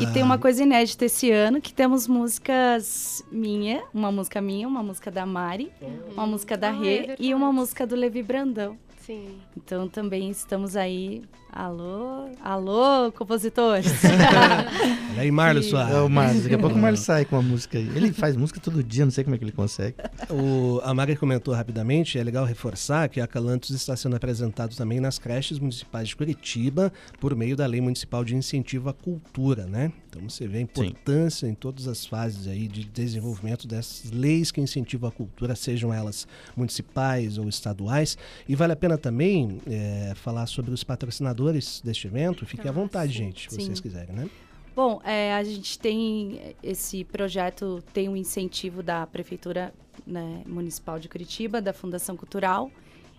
E 0.00 0.06
tem 0.12 0.22
Ah, 0.22 0.24
uma 0.24 0.38
coisa 0.38 0.62
inédita 0.62 1.04
esse 1.04 1.30
ano, 1.30 1.60
que 1.60 1.72
temos 1.72 2.06
músicas 2.06 3.24
minha, 3.32 3.82
uma 3.92 4.12
música 4.12 4.40
minha, 4.40 4.66
uma 4.68 4.82
música 4.82 5.10
da 5.10 5.26
Mari, 5.26 5.72
uma 6.12 6.26
música 6.26 6.56
da 6.56 6.70
Ah, 6.70 6.74
é 6.76 6.78
Rê 6.78 6.94
e 6.94 7.06
verdade. 7.06 7.34
uma 7.34 7.52
música 7.52 7.86
do 7.86 7.96
Levi 7.96 8.22
Brandão. 8.22 8.78
Sim. 8.98 9.38
Então 9.56 9.88
também 9.88 10.30
estamos 10.30 10.76
aí. 10.76 11.22
Alô, 11.54 12.30
alô, 12.42 13.12
compositores. 13.12 13.86
Olha 14.02 15.20
aí, 15.20 15.30
Marlos 15.30 15.66
Soares. 15.70 15.94
É 15.94 16.00
o 16.00 16.08
Marlos, 16.08 16.44
daqui 16.44 16.54
a 16.54 16.58
pouco 16.58 16.76
o 16.76 16.78
Marlos 16.78 17.00
sai 17.00 17.26
com 17.26 17.36
uma 17.36 17.42
música 17.42 17.76
aí. 17.76 17.90
Ele 17.94 18.10
faz 18.10 18.34
música 18.36 18.58
todo 18.58 18.82
dia, 18.82 19.04
não 19.04 19.12
sei 19.12 19.22
como 19.22 19.36
é 19.36 19.38
que 19.38 19.44
ele 19.44 19.52
consegue. 19.52 19.96
O, 20.30 20.80
a 20.82 20.94
Mari 20.94 21.14
comentou 21.14 21.52
rapidamente, 21.52 22.18
é 22.18 22.24
legal 22.24 22.46
reforçar 22.46 23.06
que 23.10 23.20
a 23.20 23.26
Calantos 23.26 23.68
está 23.68 23.94
sendo 23.94 24.16
apresentado 24.16 24.74
também 24.74 24.98
nas 24.98 25.18
creches 25.18 25.58
municipais 25.58 26.08
de 26.08 26.16
Curitiba 26.16 26.90
por 27.20 27.36
meio 27.36 27.54
da 27.54 27.66
Lei 27.66 27.82
Municipal 27.82 28.24
de 28.24 28.34
Incentivo 28.34 28.88
à 28.88 28.94
Cultura, 28.94 29.66
né? 29.66 29.92
Então 30.12 30.28
você 30.28 30.46
vê 30.46 30.58
a 30.58 30.60
importância 30.60 31.46
em 31.46 31.54
todas 31.54 31.88
as 31.88 32.04
fases 32.04 32.46
aí 32.46 32.68
de 32.68 32.84
desenvolvimento 32.84 33.66
dessas 33.66 34.10
leis 34.10 34.50
que 34.50 34.60
incentivam 34.60 35.08
a 35.08 35.12
cultura, 35.12 35.56
sejam 35.56 35.92
elas 35.92 36.28
municipais 36.54 37.38
ou 37.38 37.48
estaduais. 37.48 38.18
E 38.46 38.54
vale 38.54 38.74
a 38.74 38.76
pena 38.76 38.98
também 38.98 39.58
é, 39.66 40.12
falar 40.14 40.44
sobre 40.46 40.70
os 40.70 40.84
patrocinadores 40.84 41.80
deste 41.82 42.06
evento. 42.08 42.44
Fique 42.44 42.68
à 42.68 42.70
Ah, 42.70 42.74
vontade, 42.74 43.10
sim, 43.12 43.18
gente, 43.20 43.48
se 43.50 43.56
sim. 43.56 43.64
vocês 43.64 43.80
quiserem, 43.80 44.14
né? 44.14 44.28
Bom, 44.76 45.00
é, 45.02 45.32
a 45.32 45.42
gente 45.42 45.78
tem 45.78 46.54
esse 46.62 47.04
projeto, 47.04 47.82
tem 47.94 48.06
um 48.06 48.16
incentivo 48.16 48.82
da 48.82 49.06
prefeitura 49.06 49.72
né, 50.06 50.42
Municipal 50.46 50.98
de 50.98 51.08
Curitiba, 51.08 51.62
da 51.62 51.72
Fundação 51.72 52.18
Cultural 52.18 52.70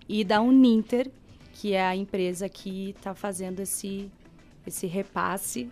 e 0.07 0.23
da 0.23 0.41
Uninter, 0.41 1.09
que 1.53 1.73
é 1.73 1.83
a 1.83 1.95
empresa 1.95 2.47
que 2.47 2.91
está 2.91 3.15
fazendo 3.15 3.61
esse, 3.61 4.11
esse 4.65 4.85
repasse. 4.85 5.71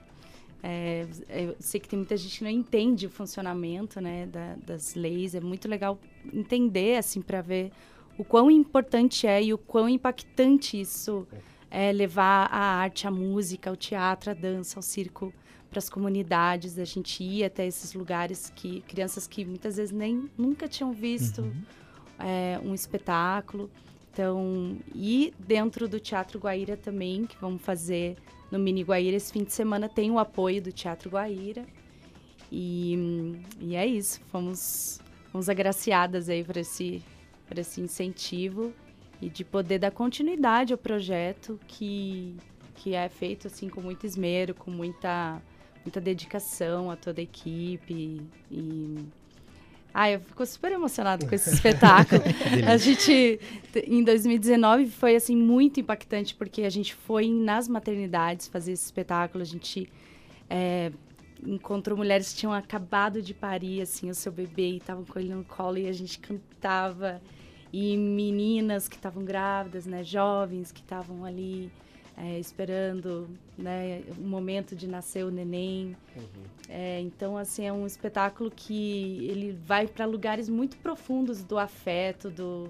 É, 0.63 1.08
eu 1.30 1.56
sei 1.60 1.80
que 1.80 1.88
tem 1.89 1.97
muita 1.97 2.15
gente 2.15 2.38
que 2.38 2.43
não 2.43 2.52
entende 2.52 3.08
o 3.08 3.10
funcionamento 3.10 4.00
né, 4.00 4.28
da, 4.28 4.56
das 4.65 4.93
leis. 4.93 5.34
É 5.34 5.39
muito 5.39 5.67
legal 5.67 6.00
entender 6.32 6.97
assim 6.97 7.21
para 7.21 7.41
ver 7.41 7.71
o 8.17 8.24
quão 8.24 8.52
importante 8.52 9.26
é 9.26 9.41
e 9.41 9.54
o 9.54 9.58
quão 9.58 9.89
impactante 9.89 10.80
isso 10.80 11.28
é 11.69 11.91
levar 11.91 12.47
a 12.52 12.60
arte, 12.60 13.08
a 13.08 13.12
música, 13.12 13.71
o 13.71 13.76
teatro, 13.76 14.30
a 14.32 14.34
dança, 14.34 14.78
o 14.80 14.84
circo 14.84 15.34
para 15.69 15.80
as 15.80 15.89
comunidades. 15.89 16.78
A 16.78 16.86
gente 16.86 17.24
ir 17.24 17.43
até 17.43 17.65
esses 17.65 17.93
lugares 17.93 18.52
que 18.56 18.82
crianças 18.82 19.26
que 19.26 19.43
muitas 19.45 19.78
vezes 19.78 19.91
nem 19.91 20.30
nunca 20.38 20.67
tinham 20.67 20.91
visto 20.91 21.41
Uhum. 21.41 21.54
é, 22.19 22.60
um 22.63 22.76
espetáculo. 22.76 23.69
Então, 24.13 24.78
e 24.93 25.34
dentro 25.39 25.88
do 25.88 25.97
Teatro 26.00 26.38
Guaíra 26.38 26.76
também, 26.76 27.26
que 27.26 27.38
vamos 27.39 27.62
fazer 27.62 28.17
no 28.52 28.60
Mini 28.60 28.84
Guaíra 28.84 29.16
esse 29.16 29.32
fim 29.32 29.44
de 29.44 29.54
semana, 29.54 29.88
tem 29.88 30.12
o 30.12 30.20
apoio 30.20 30.62
do 30.62 30.72
Teatro 30.72 31.10
Guaíra. 31.10 31.66
E, 32.52 33.34
e 33.62 33.76
é 33.76 33.86
isso, 33.86 34.20
fomos, 34.30 35.00
fomos 35.32 35.48
agraciadas 35.48 36.28
aí 36.28 36.44
por 36.44 36.58
esse, 36.58 37.02
esse 37.56 37.80
incentivo 37.80 38.74
e 39.22 39.30
de 39.30 39.46
poder 39.46 39.80
dar 39.80 39.92
continuidade 39.92 40.74
ao 40.74 40.78
projeto 40.78 41.58
que, 41.66 42.36
que 42.76 42.94
é 42.94 43.08
feito 43.08 43.48
assim 43.48 43.70
com 43.70 43.80
muito 43.80 44.06
esmero, 44.06 44.54
com 44.54 44.70
muita, 44.70 45.42
muita 45.86 46.02
dedicação 46.02 46.92
a 46.92 46.98
toda 46.98 47.22
a 47.22 47.24
equipe 47.24 48.22
e 48.52 49.06
ah, 49.94 50.10
eu 50.10 50.20
fico 50.22 50.46
super 50.46 50.72
emocionada 50.72 51.28
com 51.28 51.36
esse 51.36 51.54
espetáculo. 51.54 52.22
a 52.68 52.78
gente, 52.78 53.40
em 53.86 54.04
2019, 54.04 54.88
foi 54.88 55.16
assim 55.16 55.36
muito 55.36 55.80
impactante 55.80 56.34
porque 56.36 56.64
a 56.64 56.70
gente 56.70 56.96
foi 56.96 57.30
nas 57.30 57.68
maternidades 57.68 58.48
fazer 58.48 58.72
esse 58.72 58.86
espetáculo. 58.86 59.42
A 59.42 59.46
gente 59.46 59.92
é, 60.50 60.92
encontrou 61.46 61.98
mulheres 61.98 62.32
que 62.32 62.40
tinham 62.40 62.54
acabado 62.54 63.22
de 63.22 63.34
parir 63.34 63.82
assim 63.82 64.10
o 64.10 64.16
seu 64.16 64.32
bebê 64.32 64.72
e 64.72 64.78
estavam 64.78 65.04
com 65.04 65.20
ele 65.20 65.34
no 65.34 65.44
colo 65.44 65.78
e 65.78 65.88
a 65.88 65.94
gente 65.94 66.20
cantava 66.20 67.22
e 67.74 67.96
meninas 67.98 68.88
que 68.88 68.96
estavam 68.96 69.24
grávidas, 69.24 69.86
né, 69.86 70.04
jovens 70.04 70.72
que 70.72 70.82
estavam 70.82 71.24
ali 71.24 71.72
é, 72.17 72.39
esperando, 72.39 73.30
né, 73.58 74.02
o 74.17 74.21
momento 74.21 74.76
de 74.76 74.88
nascer 74.88 75.26
o 75.26 75.32
neném. 75.32 75.95
É, 76.69 77.00
então, 77.02 77.38
assim, 77.38 77.65
é 77.65 77.74
um 77.74 77.86
espetáculo 77.86 78.52
que 78.54 79.28
ele 79.30 79.58
vai 79.65 79.88
para 79.88 80.06
lugares 80.06 80.47
muito 80.50 80.78
profundos 80.78 81.43
do 81.43 81.58
afeto, 81.58 82.30
do, 82.30 82.69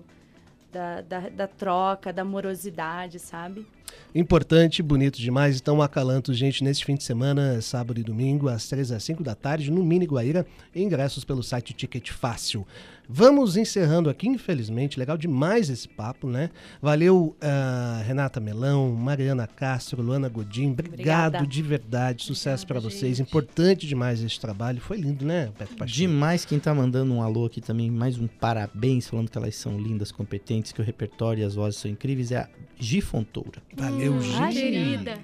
da, 0.72 1.02
da, 1.02 1.30
da 1.30 1.48
troca, 1.48 2.14
da 2.14 2.22
amorosidade, 2.22 3.20
sabe? 3.20 3.66
Importante, 4.14 4.82
bonito 4.82 5.20
demais. 5.20 5.58
Então, 5.60 5.82
acalanto, 5.82 6.34
gente, 6.34 6.64
nesse 6.64 6.84
fim 6.84 6.96
de 6.96 7.04
semana, 7.04 7.62
sábado 7.62 8.00
e 8.00 8.04
domingo, 8.04 8.50
às 8.50 8.68
3 8.68 8.92
às 8.92 9.04
5 9.04 9.24
da 9.24 9.36
tarde, 9.36 9.72
no 9.72 9.84
Mini 9.84 10.06
Guaíra, 10.06 10.46
ingressos 10.76 11.24
pelo 11.24 11.44
site 11.44 11.74
Ticket 11.74 12.12
Fácil. 12.12 12.66
Vamos 13.14 13.58
encerrando 13.58 14.10
aqui, 14.10 14.28
infelizmente. 14.28 14.98
Legal 14.98 15.18
demais 15.18 15.70
esse 15.70 15.88
papo, 15.88 16.28
né? 16.28 16.50
Valeu, 16.82 17.36
ah, 17.42 18.02
Renata 18.06 18.40
Melão, 18.40 18.92
Mariana 18.92 19.46
Castro, 19.46 20.02
Luana 20.02 20.30
Godin. 20.30 20.72
Obrigado 20.72 20.92
Obrigada. 20.94 21.48
de 21.48 21.62
verdade. 21.62 22.24
Sucesso 22.24 22.66
para 22.66 22.80
vocês. 22.80 23.20
Importante 23.20 23.86
demais 23.86 24.24
esse 24.24 24.40
trabalho. 24.40 24.80
Foi 24.80 24.96
lindo, 24.96 25.26
né, 25.26 25.52
Beto 25.60 25.76
Pacheco? 25.76 25.98
Demais 25.98 26.46
quem 26.46 26.58
tá 26.58 26.74
mandando 26.74 27.14
um 27.14 27.22
alô 27.22 27.46
aqui 27.46 27.60
também, 27.60 27.92
mais 27.92 28.18
um 28.18 28.28
parabéns, 28.28 29.10
falando 29.10 29.30
que 29.30 29.38
elas 29.38 29.56
são 29.56 29.78
lindas, 29.78 30.12
competentes, 30.12 30.72
que 30.72 30.80
o 30.80 30.84
repertório 30.84 31.42
e 31.42 31.44
as 31.44 31.56
vozes 31.56 31.82
são 31.82 31.92
incríveis, 31.92 32.32
é 32.32 32.38
a 32.38 32.50
Gi 32.80 33.02
Fontoura. 33.02 33.62
Valeu, 33.76 34.16
Ai, 34.40 34.52
gente. 34.54 34.72
Querida. 34.72 35.20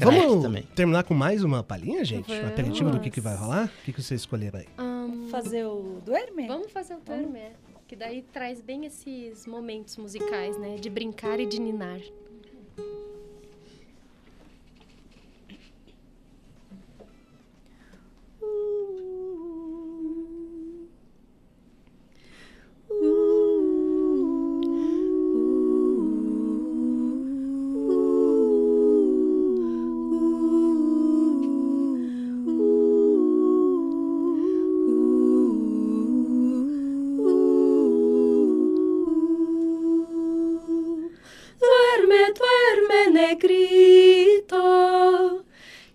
Vamos 0.00 0.42
também. 0.42 0.62
terminar 0.74 1.04
com 1.04 1.14
mais 1.14 1.44
uma 1.44 1.62
palhinha, 1.62 2.04
gente? 2.04 2.30
Um 2.32 2.46
aperitivo 2.48 2.90
do 2.90 3.00
que, 3.00 3.10
que 3.10 3.20
vai 3.20 3.36
rolar? 3.36 3.66
O 3.66 3.84
que, 3.84 3.92
que 3.92 4.02
vocês 4.02 4.20
escolheram 4.20 4.58
aí? 4.58 4.66
Ahn, 5.02 5.28
Fazer 5.28 5.64
o 5.66 6.00
do 6.04 6.14
Hermes? 6.14 6.46
vamos 6.46 6.70
fazer 6.70 6.94
o 6.94 7.00
Termé. 7.00 7.52
Que 7.88 7.96
daí 7.96 8.22
traz 8.22 8.60
bem 8.60 8.86
esses 8.86 9.46
momentos 9.46 9.96
musicais, 9.96 10.56
né? 10.58 10.76
De 10.76 10.88
brincar 10.88 11.38
e 11.40 11.46
de 11.46 11.60
ninar. 11.60 12.00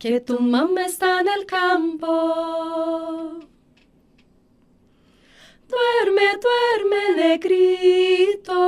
Que 0.07 0.21
tu 0.21 0.39
mamá 0.39 0.85
está 0.85 1.19
en 1.19 1.27
el 1.27 1.45
campo. 1.45 2.07
Duerme, 5.67 6.27
duerme, 6.45 7.01
negrito, 7.17 8.61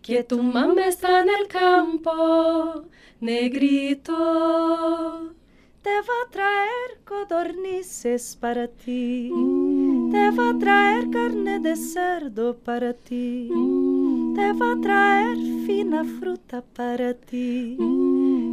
que 0.00 0.22
tu 0.22 0.40
mamá 0.40 0.86
está 0.86 1.22
en 1.22 1.28
el 1.28 1.48
campo, 1.48 2.84
negrito. 3.20 4.14
Te 5.82 5.90
va 5.90 6.16
a 6.24 6.30
traer 6.30 7.00
codornices 7.04 8.36
para 8.40 8.68
ti. 8.68 9.28
Te 10.12 10.30
va 10.30 10.50
a 10.50 10.58
traer 10.58 11.10
carne 11.10 11.58
de 11.58 11.74
cerdo 11.74 12.56
para 12.56 12.94
ti. 12.94 13.50
Te 14.36 14.52
va 14.52 14.72
a 14.74 14.80
traer 14.80 15.36
fina 15.66 16.04
fruta 16.04 16.62
para 16.62 17.12
ti. 17.12 17.76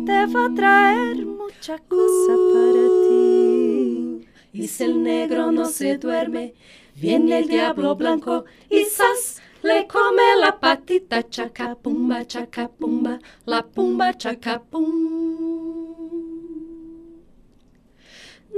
Te 0.07 0.25
va 0.25 0.45
a 0.45 0.53
traer 0.55 1.28
mucha 1.49 1.77
cosa 1.79 2.33
para 2.53 2.87
ti. 3.05 4.27
Y 4.53 4.67
si 4.67 4.83
el 4.83 5.01
negro 5.03 5.51
no 5.51 5.65
se 5.65 5.97
duerme, 5.97 6.53
viene 6.95 7.39
el 7.39 7.47
diablo 7.47 7.95
blanco 7.95 8.45
y 8.69 8.83
¡zas! 8.85 9.41
Le 9.61 9.87
come 9.87 10.37
la 10.39 10.57
patita 10.57 11.21
chacapumba, 11.27 12.25
chacapumba, 12.25 13.19
la 13.45 13.61
pumba 13.63 14.13
chacapum. 14.13 14.87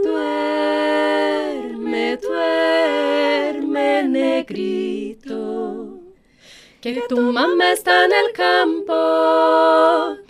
Duerme, 0.04 1.38
duerme, 2.18 4.04
negrito, 4.04 6.00
que 6.82 7.02
tu 7.10 7.20
mamá 7.20 7.72
está 7.72 8.06
en 8.06 8.12
el 8.12 8.32
campo. 8.34 10.21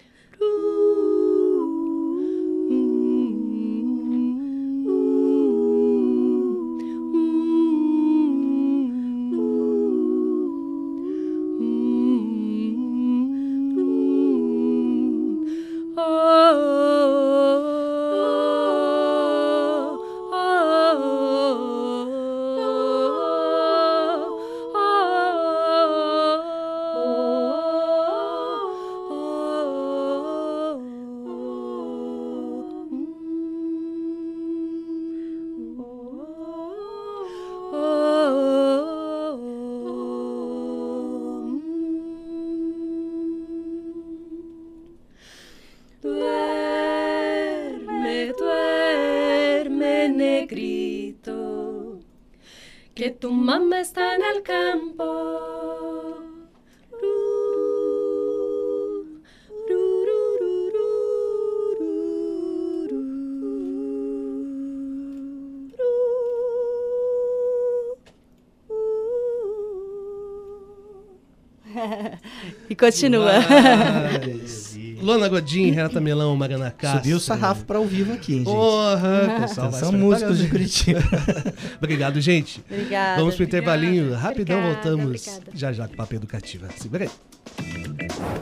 Come 53.72 53.86
sta 53.86 54.18
nel 54.18 54.42
campo. 54.42 55.04
Ru, 59.70 60.04
ru, 60.10 60.36
ru, 60.42 61.00
e 72.68 72.76
continua. 72.76 73.40
Luana 75.02 75.28
Godin, 75.28 75.72
Renata 75.72 76.00
Melão, 76.00 76.36
Mariana 76.36 76.72
Castro. 76.72 77.00
Subiu 77.00 77.18
o 77.18 77.20
sarrafo 77.20 77.66
para 77.66 77.78
ao 77.78 77.86
vivo 77.86 78.14
aqui, 78.14 78.34
hein, 78.34 78.38
gente. 78.40 78.46
Porra, 78.54 79.38
o 79.38 79.42
pessoal 79.42 79.72
São 79.72 79.92
músicos 79.92 80.38
de. 80.38 80.48
Curitiba. 80.48 81.00
Obrigado, 81.78 82.22
gente. 82.22 82.64
Obrigada. 82.70 83.20
Vamos 83.20 83.36
pro 83.36 83.44
intervalinho. 83.44 84.14
Rapidão, 84.14 84.60
Obrigada, 84.60 84.82
voltamos 84.90 85.28
obrigada. 85.28 85.52
já 85.54 85.74
já 85.74 85.88
com 85.88 85.94
o 85.94 85.98
Papo 85.98 86.16
Educativa. 86.16 86.68
Segura 86.78 87.06
aí. 87.06 87.31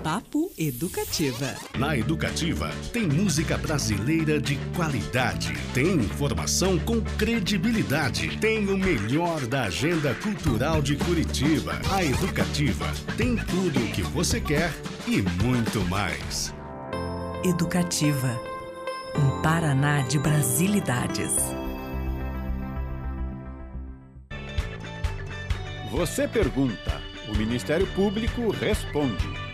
Papo 0.03 0.51
Educativa. 0.57 1.55
Na 1.77 1.97
Educativa, 1.97 2.69
tem 2.91 3.07
música 3.07 3.57
brasileira 3.57 4.39
de 4.39 4.57
qualidade, 4.75 5.53
tem 5.73 5.95
informação 5.95 6.77
com 6.79 7.01
credibilidade, 7.17 8.37
tem 8.37 8.67
o 8.67 8.77
melhor 8.77 9.45
da 9.47 9.63
agenda 9.63 10.13
cultural 10.15 10.81
de 10.81 10.95
Curitiba. 10.95 11.79
A 11.91 12.03
Educativa 12.03 12.91
tem 13.17 13.35
tudo 13.35 13.79
o 13.79 13.91
que 13.91 14.01
você 14.01 14.41
quer 14.41 14.71
e 15.07 15.21
muito 15.43 15.81
mais. 15.85 16.53
Educativa. 17.43 18.39
Um 19.15 19.41
Paraná 19.41 20.01
de 20.01 20.19
Brasilidades. 20.19 21.35
Você 25.91 26.27
pergunta, 26.27 27.01
o 27.27 27.35
Ministério 27.35 27.87
Público 27.87 28.51
responde. 28.51 29.48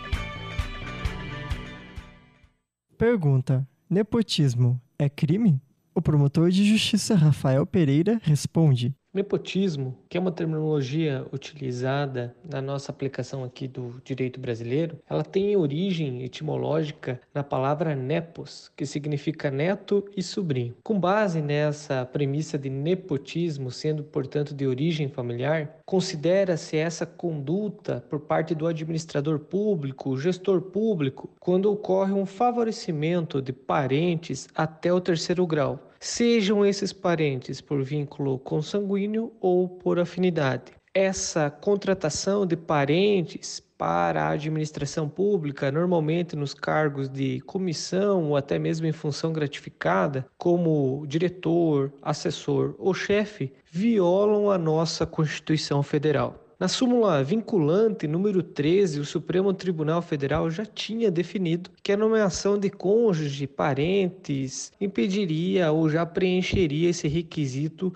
Pergunta: 2.96 3.68
Nepotismo 3.90 4.80
é 4.98 5.08
crime? 5.08 5.60
O 5.94 6.00
promotor 6.00 6.50
de 6.50 6.64
justiça 6.64 7.14
Rafael 7.14 7.66
Pereira 7.66 8.18
responde: 8.22 8.94
Nepotismo, 9.16 9.96
que 10.10 10.18
é 10.18 10.20
uma 10.20 10.30
terminologia 10.30 11.24
utilizada 11.32 12.36
na 12.44 12.60
nossa 12.60 12.92
aplicação 12.92 13.42
aqui 13.42 13.66
do 13.66 13.98
direito 14.04 14.38
brasileiro, 14.38 14.98
ela 15.08 15.24
tem 15.24 15.56
origem 15.56 16.22
etimológica 16.22 17.18
na 17.32 17.42
palavra 17.42 17.96
nepos, 17.96 18.70
que 18.76 18.84
significa 18.84 19.50
neto 19.50 20.04
e 20.14 20.22
sobrinho. 20.22 20.76
Com 20.82 21.00
base 21.00 21.40
nessa 21.40 22.04
premissa 22.04 22.58
de 22.58 22.68
nepotismo, 22.68 23.70
sendo 23.70 24.04
portanto 24.04 24.54
de 24.54 24.66
origem 24.66 25.08
familiar, 25.08 25.78
considera-se 25.86 26.76
essa 26.76 27.06
conduta 27.06 28.04
por 28.10 28.20
parte 28.20 28.54
do 28.54 28.66
administrador 28.66 29.38
público, 29.38 30.18
gestor 30.18 30.60
público, 30.60 31.30
quando 31.40 31.72
ocorre 31.72 32.12
um 32.12 32.26
favorecimento 32.26 33.40
de 33.40 33.54
parentes 33.54 34.46
até 34.54 34.92
o 34.92 35.00
terceiro 35.00 35.46
grau 35.46 35.86
sejam 36.06 36.64
esses 36.64 36.92
parentes 36.92 37.60
por 37.60 37.82
vínculo 37.82 38.38
consanguíneo 38.38 39.32
ou 39.40 39.68
por 39.68 39.98
afinidade. 39.98 40.72
Essa 40.94 41.50
contratação 41.50 42.46
de 42.46 42.56
parentes 42.56 43.60
para 43.76 44.22
a 44.22 44.30
administração 44.30 45.08
pública, 45.08 45.70
normalmente 45.70 46.34
nos 46.34 46.54
cargos 46.54 47.08
de 47.08 47.40
comissão 47.40 48.30
ou 48.30 48.36
até 48.36 48.58
mesmo 48.58 48.86
em 48.86 48.92
função 48.92 49.32
gratificada, 49.32 50.26
como 50.38 51.04
diretor, 51.06 51.92
assessor 52.00 52.74
ou 52.78 52.94
chefe, 52.94 53.52
violam 53.70 54.50
a 54.50 54.56
nossa 54.56 55.04
Constituição 55.04 55.82
Federal. 55.82 56.45
Na 56.58 56.68
súmula 56.68 57.22
vinculante 57.22 58.08
número 58.08 58.42
13, 58.42 59.00
o 59.00 59.04
Supremo 59.04 59.52
Tribunal 59.52 60.00
Federal 60.00 60.50
já 60.50 60.64
tinha 60.64 61.10
definido 61.10 61.70
que 61.82 61.92
a 61.92 61.98
nomeação 61.98 62.58
de 62.58 62.70
cônjuge, 62.70 63.46
parentes, 63.46 64.72
impediria 64.80 65.70
ou 65.70 65.90
já 65.90 66.06
preencheria 66.06 66.88
esse 66.88 67.06
requisito 67.08 67.92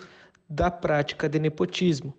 da 0.46 0.70
prática 0.70 1.26
de 1.26 1.38
nepotismo. 1.38 2.12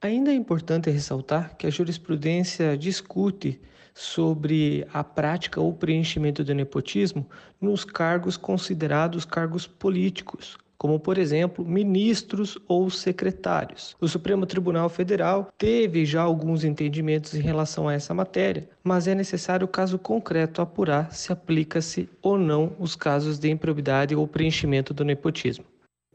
Ainda 0.00 0.30
é 0.30 0.34
importante 0.34 0.88
ressaltar 0.88 1.56
que 1.56 1.66
a 1.66 1.70
jurisprudência 1.70 2.78
discute 2.78 3.60
sobre 3.92 4.86
a 4.92 5.02
prática 5.02 5.60
ou 5.60 5.74
preenchimento 5.74 6.44
do 6.44 6.54
nepotismo 6.54 7.28
nos 7.60 7.84
cargos 7.84 8.36
considerados 8.36 9.24
cargos 9.24 9.66
políticos, 9.66 10.56
como, 10.78 10.98
por 11.00 11.18
exemplo, 11.18 11.64
ministros 11.64 12.56
ou 12.68 12.88
secretários. 12.88 13.96
O 14.00 14.06
Supremo 14.06 14.46
Tribunal 14.46 14.88
Federal 14.88 15.52
teve 15.58 16.06
já 16.06 16.22
alguns 16.22 16.62
entendimentos 16.62 17.34
em 17.34 17.42
relação 17.42 17.88
a 17.88 17.94
essa 17.94 18.14
matéria, 18.14 18.70
mas 18.84 19.08
é 19.08 19.14
necessário 19.14 19.64
o 19.64 19.68
caso 19.68 19.98
concreto 19.98 20.62
apurar 20.62 21.12
se 21.12 21.32
aplica-se 21.32 22.08
ou 22.22 22.38
não 22.38 22.72
os 22.78 22.94
casos 22.94 23.38
de 23.38 23.50
improbidade 23.50 24.14
ou 24.14 24.28
preenchimento 24.28 24.94
do 24.94 25.04
nepotismo. 25.04 25.64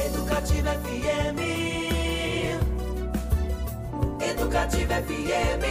Educativa 0.08 0.72
FM. 0.72 1.40
Educativa 4.20 4.96
FM. 4.96 5.64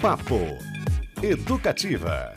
Papo 0.00 0.58
Educativa. 1.20 2.32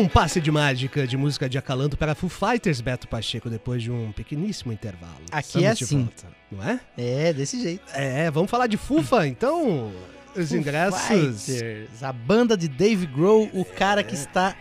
Num 0.00 0.08
passe 0.08 0.40
de 0.40 0.50
mágica 0.50 1.06
de 1.06 1.16
música 1.16 1.48
de 1.48 1.58
acalanto 1.58 1.96
para 1.96 2.14
Foo 2.14 2.30
Fighters, 2.30 2.80
Beto 2.80 3.06
Pacheco, 3.06 3.50
depois 3.50 3.82
de 3.82 3.90
um 3.90 4.12
pequeníssimo 4.12 4.72
intervalo. 4.72 5.12
Aqui 5.30 5.64
é 5.64 5.72
Estamos 5.72 5.78
de 5.78 5.84
assim. 5.84 5.98
volta, 6.04 6.26
não 6.50 6.64
é? 6.64 6.80
É, 6.96 7.32
desse 7.34 7.60
jeito. 7.60 7.82
É, 7.92 8.30
vamos 8.30 8.50
falar 8.50 8.66
de 8.66 8.76
Fufa, 8.78 9.26
então. 9.28 9.92
Os 10.34 10.48
Foo 10.48 10.58
ingressos. 10.58 11.02
Fighters, 11.46 12.02
a 12.02 12.12
banda 12.12 12.56
de 12.56 12.66
Dave 12.68 13.04
Grohl, 13.06 13.50
o 13.52 13.64
cara 13.64 14.02
que 14.02 14.14
está 14.14 14.56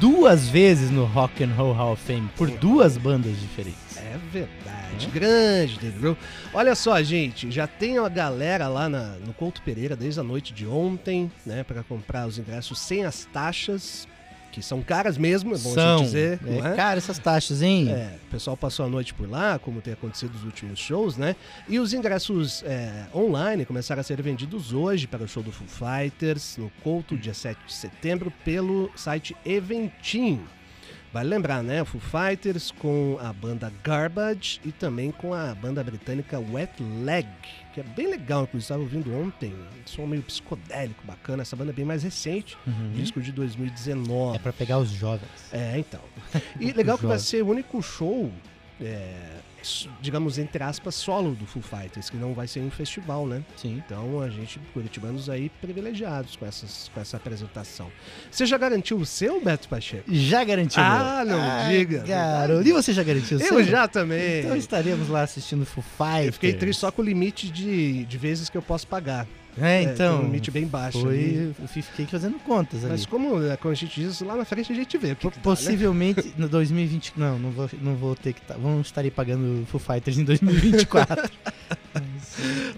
duas 0.00 0.48
vezes 0.48 0.90
no 0.90 1.04
Rock 1.04 1.44
and 1.44 1.52
Roll 1.54 1.72
Hall 1.72 1.92
of 1.92 2.02
Fame, 2.02 2.28
por 2.36 2.50
duas 2.50 2.96
bandas 2.96 3.38
diferentes. 3.38 3.96
É 3.96 4.16
verdade, 4.32 5.06
grande 5.12 5.78
Dave 5.78 5.98
Grohl. 6.00 6.16
Olha 6.52 6.74
só, 6.74 7.00
gente, 7.02 7.50
já 7.50 7.66
tem 7.66 7.98
a 7.98 8.08
galera 8.08 8.66
lá 8.66 8.88
na- 8.88 9.16
no 9.24 9.32
Couto 9.34 9.62
Pereira 9.62 9.94
desde 9.94 10.18
a 10.18 10.22
noite 10.22 10.52
de 10.52 10.66
ontem, 10.66 11.30
né, 11.46 11.62
para 11.62 11.82
comprar 11.84 12.26
os 12.26 12.38
ingressos 12.38 12.78
sem 12.80 13.04
as 13.04 13.24
taxas, 13.26 14.08
que 14.50 14.62
são 14.62 14.82
caras 14.82 15.16
mesmo, 15.16 15.54
é 15.54 15.58
bom 15.58 15.74
São. 15.74 16.02
dizer, 16.02 16.40
É, 16.46 16.72
é? 16.72 16.74
Cara, 16.74 16.98
essas 16.98 17.18
taxas, 17.18 17.62
hein? 17.62 17.88
É, 17.90 18.14
o 18.26 18.30
pessoal 18.30 18.56
passou 18.56 18.84
a 18.84 18.88
noite 18.88 19.14
por 19.14 19.28
lá, 19.28 19.58
como 19.58 19.80
tem 19.80 19.92
acontecido 19.92 20.32
nos 20.32 20.44
últimos 20.44 20.78
shows, 20.78 21.16
né? 21.16 21.36
E 21.68 21.78
os 21.78 21.92
ingressos 21.92 22.62
é, 22.64 23.06
online 23.14 23.64
começaram 23.64 24.00
a 24.00 24.02
ser 24.04 24.20
vendidos 24.22 24.72
hoje 24.72 25.06
para 25.06 25.22
o 25.22 25.28
show 25.28 25.42
do 25.42 25.52
Foo 25.52 25.66
Fighters, 25.68 26.56
no 26.56 26.70
Couto, 26.82 27.16
dia 27.16 27.34
7 27.34 27.58
de 27.66 27.72
setembro, 27.72 28.32
pelo 28.44 28.90
site 28.96 29.36
Eventim. 29.44 30.40
Vale 31.12 31.28
lembrar, 31.28 31.60
né? 31.62 31.84
Foo 31.84 32.00
Fighters 32.00 32.70
com 32.70 33.18
a 33.20 33.32
banda 33.32 33.72
Garbage 33.82 34.60
e 34.64 34.70
também 34.70 35.10
com 35.10 35.34
a 35.34 35.52
banda 35.56 35.82
britânica 35.82 36.38
Wet 36.38 36.72
Leg, 37.04 37.26
que 37.74 37.80
é 37.80 37.82
bem 37.82 38.08
legal, 38.08 38.44
inclusive 38.44 38.62
estava 38.62 38.80
ouvindo 38.82 39.12
ontem. 39.20 39.52
Um 39.52 39.86
som 39.86 40.06
meio 40.06 40.22
psicodélico, 40.22 41.04
bacana. 41.04 41.42
Essa 41.42 41.56
banda 41.56 41.72
é 41.72 41.74
bem 41.74 41.84
mais 41.84 42.04
recente, 42.04 42.56
Uhum. 42.64 42.92
disco 42.94 43.20
de 43.20 43.32
2019. 43.32 44.36
É 44.36 44.38
pra 44.38 44.52
pegar 44.52 44.78
os 44.78 44.88
jovens. 44.90 45.28
É, 45.52 45.76
então. 45.78 46.00
E 46.60 46.70
legal 46.72 46.96
que 46.96 47.06
vai 47.06 47.18
ser 47.18 47.42
o 47.42 47.48
único 47.48 47.82
show, 47.82 48.30
é, 48.80 49.12
digamos, 50.00 50.38
entre 50.38 50.62
aspas, 50.62 50.94
solo 50.94 51.34
do 51.34 51.46
Foo 51.46 51.62
Fighters, 51.62 52.10
que 52.10 52.16
não 52.16 52.34
vai 52.34 52.46
ser 52.46 52.60
um 52.60 52.70
festival, 52.70 53.26
né? 53.26 53.42
Sim. 53.56 53.82
Então 53.84 54.20
a 54.20 54.28
gente, 54.28 54.58
curitibanos 54.72 55.28
aí, 55.28 55.50
privilegiados 55.60 56.36
com, 56.36 56.46
essas, 56.46 56.90
com 56.92 57.00
essa 57.00 57.16
apresentação. 57.16 57.90
Você 58.30 58.46
já 58.46 58.58
garantiu 58.58 58.98
o 58.98 59.06
seu, 59.06 59.42
Beto 59.42 59.68
Pacheco? 59.68 60.04
Já 60.08 60.44
garantiu. 60.44 60.82
Ah, 60.82 61.24
meu. 61.26 61.36
não 61.36 61.68
diga. 61.68 62.02
Garoto. 62.04 62.66
E 62.66 62.72
você 62.72 62.92
já 62.92 63.02
garantiu 63.02 63.38
o 63.38 63.40
Eu 63.40 63.46
seu? 63.48 63.64
já 63.64 63.86
também. 63.88 64.40
Então 64.40 64.56
estaremos 64.56 65.08
lá 65.08 65.22
assistindo 65.22 65.64
Foo 65.66 65.82
Fighters. 65.82 66.26
Eu 66.26 66.32
fiquei 66.34 66.52
triste 66.54 66.80
só 66.80 66.90
com 66.90 67.02
o 67.02 67.04
limite 67.04 67.50
de, 67.50 68.04
de 68.04 68.18
vezes 68.18 68.48
que 68.48 68.56
eu 68.56 68.62
posso 68.62 68.86
pagar. 68.86 69.26
É, 69.58 69.84
tem 69.84 69.92
então. 69.92 70.20
um 70.20 70.24
limite 70.24 70.50
bem 70.50 70.66
baixo. 70.66 71.00
Foi, 71.00 71.14
ali. 71.14 71.54
eu 71.58 71.68
fiquei 71.68 72.06
fazendo 72.06 72.38
contas 72.40 72.80
ali. 72.80 72.92
Mas 72.92 73.06
como, 73.06 73.30
como 73.58 73.72
a 73.72 73.74
gente 73.74 74.00
diz, 74.00 74.20
lá 74.20 74.36
na 74.36 74.44
frente 74.44 74.72
a 74.72 74.74
gente 74.74 74.96
vê. 74.96 75.14
que 75.14 75.16
que 75.16 75.28
dá, 75.28 75.36
né? 75.36 75.42
Possivelmente 75.42 76.34
no 76.36 76.48
2020. 76.48 77.14
Não, 77.16 77.38
não 77.38 77.50
vou, 77.50 77.70
não 77.80 77.96
vou 77.96 78.14
ter 78.14 78.32
que. 78.32 78.40
Tá, 78.42 78.54
vamos 78.54 78.86
estar 78.86 79.08
pagando 79.10 79.66
Foo 79.66 79.80
Fighters 79.80 80.18
em 80.18 80.24
2024. 80.24 81.30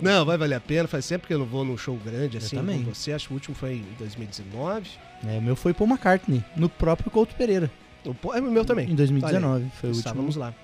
Não, 0.01 0.25
vai 0.25 0.37
valer 0.37 0.57
a 0.57 0.61
pena. 0.61 0.89
Faz 0.89 1.05
sempre 1.05 1.29
que 1.29 1.35
eu 1.35 1.39
não 1.39 1.47
vou 1.47 1.65
num 1.65 1.77
show 1.77 1.97
grande 1.97 2.39
assim. 2.39 2.57
também. 2.57 2.83
Com 2.83 2.93
você, 2.93 3.13
acho 3.13 3.29
que 3.29 3.33
o 3.33 3.37
último 3.37 3.55
foi 3.55 3.75
em 3.75 3.85
2019. 3.99 4.91
é, 5.27 5.39
o 5.39 5.43
meu 5.43 5.55
foi 5.55 5.73
Paul 5.73 5.89
McCartney, 5.89 6.43
no 6.57 6.69
próprio 6.69 7.11
Couto 7.11 7.35
Pereira. 7.35 7.71
O, 8.05 8.35
é 8.35 8.41
o 8.41 8.51
meu 8.51 8.65
também. 8.65 8.91
Em 8.91 8.95
2019. 8.95 9.47
Olha 9.47 9.65
aí, 9.65 9.71
foi 9.81 9.91
o 9.91 9.93
Estávamos 9.93 10.37
último, 10.37 10.45
lá. 10.45 10.55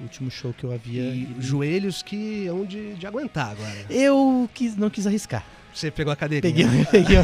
último 0.00 0.30
show 0.30 0.52
que 0.52 0.64
eu 0.64 0.72
havia. 0.72 1.02
E 1.02 1.36
joelhos 1.38 2.02
que 2.02 2.46
hão 2.46 2.64
de, 2.64 2.94
de 2.94 3.06
aguentar 3.06 3.52
agora. 3.52 3.86
Eu 3.88 4.48
quis, 4.52 4.76
não 4.76 4.90
quis 4.90 5.06
arriscar. 5.06 5.44
Você 5.78 5.92
pegou 5.92 6.12
a 6.12 6.16
cadeirinha. 6.16 6.66
Peguei, 6.68 6.82
peguei 6.90 7.16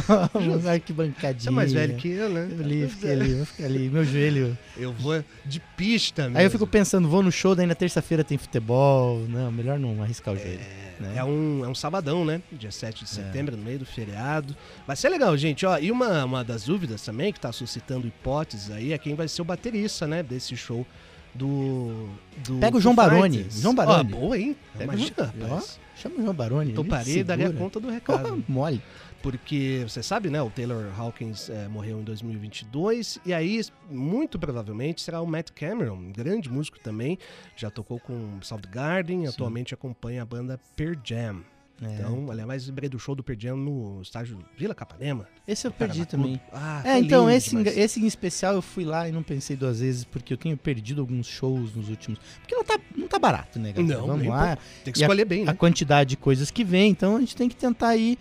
uma 0.55 0.71
arquibancadinha. 0.71 1.41
Você 1.41 1.49
é 1.49 1.51
mais 1.51 1.73
velho 1.73 1.97
que 1.97 2.09
eu, 2.09 2.31
né? 2.31 2.49
Eu 2.49 2.65
ali, 2.65 2.89
fiquei 2.89 3.11
ali, 3.11 3.35
vou 3.35 3.47
ficar 3.47 3.65
ali, 3.65 3.89
meu 3.89 4.05
joelho. 4.05 4.59
Eu 4.77 4.93
vou 4.93 5.25
de 5.45 5.59
pista 5.77 6.23
mesmo. 6.25 6.39
Aí 6.39 6.45
eu 6.45 6.51
fico 6.53 6.65
pensando, 6.65 7.09
vou 7.09 7.21
no 7.21 7.33
show, 7.33 7.57
daí 7.57 7.67
na 7.67 7.75
terça-feira 7.75 8.23
tem 8.23 8.39
futebol. 8.39 9.19
Não, 9.29 9.51
melhor 9.51 9.77
não 9.77 10.01
arriscar 10.01 10.35
o 10.35 10.37
joelho. 10.37 10.61
né? 11.01 11.15
É 11.17 11.25
um, 11.25 11.65
é 11.65 11.69
um 11.69 11.75
sabadão, 11.75 12.25
né? 12.25 12.41
Dia 12.53 12.71
7 12.71 13.03
de 13.03 13.11
setembro, 13.11 13.57
no 13.57 13.63
meio 13.65 13.81
do 13.81 13.85
feriado. 13.85 14.55
Vai 14.87 14.95
ser 14.95 15.09
legal, 15.09 15.37
gente. 15.37 15.67
Ó, 15.67 15.77
e 15.77 15.91
uma, 15.91 16.25
uma 16.25 16.45
das 16.45 16.63
dúvidas 16.63 17.03
também, 17.03 17.33
que 17.33 17.41
tá 17.41 17.51
suscitando 17.51 18.07
hipóteses 18.07 18.71
aí, 18.71 18.93
é 18.93 18.99
quem 18.99 19.17
vai 19.17 19.27
ser 19.27 19.43
o 19.43 19.45
baterista, 19.45 20.07
né? 20.07 20.23
Desse 20.23 20.57
show 20.57 20.87
do. 21.35 22.09
do 22.47 22.59
Pega 22.59 22.77
o 22.77 22.81
João 22.81 22.95
Baroni. 22.95 23.47
João 23.51 23.75
Baroni. 23.75 24.13
Ó, 24.13 24.17
boa, 24.17 24.39
hein? 24.39 24.57
Pega 24.73 24.85
Imagina. 24.85 25.35
Ó, 25.51 25.61
Chama 25.97 26.17
o 26.19 26.23
João 26.23 26.35
Baroni. 26.35 26.71
ele 26.71 26.77
Toparia 26.77 27.21
e 27.21 27.25
daria 27.25 27.53
conta 27.53 27.81
do 27.81 27.89
recado. 27.89 28.45
Oh, 28.49 28.53
mole. 28.53 28.83
Porque 29.23 29.83
você 29.89 30.03
sabe, 30.03 30.29
né? 30.29 30.43
O 30.43 30.51
Taylor 30.51 30.93
Hawkins 30.99 31.49
eh, 31.49 31.67
morreu 31.69 31.99
em 31.99 32.05
2022 32.05 33.19
e 33.25 33.33
aí, 33.33 33.59
muito 33.91 34.39
provavelmente, 34.39 35.01
será 35.01 35.23
o 35.23 35.27
Matt 35.27 35.51
Cameron, 35.53 35.95
um 35.95 36.13
grande 36.13 36.51
músico 36.51 36.79
também. 36.79 37.19
Já 37.57 37.71
tocou 37.71 37.99
com 37.99 38.39
Soundgarden, 38.43 39.27
atualmente 39.27 39.73
acompanha 39.73 40.21
a 40.21 40.27
banda 40.27 40.61
Pearl 40.77 40.99
Jam. 41.03 41.43
É. 41.83 41.87
Então, 41.95 42.31
aliás, 42.31 42.67
lembrei 42.69 42.89
do 42.89 42.99
show 42.99 43.15
do 43.15 43.25
Jam 43.37 43.57
no 43.57 44.01
estádio 44.01 44.39
Vila 44.57 44.75
Capanema. 44.75 45.27
Esse 45.47 45.67
eu 45.67 45.73
perdi 45.73 46.07
também. 46.07 46.41
Ah, 46.53 46.81
é, 46.85 46.99
então, 46.99 47.23
lindo 47.25 47.37
esse, 47.37 47.55
em- 47.57 47.59
demais. 47.59 47.77
esse 47.77 48.01
em 48.01 48.07
especial 48.07 48.55
eu 48.55 48.63
fui 48.63 48.85
lá 48.85 49.09
e 49.09 49.13
não 49.13 49.23
pensei 49.25 49.57
duas 49.57 49.81
vezes, 49.81 50.05
porque 50.05 50.33
eu 50.33 50.37
tenho 50.37 50.57
perdido 50.57 51.01
alguns 51.01 51.27
shows 51.27 51.75
nos 51.75 51.89
últimos. 51.89 52.21
Porque 52.41 52.55
não 52.55 52.65
tá, 52.65 52.79
não 52.97 53.09
tá 53.09 53.19
barato, 53.19 53.59
né, 53.59 53.73
galera? 53.73 53.99
Não, 53.99 54.07
Vamos 54.07 54.27
lá. 54.27 54.57
Tem 54.85 54.93
que 54.93 55.01
E 55.01 55.03
a- 55.03 55.07
escolher 55.07 55.25
bem, 55.25 55.45
né? 55.45 55.51
A 55.51 55.55
quantidade 55.55 56.11
de 56.11 56.17
coisas 56.17 56.51
que 56.51 56.63
vem, 56.63 56.91
então 56.91 57.17
a 57.17 57.21
gente 57.21 57.35
tem 57.35 57.49
que 57.49 57.57
tentar 57.57 57.97
ir. 57.97 58.19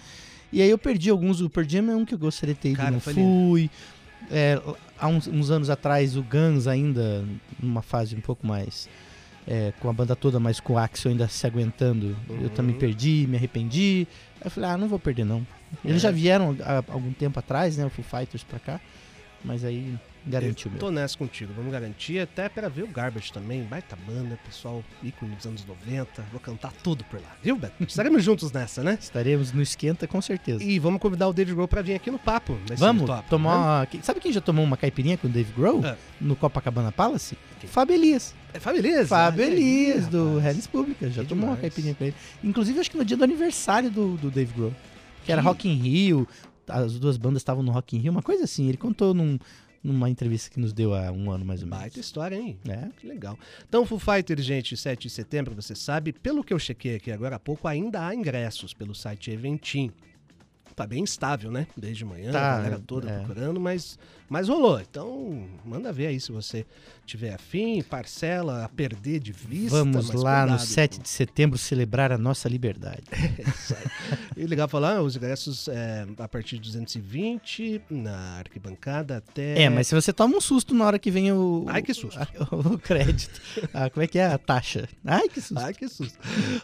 E 0.52 0.62
aí 0.62 0.70
eu 0.70 0.78
perdi 0.78 1.10
alguns. 1.12 1.40
O 1.40 1.50
Jam 1.68 1.92
é 1.92 1.96
um 1.96 2.06
que 2.06 2.16
eu 2.16 2.20
gostaria 2.20 2.56
de 2.56 2.62
ter 2.62 2.70
ido, 2.70 2.78
Cara, 2.78 2.92
não 2.92 3.00
fui. 3.00 3.70
É, 4.32 4.60
há 4.98 5.08
uns, 5.08 5.28
uns 5.28 5.52
anos 5.52 5.70
atrás, 5.70 6.16
o 6.18 6.24
Guns 6.24 6.66
ainda, 6.66 7.24
numa 7.62 7.82
fase 7.82 8.16
um 8.16 8.22
pouco 8.22 8.46
mais. 8.48 8.90
É, 9.48 9.74
com 9.80 9.90
a 9.90 9.94
banda 9.94 10.16
toda, 10.16 10.40
mas 10.40 10.60
com 10.60 10.74
o 10.74 10.78
Axel 10.78 11.12
ainda 11.12 11.28
se 11.28 11.46
aguentando. 11.46 12.16
Eu 12.42 12.50
também 12.50 12.74
Uhum. 12.74 12.80
perdi, 12.80 13.26
me 13.28 13.38
arrependi. 13.38 14.08
Aí 14.40 14.48
eu 14.48 14.52
falei, 14.52 14.70
ah, 14.70 14.78
não 14.78 14.88
vou 14.88 15.00
perder 15.00 15.26
não. 15.26 15.46
Eles 15.84 15.98
É. 15.98 16.08
já 16.08 16.12
vieram 16.12 16.56
há 16.62 16.84
algum 16.88 17.12
tempo 17.14 17.40
atrás, 17.40 17.78
né? 17.78 17.86
O 17.86 17.90
Foo 17.90 18.04
Fighters 18.06 18.44
pra 18.44 18.60
cá. 18.60 18.80
Mas 19.44 19.66
aí 19.66 19.94
garantiu 20.26 20.72
mesmo. 20.72 20.80
Tô 20.80 20.92
nessa 20.92 21.18
contigo, 21.18 21.52
vamos 21.56 21.72
garantir 21.72 22.20
até 22.20 22.48
pra 22.50 22.70
ver 22.70 22.84
o 22.84 22.88
Garbage 22.88 23.32
também, 23.32 23.64
baita 23.64 23.96
banda, 24.08 24.38
pessoal, 24.46 24.84
ícone 25.04 25.36
dos 25.36 25.46
anos 25.46 25.66
90, 25.66 26.24
vou 26.32 26.40
cantar 26.40 26.72
tudo 26.84 27.04
por 27.06 27.20
lá, 27.22 27.36
viu, 27.42 27.56
Beto? 27.58 27.74
Estaremos 27.84 28.24
juntos 28.24 28.52
nessa, 28.52 28.84
né? 28.84 28.98
Estaremos 29.02 29.52
no 29.52 29.62
Esquenta 29.62 30.08
com 30.08 30.22
certeza. 30.22 30.64
E 30.64 30.80
vamos 30.80 31.02
convidar 31.02 31.28
o 31.28 31.34
David 31.34 31.56
Grohl 31.56 31.68
pra 31.68 31.82
vir 31.82 31.96
aqui 31.96 32.10
no 32.10 32.20
papo. 32.20 32.58
Vamos 32.78 33.06
top, 33.06 33.30
tomar 33.30 33.52
né? 33.52 33.58
uma... 33.80 33.86
quem- 33.88 34.02
Sabe 34.02 34.20
quem 34.20 34.32
já 34.32 34.42
tomou 34.42 34.64
uma 34.64 34.78
caipirinha 34.78 35.18
com 35.18 35.28
o 35.28 35.30
Dave 35.30 35.52
Grohl? 35.54 35.82
Ah. 35.86 35.98
No 36.22 36.36
Copacabana 36.36 36.92
Palace? 36.92 37.38
Fábio 37.68 37.96
Elias. 37.96 38.34
É 38.54 38.60
Fábio 38.60 38.80
Elias? 38.80 39.08
Fábio 39.10 39.44
Elias, 39.46 40.08
do. 40.08 40.40
Hellis 40.40 40.68
Pública. 40.68 41.10
Já 41.10 41.24
Que 41.24 41.30
tomou 41.30 41.46
uma 41.46 41.56
demais. 41.56 41.62
caipirinha 41.74 41.96
com 41.96 42.04
ele. 42.04 42.16
Inclusive, 42.44 42.80
acho 42.80 42.92
que 42.92 42.98
no 42.98 43.06
dia 43.06 43.16
do 43.18 43.24
aniversário 43.24 43.90
do, 43.90 44.16
do 44.18 44.30
Dave 44.30 44.54
Grohl. 44.54 44.74
Que 45.26 45.32
era 45.32 45.42
Que- 45.42 45.48
Rock 45.48 45.70
in 45.70 45.74
Rio. 45.76 46.28
As 46.68 47.00
duas 47.00 47.18
bandas 47.18 47.42
estavam 47.42 47.64
no 47.64 47.72
Rock 47.72 47.96
in 47.96 48.00
Rio. 48.00 48.12
Uma 48.12 48.22
coisa 48.22 48.44
assim. 48.44 48.68
Ele 48.68 48.78
contou 48.78 49.14
num- 49.14 49.40
numa 49.84 50.10
entrevista 50.10 50.50
que 50.50 50.60
nos 50.60 50.72
deu 50.72 50.94
há 50.96 51.12
um 51.12 51.30
ano, 51.30 51.44
mais 51.44 51.62
ou 51.62 51.68
menos. 51.68 51.82
Baita 51.82 52.00
história, 52.00 52.36
hein? 52.36 52.58
É. 52.68 52.88
Que 52.98 53.06
legal. 53.06 53.38
Então, 53.68 53.86
Foo 53.86 54.00
Fighters, 54.00 54.46
gente, 54.46 54.78
7 54.78 55.04
de 55.04 55.10
setembro, 55.10 55.54
você 55.54 55.76
sabe, 55.76 56.14
pelo 56.14 56.44
que 56.44 56.54
eu 56.54 56.60
chequei 56.60 56.96
aqui 56.96 57.12
agora 57.12 57.36
há 57.36 57.40
pouco, 57.40 57.68
ainda 57.68 58.08
há 58.08 58.16
ingressos 58.16 58.74
pelo 58.74 58.96
site 58.96 59.30
Eventim. 59.32 59.92
Tá 60.76 60.88
bem 60.88 61.04
estável, 61.04 61.52
né? 61.52 61.68
Desde 61.78 62.04
manhã, 62.04 62.32
Tá, 62.32 62.54
a 62.54 62.58
galera 62.58 62.80
toda 62.80 63.10
é. 63.10 63.20
procurando, 63.20 63.60
mas, 63.60 64.00
mas 64.34 64.48
rolou. 64.50 64.80
Então, 64.82 65.48
manda 65.64 65.94
ver 65.94 66.08
aí 66.08 66.20
se 66.20 66.32
você 66.32 66.66
tiver 67.06 67.34
afim, 67.36 67.82
parcela 67.84 68.64
a 68.66 68.70
perder 68.70 69.20
de 69.20 69.32
vista. 69.32 69.78
Vamos 69.78 70.10
lá 70.12 70.42
no 70.42 70.54
cuidado, 70.54 70.60
7 70.68 71.00
de 71.02 71.10
setembro 71.10 71.58
celebrar 71.58 72.12
a 72.12 72.18
nossa 72.18 72.50
liberdade. 72.50 73.04
E 74.36 74.48
legal 74.48 74.68
falar, 74.68 75.00
os 75.04 75.16
ingressos 75.16 75.68
é, 75.68 76.08
a 76.18 76.28
partir 76.28 76.56
de 76.56 76.62
220 76.64 77.82
na 77.90 78.40
arquibancada 78.40 79.18
até. 79.18 79.62
É, 79.62 79.70
mas 79.70 79.86
se 79.88 79.94
você 79.94 80.12
toma 80.12 80.36
um 80.36 80.42
susto 80.42 80.74
na 80.74 80.86
hora 80.86 80.98
que 80.98 81.12
vem 81.12 81.32
o. 81.32 81.66
Ai, 81.68 81.84
que 81.84 81.94
susto. 81.94 82.20
O 82.52 82.78
crédito. 82.80 83.40
Ah, 83.74 83.90
como 83.92 84.04
é 84.04 84.08
que 84.08 84.18
é? 84.18 84.26
A 84.26 84.38
taxa. 84.40 84.90
Ai, 85.06 85.30
que 85.30 85.40
susto. 85.40 85.60
Ai, 85.60 85.74
que 85.74 85.88
susto. 85.88 86.18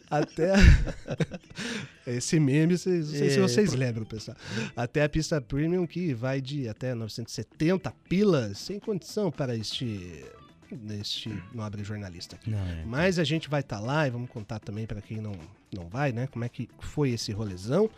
Até. 0.09 0.53
Esse 2.07 2.39
meme, 2.39 2.75
vocês- 2.77 3.07
não 3.11 3.19
sei 3.19 3.29
se 3.29 3.37
É, 3.37 3.41
vocês 3.41 3.69
pro- 3.69 3.79
lembram, 3.79 4.05
pessoal. 4.05 4.35
Até 4.75 5.03
a 5.03 5.09
pista 5.09 5.39
premium 5.39 5.85
que 5.85 6.11
vai 6.13 6.41
de 6.41 6.67
até 6.67 6.95
970 6.95 7.58
pilas, 8.07 8.57
sem 8.57 8.79
condição 8.79 9.31
para 9.31 9.55
este. 9.55 10.25
Neste 10.71 11.31
nobre 11.51 11.83
jornalista 11.83 12.35
aqui. 12.35 12.51
Não, 12.51 12.59
é. 12.59 12.85
Mas 12.85 13.17
a 13.17 13.23
gente 13.23 13.49
vai 13.49 13.61
estar 13.61 13.79
lá 13.79 14.05
e 14.05 14.11
vamos 14.11 14.29
contar 14.29 14.59
também 14.59 14.85
para 14.85 15.01
quem 15.01 15.19
não, 15.19 15.33
não 15.73 15.89
vai, 15.89 16.11
né? 16.11 16.27
Como 16.27 16.45
é 16.45 16.49
que 16.49 16.69
foi 16.79 17.09
esse 17.09 17.31
rolezão. 17.31 17.89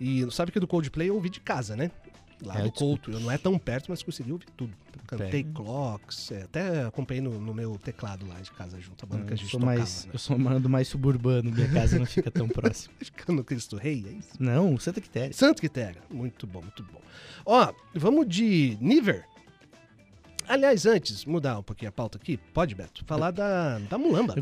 E 0.00 0.28
sabe 0.32 0.50
que 0.50 0.58
do 0.58 0.66
Coldplay 0.66 1.08
eu 1.08 1.14
ouvi 1.14 1.30
de 1.30 1.38
casa, 1.38 1.76
né? 1.76 1.90
Lá 2.42 2.58
É, 2.58 2.62
do 2.62 2.68
eu 2.68 2.72
Couto. 2.72 3.10
Eu 3.10 3.20
não 3.20 3.30
é 3.30 3.38
tão 3.38 3.58
perto, 3.58 3.86
mas 3.88 4.02
consegui 4.02 4.32
ouvir 4.32 4.46
tudo. 4.56 4.72
Cantei 5.06 5.44
Pega. 5.44 5.52
clocks, 5.54 6.32
é, 6.32 6.42
até 6.42 6.82
acompanhei 6.84 7.20
no, 7.22 7.38
no 7.40 7.54
meu 7.54 7.78
teclado 7.78 8.26
lá 8.26 8.40
de 8.40 8.50
casa 8.50 8.80
junto, 8.80 9.04
a 9.04 9.08
banda 9.08 9.24
que 9.24 9.30
a 9.30 9.34
Eu 9.34 9.36
gente 9.36 9.50
sou, 9.50 9.60
tocava, 9.60 9.78
mais, 9.78 10.04
né? 10.06 10.10
eu 10.12 10.18
sou 10.18 10.36
um 10.36 10.60
do 10.60 10.68
mais 10.68 10.88
suburbano, 10.88 11.52
minha 11.52 11.68
casa 11.68 11.96
não 11.98 12.06
fica 12.06 12.28
tão 12.28 12.48
próxima. 12.50 12.92
Ficando 12.98 13.36
no 13.36 13.44
Cristo 13.44 13.76
Rei, 13.76 14.04
é 14.08 14.10
isso? 14.12 14.30
Não, 14.40 14.76
Santa 14.78 15.00
Quitéria. 15.00 15.32
Santo 15.32 15.60
Quitéria. 15.60 16.02
Muito 16.10 16.44
bom, 16.46 16.60
muito 16.60 16.82
bom. 16.82 17.00
Ó, 17.44 17.72
vamos 17.94 18.26
de 18.28 18.76
Niver. 18.80 19.24
Aliás, 20.48 20.86
antes, 20.86 21.24
mudar 21.24 21.58
um 21.58 21.62
pouquinho 21.62 21.88
a 21.88 21.92
pauta 21.92 22.18
aqui, 22.18 22.36
pode, 22.54 22.74
Beto? 22.74 23.04
Falar 23.04 23.30
da, 23.30 23.78
da 23.78 23.98
Mulamba. 23.98 24.34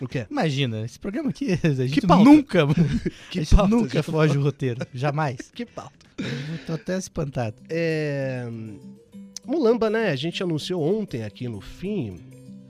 O 0.00 0.08
quê? 0.08 0.26
Imagina, 0.30 0.84
esse 0.84 0.98
programa 0.98 1.30
aqui, 1.30 1.58
a 1.62 1.86
gente 1.86 2.06
pauta? 2.06 2.24
nunca, 2.24 2.66
Que 3.30 3.40
a 3.40 3.42
gente 3.42 3.54
pauta, 3.54 3.70
nunca 3.74 3.88
gente? 3.94 4.10
foge 4.10 4.38
o 4.38 4.42
roteiro, 4.42 4.86
jamais. 4.94 5.50
Que 5.54 5.66
pauta. 5.66 5.92
Eu 6.18 6.66
tô 6.66 6.72
até 6.74 6.96
espantado. 6.96 7.56
É... 7.68 8.46
Mulamba, 9.44 9.90
né? 9.90 10.10
A 10.10 10.16
gente 10.16 10.42
anunciou 10.42 10.82
ontem 10.82 11.22
aqui 11.22 11.48
no 11.48 11.60
fim 11.60 12.16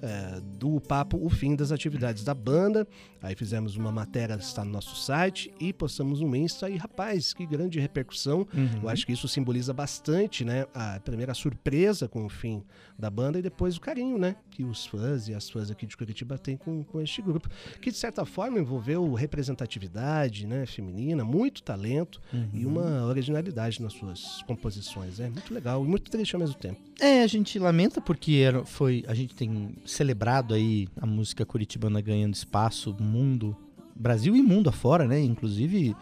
é, 0.04 0.38
do 0.58 0.78
papo 0.82 1.18
o 1.24 1.30
fim 1.30 1.56
das 1.56 1.72
atividades 1.72 2.22
da 2.22 2.34
banda. 2.34 2.86
Aí 3.22 3.34
fizemos 3.34 3.74
uma 3.74 3.90
matéria, 3.90 4.34
está 4.34 4.62
no 4.62 4.70
nosso 4.70 4.94
site, 4.96 5.50
e 5.58 5.72
postamos 5.72 6.20
um 6.20 6.36
Insta. 6.36 6.68
E 6.68 6.76
rapaz, 6.76 7.32
que 7.32 7.46
grande 7.46 7.80
repercussão. 7.80 8.46
Uhum. 8.52 8.80
Eu 8.82 8.88
acho 8.90 9.06
que 9.06 9.12
isso 9.12 9.26
simboliza 9.26 9.72
bastante, 9.72 10.44
né? 10.44 10.66
A 10.74 11.00
primeira 11.00 11.32
surpresa 11.32 12.06
com 12.06 12.26
o 12.26 12.28
fim 12.28 12.62
da 12.98 13.10
banda 13.10 13.38
e 13.38 13.42
depois 13.42 13.76
o 13.76 13.80
carinho, 13.80 14.16
né? 14.18 14.36
Que 14.50 14.62
os 14.62 14.86
fãs 14.86 15.28
e 15.28 15.34
as 15.34 15.50
fãs 15.50 15.70
aqui 15.70 15.84
de 15.84 15.96
Curitiba 15.96 16.38
têm 16.38 16.56
com, 16.56 16.84
com 16.84 17.00
este 17.00 17.20
grupo. 17.20 17.48
Que 17.80 17.90
de 17.90 17.96
certa 17.96 18.24
forma 18.24 18.58
envolveu 18.58 19.12
representatividade 19.14 20.46
né, 20.46 20.64
feminina, 20.64 21.24
muito 21.24 21.62
talento 21.62 22.20
e 22.52 22.64
uma 22.64 23.04
originalidade 23.06 23.82
nas 23.82 23.92
suas 23.92 24.42
composições. 24.42 25.18
É 25.18 25.28
muito 25.28 25.52
legal 25.52 25.84
e 25.84 25.88
muito 25.88 26.10
triste 26.10 26.34
ao 26.34 26.40
mesmo 26.40 26.56
tempo. 26.56 26.80
É, 27.00 27.22
a 27.22 27.26
gente 27.26 27.58
lamenta 27.58 28.00
porque 28.00 28.34
era, 28.34 28.64
foi, 28.64 29.04
a 29.08 29.14
gente 29.14 29.34
tem 29.34 29.74
celebrado 29.84 30.54
aí 30.54 30.88
a 30.96 31.06
música 31.06 31.44
curitibana 31.44 32.00
ganhando 32.00 32.34
espaço 32.34 32.94
mundo, 33.00 33.56
Brasil 33.94 34.36
e 34.36 34.42
mundo 34.42 34.68
afora, 34.68 35.06
né? 35.06 35.20
Inclusive 35.20 35.96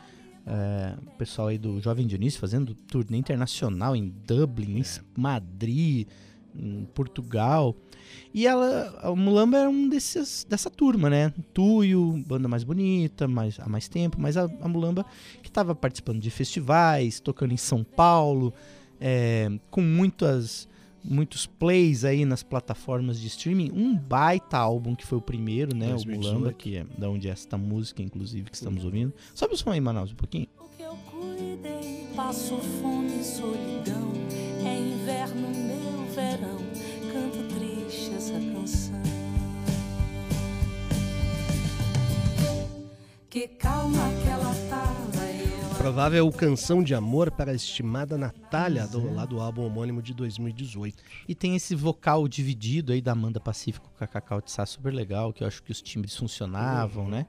é, 0.46 0.94
o 1.06 1.16
pessoal 1.16 1.48
aí 1.48 1.58
do 1.58 1.80
Jovem 1.80 2.06
Dionísio 2.06 2.40
fazendo 2.40 2.74
turnê 2.74 3.16
internacional 3.16 3.94
em 3.94 4.12
Dublin, 4.26 4.78
em 4.78 5.20
Madrid, 5.20 6.08
em 6.54 6.86
Portugal. 6.94 7.74
E 8.34 8.46
ela, 8.46 8.98
a 9.02 9.14
Mulamba 9.14 9.58
era 9.58 9.70
um 9.70 9.88
desses, 9.88 10.44
dessa 10.48 10.70
turma, 10.70 11.08
né? 11.10 11.32
Tuyo, 11.52 12.22
banda 12.26 12.48
mais 12.48 12.64
bonita, 12.64 13.28
mais, 13.28 13.58
há 13.60 13.68
mais 13.68 13.88
tempo, 13.88 14.18
mas 14.20 14.36
a, 14.36 14.44
a 14.60 14.68
Mulamba 14.68 15.04
que 15.42 15.48
estava 15.48 15.74
participando 15.74 16.20
de 16.20 16.30
festivais, 16.30 17.20
tocando 17.20 17.52
em 17.52 17.58
São 17.58 17.84
Paulo, 17.84 18.52
é, 19.00 19.50
com 19.70 19.80
muitas 19.82 20.68
muitos 21.04 21.46
plays 21.46 22.04
aí 22.04 22.24
nas 22.24 22.42
plataformas 22.42 23.20
de 23.20 23.26
streaming. 23.26 23.70
Um 23.72 23.96
baita 23.96 24.56
álbum 24.56 24.94
que 24.94 25.04
foi 25.04 25.18
o 25.18 25.20
primeiro, 25.20 25.74
né? 25.74 25.88
2018. 25.88 26.14
O 26.14 26.32
Mulamba, 26.32 26.52
que 26.52 26.76
é 26.76 26.86
da 26.96 27.10
onde 27.10 27.28
é 27.28 27.32
esta 27.32 27.58
música, 27.58 28.02
inclusive, 28.02 28.48
que 28.48 28.56
estamos 28.56 28.84
ouvindo. 28.84 29.12
Sobe 29.34 29.54
o 29.54 29.56
som 29.56 29.70
aí, 29.70 29.80
Manaus, 29.80 30.12
um 30.12 30.16
pouquinho. 30.16 30.46
eu 30.78 30.96
cuidei. 31.10 32.06
Passo 32.14 32.56
fome 32.80 33.20
e 33.20 33.24
solidão. 33.24 34.12
É 34.64 34.78
inverno, 34.78 35.48
meu 35.48 36.01
verão. 36.12 36.58
Canto 37.10 37.54
triste 37.54 38.14
essa 38.14 38.32
canção. 38.32 39.02
Que 43.30 43.48
calma 43.48 44.08
que 44.22 44.28
ela 44.28 44.54
tava. 44.68 45.02
Eu 45.24 45.74
Provável 45.78 46.30
canção 46.30 46.82
de 46.82 46.94
amor 46.94 47.30
para 47.30 47.50
a 47.50 47.54
estimada 47.54 48.16
Natália, 48.16 48.86
do, 48.86 49.12
lá 49.14 49.24
do 49.24 49.40
álbum 49.40 49.64
homônimo 49.64 50.02
de 50.02 50.14
2018. 50.14 51.02
E 51.26 51.34
tem 51.34 51.56
esse 51.56 51.74
vocal 51.74 52.28
dividido 52.28 52.92
aí 52.92 53.00
da 53.00 53.12
Amanda 53.12 53.40
Pacífico 53.40 53.90
com 53.96 54.04
a 54.04 54.06
Cacau 54.06 54.40
de 54.40 54.50
Sá, 54.50 54.64
super 54.66 54.92
legal, 54.92 55.32
que 55.32 55.42
eu 55.42 55.48
acho 55.48 55.62
que 55.62 55.72
os 55.72 55.80
timbres 55.80 56.14
funcionavam, 56.16 57.08
né? 57.08 57.26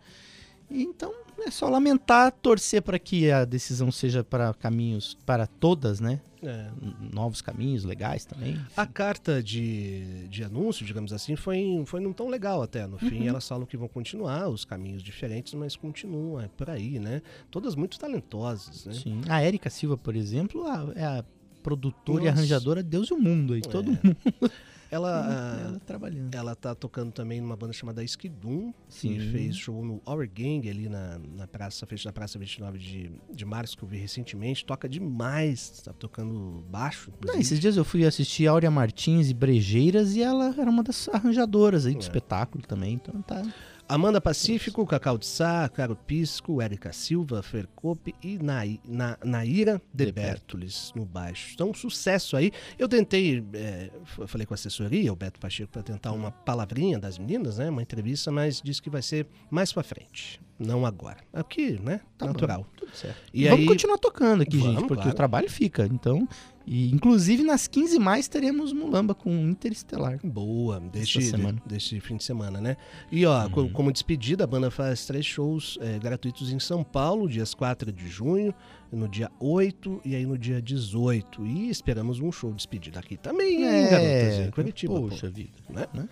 E 0.70 0.84
então 0.84 1.23
é 1.40 1.52
só 1.52 1.68
lamentar, 1.70 2.32
torcer 2.32 2.82
para 2.82 2.98
que 3.00 3.30
a 3.32 3.46
decisão 3.46 3.92
seja 3.92 4.24
para 4.24 4.54
caminhos, 4.54 5.18
para 5.26 5.46
todas, 5.48 6.00
né? 6.00 6.20
É. 6.46 6.70
Novos 7.14 7.42
caminhos 7.42 7.86
legais 7.86 8.26
também. 8.26 8.60
A 8.76 8.86
carta 8.86 9.42
de, 9.42 10.28
de 10.28 10.44
anúncio, 10.44 10.86
digamos 10.86 11.14
assim, 11.14 11.38
foi, 11.38 11.82
foi 11.86 12.02
não 12.02 12.12
tão 12.12 12.28
legal 12.28 12.62
até. 12.62 12.86
No 12.86 12.98
fim, 12.98 13.22
Uhum. 13.22 13.28
elas 13.30 13.48
falam 13.48 13.66
que 13.66 13.78
vão 13.78 13.88
continuar, 13.88 14.50
os 14.50 14.66
caminhos 14.66 15.02
diferentes, 15.02 15.54
mas 15.54 15.76
continuam, 15.78 16.42
é 16.42 16.50
por 16.50 16.70
aí, 16.70 17.00
né? 17.00 17.22
Todas 17.50 17.76
muito 17.76 17.98
talentosas, 17.98 18.86
né? 18.86 18.94
Sim. 18.94 19.22
A 19.30 19.42
Érica 19.42 19.70
Silva, 19.70 19.96
por 19.98 20.16
exemplo, 20.18 20.66
é 20.96 21.04
a 21.06 21.24
produtora 21.62 22.24
e 22.24 22.26
Nossa. 22.28 22.40
arranjadora 22.40 22.84
Deus 22.84 23.08
e 23.10 23.14
o 23.14 23.18
Mundo 23.18 23.54
aí, 23.54 23.62
todo 23.62 23.92
É. 23.92 24.00
mundo. 24.04 24.18
Ela, 24.94 25.26
ah, 25.28 25.60
ela 25.70 25.80
trabalhando. 25.80 26.36
ela 26.36 26.56
tá 26.56 26.76
tocando 26.76 27.12
também 27.12 27.42
numa 27.42 27.56
banda 27.56 27.74
chamada 27.74 28.04
Skidum, 28.04 28.74
Sim. 28.88 29.14
que 29.16 29.20
fez 29.32 29.56
show 29.58 29.84
no 29.84 30.02
Our 30.06 30.28
Gang 30.30 30.70
ali 30.70 30.88
na, 30.88 31.20
na 31.36 31.48
praça, 31.48 31.86
fez 31.88 32.06
na 32.06 32.14
praça 32.14 32.38
29 32.38 32.78
de, 32.78 33.12
de 33.34 33.46
março, 33.46 33.76
que 33.76 33.84
eu 33.84 33.88
vi 33.88 33.98
recentemente. 33.98 34.64
Toca 34.64 34.88
demais, 34.88 35.82
tá 35.84 35.92
tocando 35.94 36.64
baixo. 36.70 37.12
Não, 37.26 37.36
esses 37.40 37.60
dias 37.60 37.76
eu 37.76 37.84
fui 37.84 38.06
assistir 38.06 38.48
Áurea 38.48 38.70
Martins 38.70 39.30
e 39.30 39.34
Brejeiras 39.34 40.16
e 40.16 40.22
ela 40.22 40.54
era 40.58 40.70
uma 40.70 40.84
das 40.84 41.10
arranjadoras 41.10 41.86
aí 41.86 41.94
do 41.94 42.00
É. 42.00 42.02
espetáculo 42.02 42.64
também. 42.66 42.94
Então 42.94 43.22
tá. 43.22 43.42
Amanda 43.88 44.20
Pacífico, 44.22 44.86
Cacau 44.88 45.18
de 45.18 45.26
Sá, 45.26 45.70
Caro 45.70 45.96
Pisco, 45.96 46.62
Érica 46.62 46.92
Silva, 46.94 47.44
Fercope 47.44 48.16
e 48.24 48.38
Nai- 48.40 48.80
Na- 48.84 49.18
Naira 49.24 49.80
de 49.94 50.06
De 50.06 50.12
Bertolis 50.12 50.92
no 50.96 51.06
baixo. 51.06 51.52
Então, 51.54 51.70
um 51.70 51.74
sucesso 51.74 52.36
aí. 52.36 52.52
Eu 52.80 52.88
tentei, 52.88 53.44
é, 53.54 53.92
falei 54.26 54.48
com 54.48 54.54
a 54.54 54.56
assessoria, 54.56 55.12
o 55.12 55.16
Beto 55.16 55.40
Pacheco, 55.40 55.72
para 55.72 55.84
tentar 55.84 56.12
uma 56.14 56.32
palavrinha 56.32 56.98
das 56.98 57.18
meninas, 57.20 57.58
né? 57.58 57.70
Uma 57.70 57.82
entrevista, 57.82 58.32
mas 58.32 58.62
disse 58.62 58.82
que 58.82 58.90
vai 58.90 59.02
ser 59.02 59.28
mais 59.52 59.72
pra 59.72 59.84
frente, 59.84 60.42
não 60.58 60.86
agora. 60.86 61.18
Aqui, 61.32 61.80
né? 61.80 62.00
Tá 62.18 62.26
Natural. 62.28 62.60
bom, 62.60 62.66
tudo 62.78 62.96
certo. 62.96 63.18
E 63.34 63.44
Vamos 63.46 63.60
aí- 63.60 63.66
continuar 63.68 63.98
tocando 63.98 64.42
aqui, 64.44 64.58
Vamos, 64.58 64.74
gente, 64.76 64.88
porque 64.88 64.96
claro. 65.04 65.10
o 65.12 65.16
trabalho 65.16 65.50
fica. 65.52 65.86
Então, 65.86 66.28
e 66.66 66.92
inclusive 66.94 67.44
nas 67.44 67.68
15 67.68 68.00
mais 68.00 68.28
teremos 68.28 68.72
Mulamba 68.72 69.14
com 69.14 69.30
Interestelar. 69.48 70.20
Boa, 70.24 70.80
deste, 70.80 71.22
semana. 71.22 71.62
de- 71.66 71.74
deste 71.74 72.00
fim 72.00 72.18
de 72.18 72.24
semana, 72.24 72.62
né? 72.62 72.78
E 73.12 73.26
ó, 73.26 73.50
co- 73.50 73.70
como 73.70 73.92
despedida, 73.92 74.44
a 74.44 74.48
banda 74.48 74.72
faz 74.72 75.06
três 75.06 75.26
shows 75.26 75.78
é, 75.82 76.00
gratuitos 76.00 76.52
em 76.52 76.60
São 76.60 76.84
Paulo, 76.84 77.28
dias 77.30 77.54
4 77.54 77.92
de 77.92 78.08
junho, 78.08 78.54
no 78.92 79.08
dia 79.10 79.30
8 79.40 80.02
e 80.06 80.16
aí 80.16 80.26
no 80.26 80.38
dia 80.38 80.62
18. 80.62 81.46
E 81.46 81.70
esperamos 81.70 82.20
um 82.20 82.32
show 82.32 82.52
de 82.52 82.58
despedida 82.58 83.00
aqui 83.00 83.18
também, 83.18 83.64
hein, 83.64 83.90
garotas? 83.90 84.48
Em 84.48 84.52
Curitiba. 84.52 84.94
pô. 84.94 85.10
poxa 85.10 85.30
vida. 85.30 85.50
Né? 85.70 85.86
né? 85.94 86.08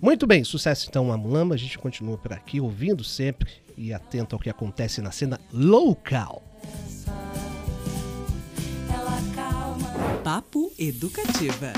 Muito 0.00 0.26
bem, 0.26 0.44
sucesso 0.44 0.86
então 0.88 1.10
a 1.10 1.16
Mulamba. 1.16 1.54
A 1.54 1.58
gente 1.58 1.78
continua 1.78 2.16
por 2.18 2.32
aqui 2.32 2.60
ouvindo 2.60 3.02
sempre 3.02 3.50
e 3.76 3.92
atento 3.92 4.36
ao 4.36 4.40
que 4.40 4.50
acontece 4.50 5.00
na 5.00 5.10
cena 5.10 5.40
local. 5.52 6.42
calma. 6.62 7.35
Papo 10.22 10.72
Educativa. 10.78 11.72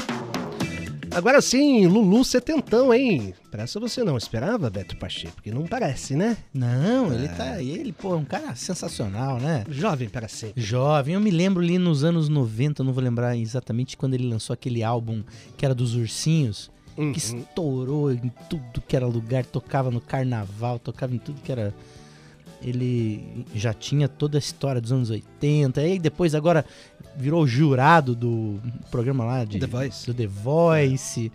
Agora 1.10 1.40
sim, 1.40 1.86
Lulu 1.86 2.24
setentão, 2.24 2.92
hein? 2.92 3.34
Parece 3.50 3.78
você 3.78 4.04
não 4.04 4.16
esperava, 4.16 4.68
Beto 4.68 4.96
Pacheco, 4.96 5.34
porque 5.36 5.50
não 5.50 5.66
parece, 5.66 6.14
né? 6.14 6.36
Não, 6.52 7.12
ele 7.12 7.24
É. 7.24 7.28
tá. 7.28 7.62
Ele, 7.62 7.92
pô, 7.92 8.14
é 8.14 8.16
um 8.16 8.24
cara 8.24 8.54
sensacional, 8.54 9.40
né? 9.40 9.64
Jovem 9.70 10.08
para 10.08 10.28
sempre. 10.28 10.60
Jovem, 10.62 11.14
eu 11.14 11.20
me 11.20 11.30
lembro 11.30 11.62
ali 11.62 11.78
nos 11.78 12.04
anos 12.04 12.28
90, 12.28 12.84
não 12.84 12.92
vou 12.92 13.02
lembrar 13.02 13.36
exatamente 13.36 13.96
quando 13.96 14.14
ele 14.14 14.28
lançou 14.28 14.52
aquele 14.54 14.82
álbum 14.82 15.22
que 15.56 15.64
era 15.64 15.74
dos 15.74 15.94
ursinhos, 15.94 16.70
Uhum. 16.96 17.12
que 17.12 17.18
estourou 17.18 18.12
em 18.12 18.30
tudo 18.50 18.82
que 18.86 18.94
era 18.96 19.06
lugar, 19.06 19.44
tocava 19.46 19.90
no 19.90 20.00
carnaval, 20.00 20.78
tocava 20.78 21.14
em 21.14 21.18
tudo 21.18 21.40
que 21.40 21.50
era. 21.52 21.72
Ele 22.62 23.44
já 23.54 23.72
tinha 23.72 24.08
toda 24.08 24.36
a 24.36 24.40
história 24.40 24.80
dos 24.80 24.90
anos 24.92 25.10
80, 25.10 25.80
aí 25.80 25.98
depois 25.98 26.34
agora 26.34 26.64
virou 27.16 27.46
jurado 27.46 28.14
do 28.16 28.60
programa 28.90 29.24
lá 29.24 29.44
de 29.44 29.58
The 29.58 29.66
Voice. 29.66 30.06
do 30.06 30.14
The 30.14 30.26
Voice. 30.26 31.32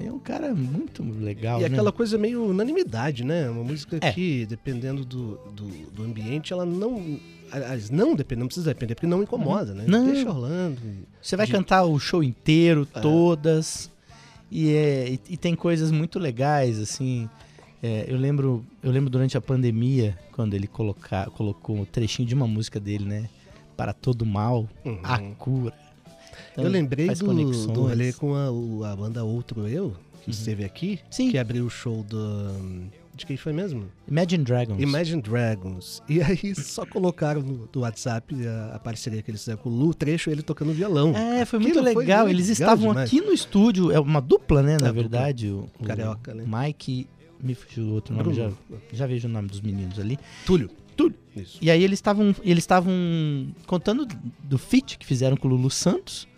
É 0.00 0.10
um 0.10 0.18
cara 0.18 0.54
muito 0.54 1.02
legal, 1.02 1.58
E 1.58 1.62
né? 1.62 1.68
aquela 1.68 1.92
coisa 1.92 2.16
meio 2.16 2.44
unanimidade, 2.46 3.24
né? 3.24 3.48
Uma 3.50 3.62
música 3.64 3.98
É. 4.00 4.10
que, 4.12 4.46
dependendo 4.46 5.04
do, 5.04 5.38
do, 5.54 5.66
do 5.92 6.02
ambiente, 6.02 6.52
ela 6.52 6.64
não. 6.64 7.18
Aliás, 7.50 7.90
não 7.90 8.14
depende, 8.14 8.38
não 8.40 8.46
precisa 8.46 8.70
depender, 8.70 8.94
porque 8.94 9.06
não 9.06 9.22
incomoda, 9.22 9.74
né? 9.74 9.84
Não. 9.86 10.06
Deixa 10.06 10.30
rolando. 10.30 10.78
Você 11.20 11.36
vai 11.36 11.44
de- 11.44 11.52
cantar 11.52 11.84
o 11.84 11.98
show 11.98 12.22
inteiro, 12.22 12.88
É. 12.94 13.00
todas. 13.00 13.90
E, 14.50 14.70
é, 14.70 15.10
e, 15.12 15.20
e 15.30 15.36
tem 15.36 15.54
coisas 15.54 15.90
muito 15.90 16.18
legais, 16.18 16.78
assim. 16.78 17.28
É, 17.82 18.06
eu 18.08 18.16
lembro 18.16 18.64
eu 18.82 18.90
lembro 18.92 19.10
durante 19.10 19.36
a 19.36 19.40
pandemia, 19.40 20.16
quando 20.32 20.54
ele 20.54 20.66
colocar, 20.66 21.28
colocou 21.30 21.76
um 21.76 21.84
trechinho 21.84 22.28
de 22.28 22.34
uma 22.34 22.46
música 22.46 22.78
dele, 22.78 23.04
né? 23.04 23.28
Para 23.76 23.92
todo 23.92 24.24
mal, 24.24 24.68
Uhum. 24.84 24.98
a 25.02 25.18
cura. 25.36 25.74
Então, 26.52 26.64
Eu 26.64 26.70
lembrei 26.70 27.08
do, 27.08 27.24
conexões. 27.24 27.66
do 27.66 27.82
rolê 27.82 28.12
com 28.12 28.34
a, 28.34 28.92
a 28.92 28.96
banda 28.96 29.24
Outro 29.24 29.66
Eu, 29.66 29.94
que 30.22 30.30
esteve 30.30 30.64
aqui, 30.64 31.00
Sim. 31.10 31.30
que 31.30 31.38
abriu 31.38 31.64
o 31.66 31.70
show 31.70 32.02
do. 32.04 32.20
De 33.14 33.26
quem 33.26 33.36
foi 33.36 33.52
mesmo? 33.52 33.84
Imagine 34.08 34.42
Dragons. 34.44 34.80
Imagine 34.82 35.20
Dragons. 35.20 36.02
E 36.08 36.22
aí 36.22 36.54
só 36.56 36.86
colocaram 36.86 37.42
no, 37.42 37.68
no 37.74 37.80
WhatsApp 37.82 38.34
a, 38.46 38.76
a 38.76 38.78
parceria 38.78 39.22
que 39.22 39.30
eles 39.30 39.40
fizeram 39.42 39.60
com 39.62 39.68
o 39.68 39.72
Lu, 39.72 39.88
o 39.90 39.94
trecho 39.94 40.30
ele 40.30 40.40
tocando 40.42 40.72
violão. 40.72 41.14
É, 41.16 41.44
foi 41.44 41.58
Aquilo 41.58 41.74
muito 41.82 41.92
foi 41.92 42.04
legal. 42.04 42.28
Eles 42.28 42.48
legal 42.48 42.72
estavam 42.74 42.88
demais. 42.92 43.08
aqui 43.10 43.20
no 43.20 43.32
estúdio, 43.32 43.90
é 43.92 44.00
uma 44.00 44.20
dupla, 44.20 44.62
né, 44.62 44.76
na 44.80 44.88
É, 44.88 44.92
dupla. 44.92 44.92
verdade. 44.94 45.48
O, 45.50 45.68
o 45.78 45.84
Carioca, 45.84 46.32
né? 46.34 46.44
Mike, 46.46 47.06
me 47.42 47.54
fugiu 47.54 47.84
o 47.84 47.94
outro 47.94 48.14
nome, 48.14 48.34
já, 48.34 48.50
já 48.92 49.06
vejo 49.06 49.28
o 49.28 49.30
nome 49.30 49.48
dos 49.48 49.60
meninos 49.60 49.98
ali. 49.98 50.18
Túlio. 50.46 50.70
Túlio. 50.96 51.14
Isso. 51.34 51.58
E 51.60 51.70
aí 51.70 51.82
eles 51.82 51.98
estavam 51.98 52.34
eles 52.44 52.62
estavam 52.62 52.92
contando 53.66 54.06
do 54.44 54.58
feat 54.58 54.98
que 54.98 55.06
fizeram 55.06 55.36
com 55.36 55.48
o 55.48 55.50
Lulu 55.50 55.70
Santos 55.70 56.28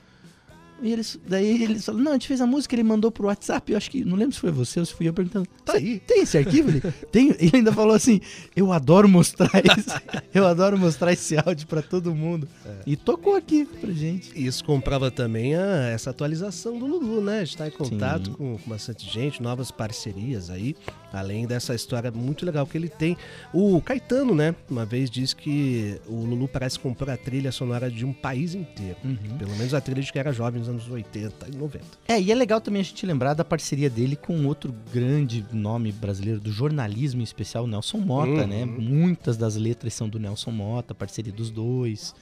E 0.83 0.93
eles, 0.93 1.19
daí 1.27 1.63
eles 1.63 1.85
falaram, 1.85 2.05
não, 2.05 2.11
a 2.13 2.15
gente 2.15 2.29
fez 2.29 2.41
a 2.41 2.47
música, 2.47 2.75
ele 2.75 2.83
mandou 2.83 3.11
pro 3.11 3.27
WhatsApp, 3.29 3.71
eu 3.73 3.77
acho 3.79 3.91
que, 3.91 4.05
não 4.05 4.17
lembro 4.17 4.35
se 4.35 4.41
foi 4.41 4.51
você 4.51 4.81
ou 4.81 4.85
se 4.87 4.93
fui 4.93 5.09
eu 5.09 5.15
perguntando, 5.15 5.47
tá 5.65 5.75
aí, 5.75 6.01
tem 6.01 6.23
esse 6.23 6.37
arquivo? 6.37 6.69
Ele, 6.69 6.81
tem, 7.11 7.31
ele 7.39 7.51
ainda 7.59 7.73
falou 7.73 7.95
assim, 7.95 8.21
eu 8.57 8.73
adoro 8.73 9.09
mostrar 9.09 9.51
isso, 9.79 9.89
eu 10.35 10.47
adoro 10.47 10.77
mostrar 10.77 11.13
esse 11.13 11.37
áudio 11.39 11.67
pra 11.69 11.81
todo 11.81 12.15
mundo. 12.15 12.47
E 12.87 12.97
tocou 12.97 13.37
aqui 13.37 13.65
pra 13.65 13.91
gente. 13.93 14.31
Isso 14.35 14.65
comprova 14.65 15.11
também 15.11 15.55
a- 15.55 15.89
essa 15.95 16.11
atualização 16.11 16.79
do 16.79 16.87
Lulu, 16.87 17.21
né? 17.23 17.41
A 17.41 17.45
gente 17.45 17.57
tá 17.57 17.69
em 17.69 17.71
contato 17.71 18.33
com, 18.33 18.59
com 18.59 18.71
bastante 18.71 19.09
gente, 19.11 19.41
novas 19.43 19.71
parcerias 19.71 20.51
aí, 20.51 20.75
além 21.13 21.47
dessa 21.47 21.75
história 21.75 22.11
muito 22.11 22.45
legal 22.45 22.67
que 22.67 22.77
ele 22.77 22.89
tem. 22.89 23.17
O 23.53 23.81
Caetano, 23.81 24.35
né, 24.35 24.55
uma 24.69 24.85
vez 24.85 25.09
disse 25.09 25.35
que 25.37 25.99
o 26.07 26.25
Lulu 26.25 26.49
parece 26.49 26.79
compor 26.79 27.09
a 27.11 27.17
trilha 27.17 27.53
sonora 27.53 27.91
de 27.91 28.05
um 28.05 28.13
país 28.13 28.55
inteiro. 28.55 28.97
Uhum. 29.05 29.39
Pelo 29.39 29.57
menos 29.57 29.73
a 29.73 29.81
trilha 29.81 30.03
de 30.03 30.13
que 30.13 30.19
era 30.19 30.33
jovem 30.33 30.64
nos 30.69 30.85
anos 30.85 30.89
80 30.91 31.49
e 31.53 31.57
90. 31.57 31.85
É, 32.09 32.21
e 32.21 32.31
é 32.33 32.35
legal 32.35 32.61
também 32.61 32.81
a 32.81 32.85
gente 32.85 33.05
lembrar 33.07 33.35
da 33.35 33.45
parceria 33.45 33.89
dele 33.91 34.17
com 34.17 34.45
outro 34.47 34.75
grande 34.93 35.45
nome 35.53 35.93
brasileiro 35.93 36.41
do 36.41 36.51
jornalismo 36.53 37.21
em 37.21 37.25
especial, 37.25 37.67
Nelson 37.67 37.99
Mota, 37.99 38.31
Uhum. 38.43 38.47
né? 38.47 38.65
Muitas 38.65 39.37
das 39.37 39.57
letras 39.57 39.95
são 39.95 40.09
do 40.09 40.19
Nelson 40.19 40.51
Mota, 40.51 40.95
parceria 40.95 41.33
dos 41.33 41.51
dois. 41.51 42.15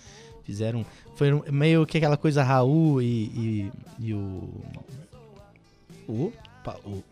Fizeram. 0.44 0.84
Foi 1.14 1.28
meio 1.52 1.86
que 1.86 1.96
aquela 1.98 2.16
coisa 2.16 2.42
Raul 2.42 3.00
e, 3.00 3.06
e, 3.06 3.72
e 4.00 4.14
o. 4.14 4.48
O, 6.08 6.32
Pa- 6.64 6.76
o 6.84 7.02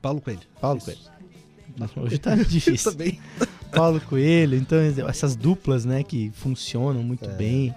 Paulo 0.00 0.20
Coelho. 0.20 0.40
Paulo 0.60 0.78
Isso. 0.78 0.86
Coelho. 0.86 2.00
Hoje 2.06 2.18
tá 2.18 2.34
difícil. 2.42 2.92
Também. 2.92 3.20
Paulo 3.70 4.00
Coelho, 4.00 4.56
então 4.56 4.78
essas 5.08 5.36
duplas, 5.36 5.84
né, 5.84 6.02
que 6.02 6.30
funcionam 6.34 7.02
muito 7.02 7.28
bem. 7.36 7.74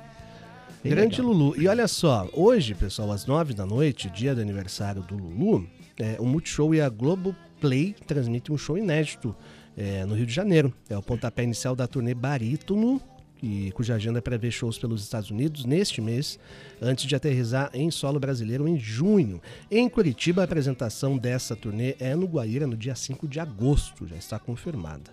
Bem 0.83 0.91
Grande 0.91 1.21
legal. 1.21 1.33
Lulu. 1.33 1.61
E 1.61 1.67
olha 1.67 1.87
só, 1.87 2.29
hoje, 2.33 2.75
pessoal, 2.75 3.11
às 3.13 3.25
nove 3.25 3.53
da 3.53 3.65
noite, 3.65 4.09
dia 4.09 4.35
do 4.35 4.41
aniversário 4.41 5.01
do 5.01 5.15
Lulu, 5.15 5.65
é, 5.97 6.17
o 6.19 6.25
Multishow 6.25 6.75
e 6.75 6.81
a 6.81 6.89
Globoplay 6.89 7.95
transmitem 8.05 8.53
um 8.53 8.57
show 8.57 8.77
inédito 8.77 9.33
é, 9.77 10.05
no 10.05 10.13
Rio 10.13 10.25
de 10.25 10.33
Janeiro. 10.33 10.73
É 10.89 10.97
o 10.97 11.01
pontapé 11.01 11.43
inicial 11.43 11.73
da 11.73 11.87
turnê 11.87 12.13
Barítono, 12.13 13.01
e, 13.41 13.71
cuja 13.71 13.95
agenda 13.95 14.21
prevê 14.21 14.51
shows 14.51 14.77
pelos 14.77 15.03
Estados 15.03 15.29
Unidos 15.29 15.63
neste 15.63 16.01
mês, 16.01 16.37
antes 16.81 17.05
de 17.05 17.15
aterrizar 17.15 17.69
em 17.73 17.89
solo 17.89 18.19
brasileiro 18.19 18.67
em 18.67 18.77
junho. 18.77 19.41
Em 19.71 19.87
Curitiba, 19.87 20.41
a 20.41 20.45
apresentação 20.45 21.17
dessa 21.17 21.55
turnê 21.55 21.95
é 21.99 22.13
no 22.13 22.25
Guaíra 22.25 22.67
no 22.67 22.75
dia 22.75 22.95
5 22.95 23.25
de 23.25 23.39
agosto, 23.39 24.05
já 24.05 24.17
está 24.17 24.37
confirmada. 24.37 25.11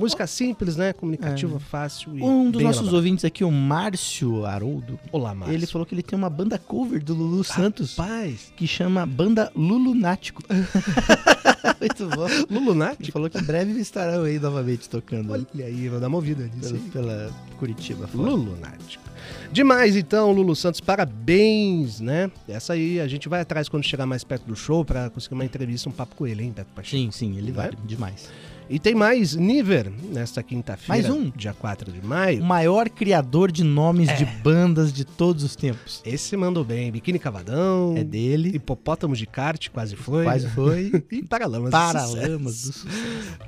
Música 0.00 0.26
simples, 0.26 0.76
né? 0.76 0.92
Comunicativa, 0.92 1.56
É. 1.56 1.60
fácil 1.60 2.16
e 2.18 2.22
Um 2.22 2.50
dos 2.50 2.62
nossos 2.62 2.80
elaborada. 2.82 2.96
ouvintes 2.96 3.24
aqui, 3.24 3.44
o 3.44 3.50
Márcio 3.50 4.44
Haroldo. 4.44 4.98
Olá, 5.12 5.34
Márcio. 5.34 5.54
Ele 5.54 5.66
falou 5.66 5.86
que 5.86 5.94
ele 5.94 6.02
tem 6.02 6.18
uma 6.18 6.30
banda 6.30 6.58
cover 6.58 7.02
do 7.04 7.14
Lulu 7.14 7.44
Santos. 7.44 7.96
Rapaz. 7.96 8.52
Que 8.56 8.66
chama 8.66 9.04
Banda 9.06 9.52
Lulunático. 9.54 10.42
Muito 11.80 12.08
bom. 12.08 12.26
Lulunático? 12.50 13.02
Ele 13.02 13.12
falou 13.12 13.30
que 13.30 13.38
em 13.38 13.42
breve 13.42 13.78
estarão 13.80 14.24
aí 14.24 14.38
novamente 14.38 14.88
tocando. 14.88 15.32
Olha 15.32 15.46
aí, 15.66 15.88
vou 15.88 16.00
dar 16.00 16.08
uma 16.08 16.16
ouvida 16.16 16.48
nisso 16.54 16.74
Pela, 16.92 17.06
pela 17.06 17.30
Curitiba. 17.58 18.06
fora. 18.08 18.30
Lulunático. 18.30 19.02
Demais, 19.52 19.94
então, 19.96 20.32
Lulu 20.32 20.56
Santos, 20.56 20.80
parabéns, 20.80 22.00
né? 22.00 22.30
Essa 22.48 22.72
aí 22.72 22.98
a 23.00 23.06
gente 23.06 23.28
vai 23.28 23.40
atrás 23.42 23.68
quando 23.68 23.84
chegar 23.84 24.06
mais 24.06 24.24
perto 24.24 24.44
do 24.46 24.56
show 24.56 24.84
pra 24.84 25.10
conseguir 25.10 25.34
uma 25.34 25.44
entrevista, 25.44 25.88
um 25.88 25.92
papo 25.92 26.16
com 26.16 26.26
ele, 26.26 26.42
hein, 26.42 26.52
Beto 26.54 26.70
Pacheco? 26.74 26.96
Sim, 26.96 27.10
sim, 27.10 27.36
ele 27.36 27.52
Vai? 27.52 27.66
vale 27.70 27.78
demais. 27.84 28.28
E 28.70 28.78
tem 28.78 28.94
mais 28.94 29.34
Niver 29.34 29.92
nesta 30.12 30.42
quinta-feira. 30.42 30.88
Mais 30.88 31.08
um? 31.14 31.30
Dia 31.36 31.52
4 31.52 31.92
de 31.92 32.04
maio. 32.04 32.40
O 32.40 32.44
maior 32.44 32.88
criador 32.88 33.52
de 33.52 33.62
nomes 33.62 34.08
É. 34.08 34.14
de 34.16 34.24
bandas 34.24 34.92
de 34.92 35.04
todos 35.04 35.42
os 35.44 35.54
tempos. 35.54 36.00
Esse 36.06 36.36
mandou 36.36 36.64
bem. 36.64 36.90
Biquíni 36.90 37.18
Cavadão. 37.18 37.94
É 37.96 38.04
dele. 38.04 38.50
Hipopótamo 38.54 39.14
de 39.14 39.26
kart, 39.26 39.68
quase 39.70 39.94
foi. 39.96 40.24
Quase 40.24 40.48
foi. 40.48 40.90
e 41.12 41.22
Paralamas 41.22 41.70
Paralamas 41.70 42.62
do 42.62 42.72
Sucesso. 42.72 42.88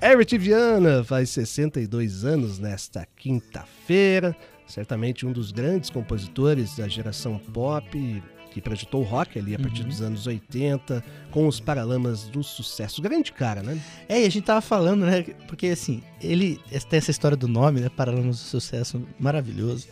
Herbert 0.02 0.38
Viana 0.38 1.02
faz 1.04 1.30
62 1.30 2.24
anos 2.24 2.58
nesta 2.58 3.06
quinta-feira. 3.16 4.36
Certamente 4.66 5.26
um 5.26 5.32
dos 5.32 5.52
grandes 5.52 5.90
compositores 5.90 6.76
da 6.76 6.88
geração 6.88 7.38
pop 7.38 8.22
que 8.54 8.60
projetou 8.60 9.00
o 9.00 9.04
rock 9.04 9.36
ali 9.36 9.52
a 9.56 9.58
partir 9.58 9.82
Uhum. 9.82 9.88
dos 9.88 10.00
anos 10.00 10.26
80 10.28 11.02
com 11.32 11.48
os 11.48 11.58
Paralamas 11.58 12.28
do 12.28 12.40
Sucesso. 12.44 13.02
Grande 13.02 13.32
cara, 13.32 13.64
né? 13.64 13.76
É, 14.08 14.22
e 14.22 14.26
a 14.26 14.30
gente 14.30 14.44
tava 14.44 14.60
falando, 14.60 15.04
né? 15.04 15.22
Porque 15.48 15.66
assim, 15.66 16.00
ele 16.22 16.60
tem 16.88 16.98
essa 16.98 17.10
história 17.10 17.36
do 17.36 17.48
nome, 17.48 17.80
né? 17.80 17.88
Paralamas 17.88 18.36
do 18.36 18.42
Sucesso, 18.44 19.02
maravilhoso. 19.18 19.88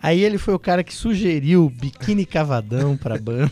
Aí 0.00 0.22
ele 0.22 0.38
foi 0.38 0.54
o 0.54 0.58
cara 0.58 0.84
que 0.84 0.94
sugeriu 0.94 1.68
Biquíni 1.68 2.24
Cavadão 2.24 2.96
pra 2.96 3.18
banda. 3.20 3.50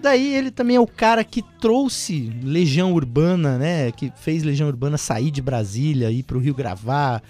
Daí 0.00 0.32
ele 0.36 0.52
também 0.52 0.76
é 0.76 0.80
o 0.80 0.86
cara 0.86 1.24
que 1.24 1.42
trouxe 1.60 2.32
Legião 2.44 2.92
Urbana, 2.92 3.58
né? 3.58 3.90
Que 3.90 4.12
fez 4.14 4.44
Legião 4.44 4.68
Urbana 4.68 4.96
sair 4.96 5.32
de 5.32 5.42
Brasília, 5.42 6.12
ir 6.12 6.22
pro 6.22 6.38
Rio 6.38 6.54
gravar. 6.54 7.20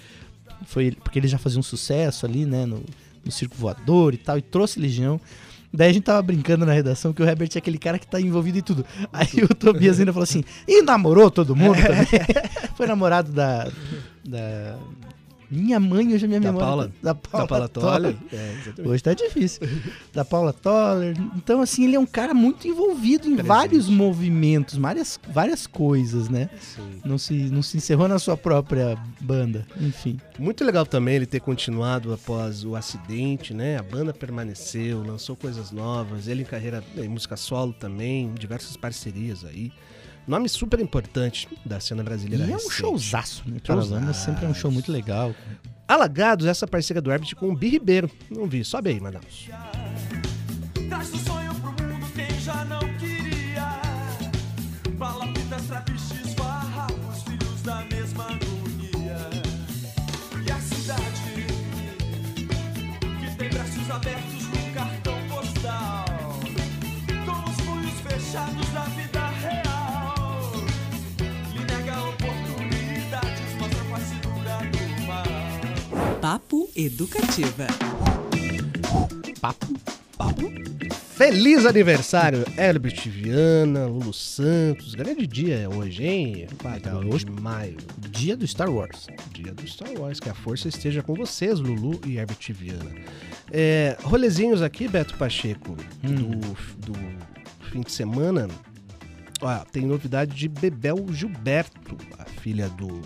Foi 0.67 0.91
porque 0.93 1.19
ele 1.19 1.29
já 1.29 1.39
fazia 1.39 1.59
um 1.59 1.63
sucesso 1.63 2.27
ali, 2.27 2.45
né? 2.45 2.67
No, 2.67 2.83
no 3.25 3.33
Circo 3.33 3.57
Voador 3.57 4.13
e 4.13 4.19
tal, 4.19 4.37
e 4.37 4.43
trouxe 4.43 4.79
Legião. 4.79 5.19
Daí 5.73 5.91
a 5.91 5.93
gente 5.93 6.05
tava 6.05 6.23
brincando 6.23 6.65
na 6.65 6.73
redação 6.73 7.13
que 7.13 7.23
o 7.23 7.29
Herbert 7.29 7.51
é 7.55 7.59
aquele 7.59 7.79
cara 7.79 7.99
que 7.99 8.07
tá 8.07 8.21
envolvido 8.21 8.59
em 8.59 8.63
tudo. 8.63 8.85
Aí 9.13 9.45
o 9.45 9.55
Tobias 9.55 9.99
ainda 10.01 10.13
falou 10.13 10.25
assim: 10.25 10.43
e 10.67 10.83
namorou 10.83 11.31
todo 11.31 11.55
mundo 11.55 11.77
também? 11.77 12.07
Foi 12.75 12.87
namorado 12.87 13.33
da. 13.33 13.69
da. 14.25 14.79
Minha 15.51 15.81
mãe, 15.81 16.13
hoje 16.13 16.27
a 16.27 16.29
minha 16.29 16.41
Da 16.41 16.49
memória. 16.53 16.67
Paula- 16.69 16.93
da 17.03 17.15
Paula, 17.15 17.47
da 17.47 17.49
Paula 17.49 17.69
Toller. 17.69 18.17
Toller. 18.17 18.17
É, 18.85 18.89
hoje 18.89 19.03
tá 19.03 19.15
difícil. 19.15 19.61
Da 20.13 20.25
Paula 20.25 20.53
Toller. 20.53 21.17
Então, 21.37 21.63
assim, 21.63 21.85
ele 21.85 21.97
é 21.97 21.99
um 22.01 22.05
cara 22.07 22.35
muito 22.35 22.69
envolvido 22.69 23.27
em 23.27 23.31
Presente. 23.35 23.47
vários 23.49 23.89
movimentos, 23.89 24.77
várias, 24.77 25.19
várias 25.33 25.67
coisas, 25.67 26.29
né? 26.29 26.51
Não 27.05 27.17
se, 27.17 27.33
não 27.33 27.63
se 27.63 27.79
encerrou 27.79 28.07
na 28.09 28.19
sua 28.19 28.37
própria 28.37 28.99
banda. 29.21 29.67
Enfim. 29.81 30.19
Muito 30.39 30.63
legal 30.65 30.85
também 30.85 31.15
ele 31.17 31.27
ter 31.27 31.41
continuado 31.41 32.13
após 32.13 32.63
o 32.65 32.77
acidente, 32.77 33.55
né? 33.55 33.79
A 33.79 33.83
banda 33.83 34.13
permaneceu, 34.13 35.03
lançou 35.03 35.35
coisas 35.35 35.71
novas, 35.73 36.29
ele 36.29 36.43
em 36.43 36.47
carreira 36.47 36.85
em 36.97 37.09
música 37.09 37.37
solo 37.37 37.73
também, 37.73 38.33
diversas 38.35 38.77
parcerias 38.77 39.45
aí. 39.47 39.73
Nome 40.29 40.47
super 40.47 40.79
importante 40.79 41.49
da 41.65 41.81
cena 41.81 42.05
brasileira. 42.05 42.45
E 42.45 42.53
é 42.53 42.55
um 42.55 42.59
recente. 42.59 42.75
showzaço, 42.75 43.43
né? 43.47 43.57
Paralamas 43.67 44.19
sempre 44.19 44.45
é 44.45 44.49
um 44.49 44.55
show 44.55 44.71
muito 44.71 44.93
legal. 44.93 45.35
Alagados, 45.89 46.45
essa 46.45 46.67
parceria 46.67 47.01
do 47.01 47.11
Herbert 47.11 47.35
com 47.35 47.49
o 47.49 47.57
Bi 47.57 47.71
Ribeiro. 47.71 48.11
Não 48.31 48.47
vi, 48.47 48.63
sobe 48.63 48.91
aí, 48.91 49.01
Manaus. 49.01 49.49
Papo 76.29 76.69
Educativa. 76.77 77.67
Papo. 79.41 79.67
Papo. 80.15 80.43
Feliz 81.17 81.65
aniversário, 81.65 82.45
Herbert 82.55 83.09
Viana, 83.09 83.87
Lulu 83.87 84.13
Santos. 84.13 84.95
Grande 84.95 85.27
dia 85.27 85.71
hoje, 85.71 86.05
hein? 86.05 86.47
4 86.61 87.09
hoje- 87.09 87.25
de 87.25 87.31
maio. 87.31 87.79
Dia 88.11 88.37
do 88.37 88.47
Star 88.47 88.71
Wars. 88.71 89.07
Dia 89.33 89.55
do 89.55 89.67
Star 89.67 89.91
Wars. 89.99 90.21
Que 90.21 90.29
a 90.29 90.35
força 90.35 90.69
esteja 90.69 91.03
com 91.03 91.15
vocês, 91.15 91.61
Lulu 91.61 91.99
e 92.07 92.19
Herbert 92.19 92.53
Viana. 92.53 92.91
É, 93.51 93.97
rolezinhos 94.03 94.61
aqui, 94.61 94.87
Beto 94.87 95.17
Pacheco, 95.17 95.75
do, 96.03 96.93
do 96.93 96.99
fim 97.73 97.81
de 97.81 97.91
semana. 97.91 98.49
Ó, 99.41 99.59
tem 99.73 99.87
novidade 99.87 100.37
de 100.37 100.47
Bebel 100.47 101.07
Gilberto, 101.11 101.97
a 102.19 102.27
filha 102.27 102.69
do, 102.69 103.01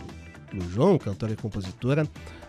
do 0.52 0.68
João, 0.72 0.98
cantora 0.98 1.34
e 1.34 1.36
compositora, 1.36 2.04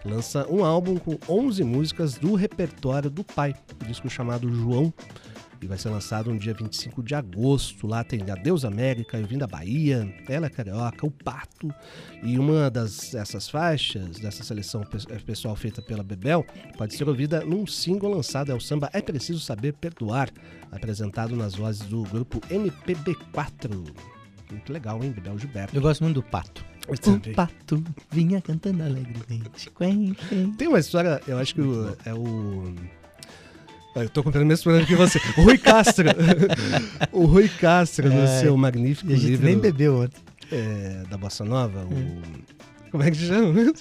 lança 0.05 0.45
um 0.51 0.63
álbum 0.63 0.97
com 0.97 1.17
11 1.27 1.63
músicas 1.63 2.15
do 2.15 2.33
repertório 2.35 3.09
do 3.09 3.23
pai, 3.23 3.53
um 3.83 3.87
disco 3.87 4.09
chamado 4.09 4.53
João, 4.53 4.93
e 5.61 5.65
vai 5.65 5.77
ser 5.77 5.87
lançado 5.89 6.29
no 6.29 6.37
dia 6.37 6.53
25 6.53 7.01
de 7.01 7.15
agosto. 7.15 7.87
Lá 7.87 8.03
tem 8.03 8.19
Adeus 8.29 8.65
América, 8.65 9.17
Eu 9.17 9.25
Vim 9.25 9.37
da 9.37 9.47
Bahia, 9.47 10.13
Ela 10.27 10.47
é 10.47 10.49
Carioca, 10.49 11.05
O 11.07 11.11
Pato, 11.11 11.73
e 12.21 12.37
uma 12.37 12.69
das 12.69 13.13
essas 13.15 13.47
faixas 13.47 14.19
dessa 14.19 14.43
seleção 14.43 14.81
pe- 14.81 15.21
pessoal 15.23 15.55
feita 15.55 15.81
pela 15.81 16.03
Bebel 16.03 16.45
pode 16.77 16.93
ser 16.95 17.07
ouvida 17.07 17.45
num 17.45 17.65
single 17.65 18.11
lançado, 18.13 18.51
é 18.51 18.55
o 18.55 18.59
samba 18.59 18.89
É 18.91 19.01
Preciso 19.01 19.39
Saber 19.39 19.71
Perdoar, 19.71 20.29
apresentado 20.69 21.33
nas 21.33 21.55
vozes 21.55 21.83
do 21.83 22.03
grupo 22.03 22.41
MPB4. 22.49 23.87
Muito 24.51 24.71
legal, 24.73 25.01
hein, 25.01 25.11
Bebel 25.11 25.39
Gilberto. 25.39 25.73
Eu 25.73 25.81
gosto 25.81 26.03
muito 26.03 26.15
do 26.15 26.23
Pato. 26.23 26.63
O. 26.87 27.33
Pato 27.33 27.83
vinha 28.11 28.41
cantando 28.41 28.83
alegremente. 28.83 29.69
Quen, 29.77 30.13
quen. 30.29 30.51
Tem 30.53 30.67
uma 30.67 30.79
história, 30.79 31.21
eu 31.27 31.37
acho 31.37 31.55
que 31.55 31.61
o- 31.61 31.95
é 32.05 32.13
o. 32.13 32.73
Eu 33.95 34.09
tô 34.09 34.23
contando 34.23 34.41
o 34.41 34.45
mesmo 34.45 34.63
problema 34.63 34.85
que 34.87 34.95
você. 34.95 35.19
O 35.37 35.43
Rui 35.43 35.57
Castro. 35.57 36.09
o 37.13 37.25
Rui 37.25 37.47
Castro, 37.47 38.09
no 38.09 38.21
É, 38.23 38.39
seu 38.41 38.57
magnífico 38.57 39.11
a 39.11 39.15
gente 39.15 39.27
livro. 39.27 39.45
nem 39.45 39.57
bebeu 39.57 40.01
ontem. 40.01 40.21
é, 40.51 41.03
da 41.09 41.17
Bossa 41.17 41.45
Nova, 41.45 41.85
o. 41.85 42.21
Como 42.91 43.01
é 43.01 43.09
que 43.09 43.17
se 43.17 43.27
chama 43.27 43.51
mesmo? 43.53 43.73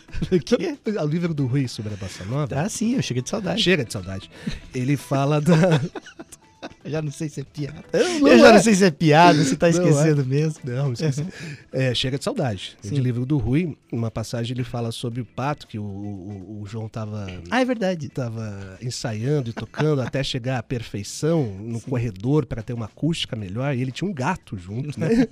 O 1.03 1.07
livro 1.07 1.35
do 1.35 1.47
Rui 1.47 1.67
sobre 1.69 1.93
a 1.93 1.97
Bossa 1.97 2.25
Nova. 2.25 2.61
Ah, 2.61 2.69
sim, 2.69 2.95
eu 2.95 3.03
cheguei 3.03 3.23
de 3.23 3.29
saudade. 3.31 3.61
Chega 3.63 3.85
de 3.85 3.93
saudade. 3.93 4.31
Ele 4.75 4.97
fala 4.97 5.41
da. 5.41 5.55
Eu 6.85 6.91
já 6.91 7.01
não 7.03 7.11
sei 7.13 7.29
se 7.29 7.41
é 7.41 7.45
piada. 7.45 7.85
não 8.21 8.29
eu 8.29 8.39
já 8.39 8.49
é. 8.49 8.53
não 8.55 8.63
sei 8.63 8.75
se 8.75 8.85
é 8.85 8.91
piada, 8.91 9.45
se 9.45 9.57
tá 9.57 9.67
Não 9.67 9.71
esquecendo 9.73 10.23
é. 10.23 10.25
mesmo. 10.25 10.61
Não, 10.65 10.93
esqueci. 10.93 11.25
É, 11.73 11.95
Chega 11.95 12.19
de 12.19 12.25
Saudade. 12.25 12.77
É 12.85 12.89
Sim. 12.89 12.95
De 12.97 13.01
livro 13.01 13.25
do 13.25 13.39
Rui, 13.39 13.77
uma 13.91 14.11
passagem 14.11 14.55
ele 14.55 14.65
fala 14.65 14.93
sobre 14.93 15.21
o 15.21 15.25
pato 15.25 15.67
que 15.67 15.79
o, 15.79 15.83
o- 15.83 16.61
o 16.63 16.67
João 16.67 16.89
tava, 16.89 17.27
Ah, 17.51 17.61
é 17.61 17.65
verdade. 17.65 18.09
tava 18.11 18.77
ensaiando 18.83 19.51
e 19.51 19.53
tocando 19.53 20.01
até 20.03 20.23
chegar 20.23 20.59
à 20.59 20.63
perfeição 20.63 21.45
no 21.61 21.81
corredor 21.81 22.45
para 22.47 22.63
ter 22.63 22.73
uma 22.75 22.87
acústica 22.87 23.35
melhor. 23.37 23.75
E 23.75 23.81
ele 23.81 23.91
tinha 23.93 24.09
um 24.09 24.13
gato 24.13 24.57
junto, 24.59 24.99
né? 25.01 25.09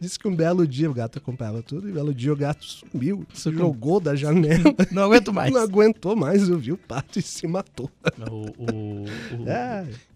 Disse 0.00 0.18
que 0.18 0.26
um 0.26 0.34
belo 0.34 0.66
dia 0.66 0.90
o 0.90 0.94
gato 0.94 1.18
acompanhava 1.18 1.62
tudo 1.62 1.88
e 1.88 1.90
um 1.90 1.94
belo 1.94 2.14
dia 2.14 2.32
o 2.32 2.36
gato 2.36 2.64
sumiu, 2.64 3.26
se 3.34 3.50
jogou 3.52 4.00
da 4.00 4.14
janela. 4.16 4.74
Não 4.90 5.02
aguento 5.04 5.32
mais. 5.32 5.52
Não 5.52 5.60
aguentou 5.60 6.16
mais, 6.16 6.48
ouviu 6.48 6.74
o 6.74 6.78
pato 6.78 7.18
e 7.18 7.22
se 7.22 7.46
matou. 7.46 7.90
O, 8.30 8.62
o- 8.62 9.04
o- 9.42 9.48
É. 9.48 9.55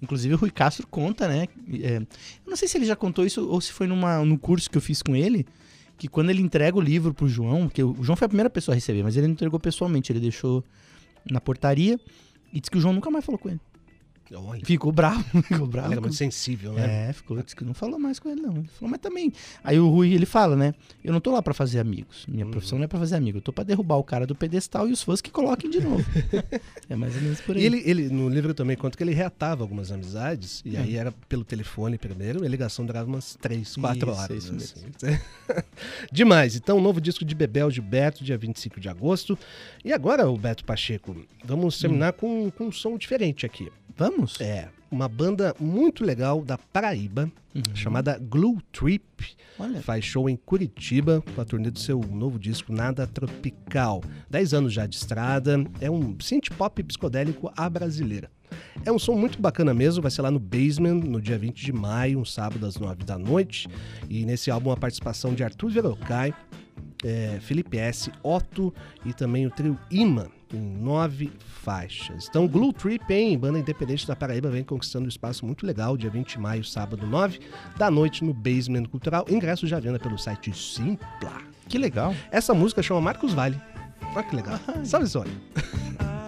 Inclusive 0.03 0.35
o 0.35 0.37
Rui 0.37 0.51
Castro 0.51 0.87
conta, 0.87 1.29
né? 1.29 1.47
é, 1.83 1.97
eu 1.97 2.07
não 2.47 2.57
sei 2.57 2.69
se 2.69 2.79
ele 2.79 2.87
já 2.87 2.97
contou 2.97 3.25
isso 3.25 3.49
ou 3.49 3.61
se 3.61 3.73
foi 3.73 3.87
numa, 3.87 4.25
no 4.25 4.39
curso 4.39 4.71
que 4.71 4.77
eu 4.77 4.83
fiz 4.83 5.03
com 5.03 5.15
ele, 5.15 5.47
que 5.97 6.09
quando 6.09 6.31
ele 6.31 6.41
entrega 6.41 6.77
o 6.77 6.81
livro 6.81 7.13
pro 7.13 7.29
João, 7.29 7.67
porque 7.67 7.83
o 7.83 8.03
João 8.03 8.17
foi 8.17 8.27
a 8.27 8.29
primeira 8.29 8.51
pessoa 8.51 8.75
a 8.75 8.77
receber, 8.77 9.03
mas 9.03 9.17
ele 9.17 9.27
não 9.27 9.35
entregou 9.35 9.61
pessoalmente, 9.61 10.11
ele 10.11 10.21
deixou 10.21 10.65
na 11.31 11.41
portaria 11.41 11.99
e 12.53 12.61
disse 12.61 12.71
que 12.71 12.79
o 12.79 12.81
João 12.81 12.95
nunca 12.95 13.11
mais 13.11 13.25
falou 13.25 13.39
com 13.39 13.49
ele. 13.49 13.61
Olha, 14.33 14.65
Ficou 14.65 14.93
bravo, 14.93 15.25
ficou 15.43 15.67
bravo. 15.67 15.89
ele 15.89 15.95
era 15.95 16.01
muito 16.01 16.15
sensível, 16.17 16.73
né? 16.75 17.09
É, 17.09 17.13
ficou, 17.13 17.43
disse 17.43 17.57
que 17.57 17.65
não 17.65 17.75
falou 17.75 17.99
mais 17.99 18.19
com 18.21 18.29
ele, 18.29 18.41
não. 18.41 18.53
Ele 18.59 18.69
falou, 18.79 18.91
mas 18.91 19.01
também. 19.01 19.33
Aí 19.65 19.79
o 19.79 19.89
Rui, 19.89 20.13
ele 20.13 20.25
fala, 20.27 20.55
né? 20.55 20.73
Eu 21.03 21.13
não 21.13 21.21
tô 21.21 21.33
lá 21.33 21.43
pra 21.43 21.53
fazer 21.53 21.81
amigos. 21.81 22.27
Minha 22.29 22.45
Uhum. 22.45 22.51
profissão 22.53 22.79
não 22.79 22.85
é 22.85 22.89
pra 22.89 22.99
fazer 22.99 23.17
amigo. 23.17 23.39
Eu 23.39 23.43
tô 23.43 23.53
pra 23.53 23.65
derrubar 23.65 23.97
o 23.97 24.05
cara 24.05 24.27
do 24.27 24.35
pedestal 24.35 24.89
e 24.89 24.93
os 24.93 25.03
fãs 25.03 25.21
que 25.21 25.31
coloquem 25.31 25.69
de 25.69 25.81
novo. 25.81 26.05
é 26.89 26.95
mais 26.95 27.15
ou 27.17 27.23
menos 27.23 27.41
por 27.41 27.57
aí. 27.57 27.63
E 27.63 27.67
ele, 27.67 27.83
ele, 27.85 28.09
no 28.09 28.29
livro 28.29 28.55
também 28.55 28.77
conta 28.77 28.97
que 28.97 29.03
ele 29.03 29.13
reatava 29.13 29.65
algumas 29.65 29.91
amizades, 29.91 30.63
e 30.65 30.77
Hum. 30.77 30.81
aí 30.83 30.97
era 30.97 31.11
pelo 31.29 31.45
telefone 31.45 31.99
primeiro, 31.99 32.45
e 32.45 32.47
a 32.47 32.49
ligação 32.51 32.87
durava 32.87 33.09
umas 33.09 33.35
3, 33.41 33.75
4 33.77 34.11
Isso, 34.11 34.21
horas. 34.21 34.45
isso 34.45 34.55
assim. 34.55 35.19
Demais. 36.13 36.55
Então, 36.57 36.79
um 36.79 36.81
novo 36.81 37.01
disco 37.01 37.25
de 37.25 37.35
Bebel 37.35 37.71
Gilberto, 37.71 38.23
dia 38.25 38.39
25 38.39 38.81
de 38.81 38.89
agosto. 38.89 39.39
E 39.85 39.93
agora, 39.93 40.29
o 40.31 40.37
Beto 40.37 40.65
Pacheco, 40.65 41.17
vamos 41.45 41.77
Hum. 41.79 41.81
terminar 41.81 42.13
com, 42.13 42.51
com 42.51 42.67
um 42.67 42.73
som 42.73 42.97
diferente 42.97 43.45
aqui. 43.45 43.71
Vamos? 43.97 44.20
É, 44.41 44.69
uma 44.91 45.09
banda 45.09 45.55
muito 45.61 46.05
legal 46.05 46.43
da 46.43 46.59
Paraíba, 46.59 47.31
chamada 47.75 48.19
Glue 48.19 48.59
Trip. 48.73 49.03
Uhum. 49.59 49.67
Olha. 49.67 49.83
Faz 49.83 50.05
show 50.05 50.29
em 50.29 50.37
Curitiba 50.37 51.23
com 51.35 51.41
a 51.41 51.45
turnê 51.45 51.71
do 51.71 51.79
seu 51.79 52.01
novo 52.01 52.39
disco 52.39 52.73
Nada 52.73 53.07
Tropical. 53.07 54.03
10 54.29 54.55
anos 54.55 54.73
já 54.73 54.87
de 54.87 54.97
estrada, 54.97 55.65
é 55.81 55.91
um 55.91 56.17
synth 56.21 56.51
pop 56.57 56.83
psicodélico 56.83 57.53
à 57.57 57.69
brasileira. 57.69 58.31
É 58.85 58.91
um 58.91 58.99
som 58.99 59.15
muito 59.15 59.41
bacana 59.41 59.75
mesmo, 59.75 60.03
vai 60.03 60.11
ser 60.11 60.23
lá 60.23 60.31
no 60.31 60.39
Basement, 60.39 60.95
no 60.95 61.21
dia 61.21 61.39
20 61.39 61.65
de 61.65 61.73
maio, 61.73 62.19
um 62.19 62.25
sábado 62.25 62.65
às 62.67 62.77
9 62.77 63.05
da 63.05 63.19
noite. 63.19 63.69
E 64.09 64.25
nesse 64.25 64.51
álbum 64.51 64.71
a 64.71 64.77
participação 64.77 65.35
de 65.35 65.45
Arthur 65.45 65.71
Verocai, 65.71 66.35
é, 67.05 67.39
Felipe 67.41 67.79
S., 67.79 68.11
Otto 68.23 68.75
e 69.05 69.13
também 69.13 69.47
o 69.47 69.51
trio 69.51 69.79
Ima, 69.91 70.31
em 70.57 70.61
nove 70.61 71.31
faixas. 71.63 72.27
Então, 72.29 72.47
Glue 72.47 72.73
Trip, 72.73 73.13
hein? 73.13 73.39
Banda 73.39 73.59
independente 73.59 74.07
da 74.07 74.17
Paraíba, 74.17 74.51
vem 74.51 74.65
conquistando 74.65 75.07
um 75.07 75.09
espaço 75.09 75.45
muito 75.45 75.67
legal, 75.67 75.97
dia 75.97 76.11
20 76.11 76.33
de 76.33 76.39
maio, 76.39 76.65
sábado 76.65 77.07
9 77.07 77.41
da 77.77 77.91
noite 77.91 78.25
no 78.25 78.33
Basement 78.35 78.85
Cultural. 78.85 79.25
Ingresso 79.29 79.67
já 79.67 79.79
venda 79.81 79.99
pelo 79.99 80.19
site 80.19 80.53
Simpla. 80.57 81.33
Que 81.69 81.79
legal. 81.79 82.15
Essa 82.31 82.53
música 82.53 82.83
chama 82.83 83.01
Marcos 83.01 83.33
Vale. 83.33 83.61
Olha 84.15 84.23
que 84.25 84.37
legal. 84.37 84.59
Sabe 84.85 85.05
isso? 85.05 85.19
olha? 85.19 85.31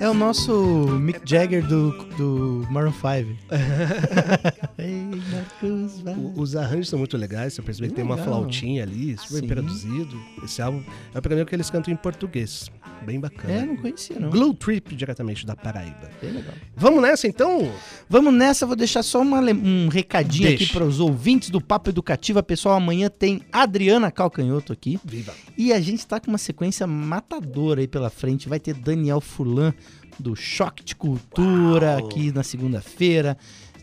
É 0.00 0.08
o 0.08 0.14
nosso 0.14 0.86
Mick 0.98 1.20
Jagger 1.26 1.62
do, 1.66 1.90
do 2.16 2.66
Maroon 2.70 2.90
5. 2.92 3.04
Ei, 4.78 5.02
Marcos, 5.30 6.00
vai. 6.00 6.14
O- 6.14 6.40
Os 6.40 6.56
arranjos 6.56 6.88
são 6.88 6.98
muito 6.98 7.18
legais, 7.18 7.52
você 7.52 7.60
percebe 7.60 7.88
que 7.88 7.94
tem 7.96 8.04
uma 8.04 8.16
flautinha 8.16 8.82
ali, 8.82 9.16
super 9.18 9.40
Sim. 9.40 9.46
produzido. 9.46 10.18
Esse 10.42 10.62
álbum 10.62 10.82
é 11.14 11.18
o 11.18 11.22
primeiro 11.22 11.46
que 11.46 11.54
eles 11.54 11.68
cantam 11.68 11.92
em 11.92 11.96
português. 11.96 12.70
Bem 13.04 13.18
bacana. 13.18 13.52
É, 13.52 13.64
não 13.64 13.76
conhecia, 13.76 14.18
não. 14.18 14.30
Glue 14.30 14.54
Trip, 14.54 14.94
diretamente 14.94 15.46
da 15.46 15.56
Paraíba. 15.56 16.10
Bem 16.20 16.32
legal. 16.32 16.54
Vamos 16.76 17.02
nessa 17.02 17.26
então? 17.26 17.72
Vamos 18.08 18.32
nessa, 18.32 18.66
vou 18.66 18.76
deixar 18.76 19.02
só 19.02 19.20
uma 19.22 19.40
um 19.40 19.88
recadinho 19.88 20.48
Deixa. 20.48 20.64
aqui 20.64 20.72
para 20.72 20.84
os 20.84 21.00
ouvintes 21.00 21.50
do 21.50 21.60
Papo 21.60 21.90
Educativa. 21.90 22.42
Pessoal, 22.42 22.76
amanhã 22.76 23.08
tem 23.08 23.42
Adriana 23.52 24.10
Calcanhoto 24.10 24.72
aqui. 24.72 24.98
Viva! 25.04 25.32
E 25.56 25.72
a 25.72 25.80
gente 25.80 26.06
tá 26.06 26.20
com 26.20 26.28
uma 26.28 26.38
sequência 26.38 26.86
matadora 26.86 27.80
aí 27.80 27.88
pela 27.88 28.10
frente. 28.10 28.48
Vai 28.48 28.60
ter 28.60 28.74
Daniel 28.74 29.20
Furlan, 29.20 29.72
do 30.18 30.36
Choque 30.36 30.84
de 30.84 30.94
Cultura, 30.94 31.96
Uau. 31.96 32.06
aqui 32.06 32.32
na 32.32 32.42
segunda-feira. 32.42 33.36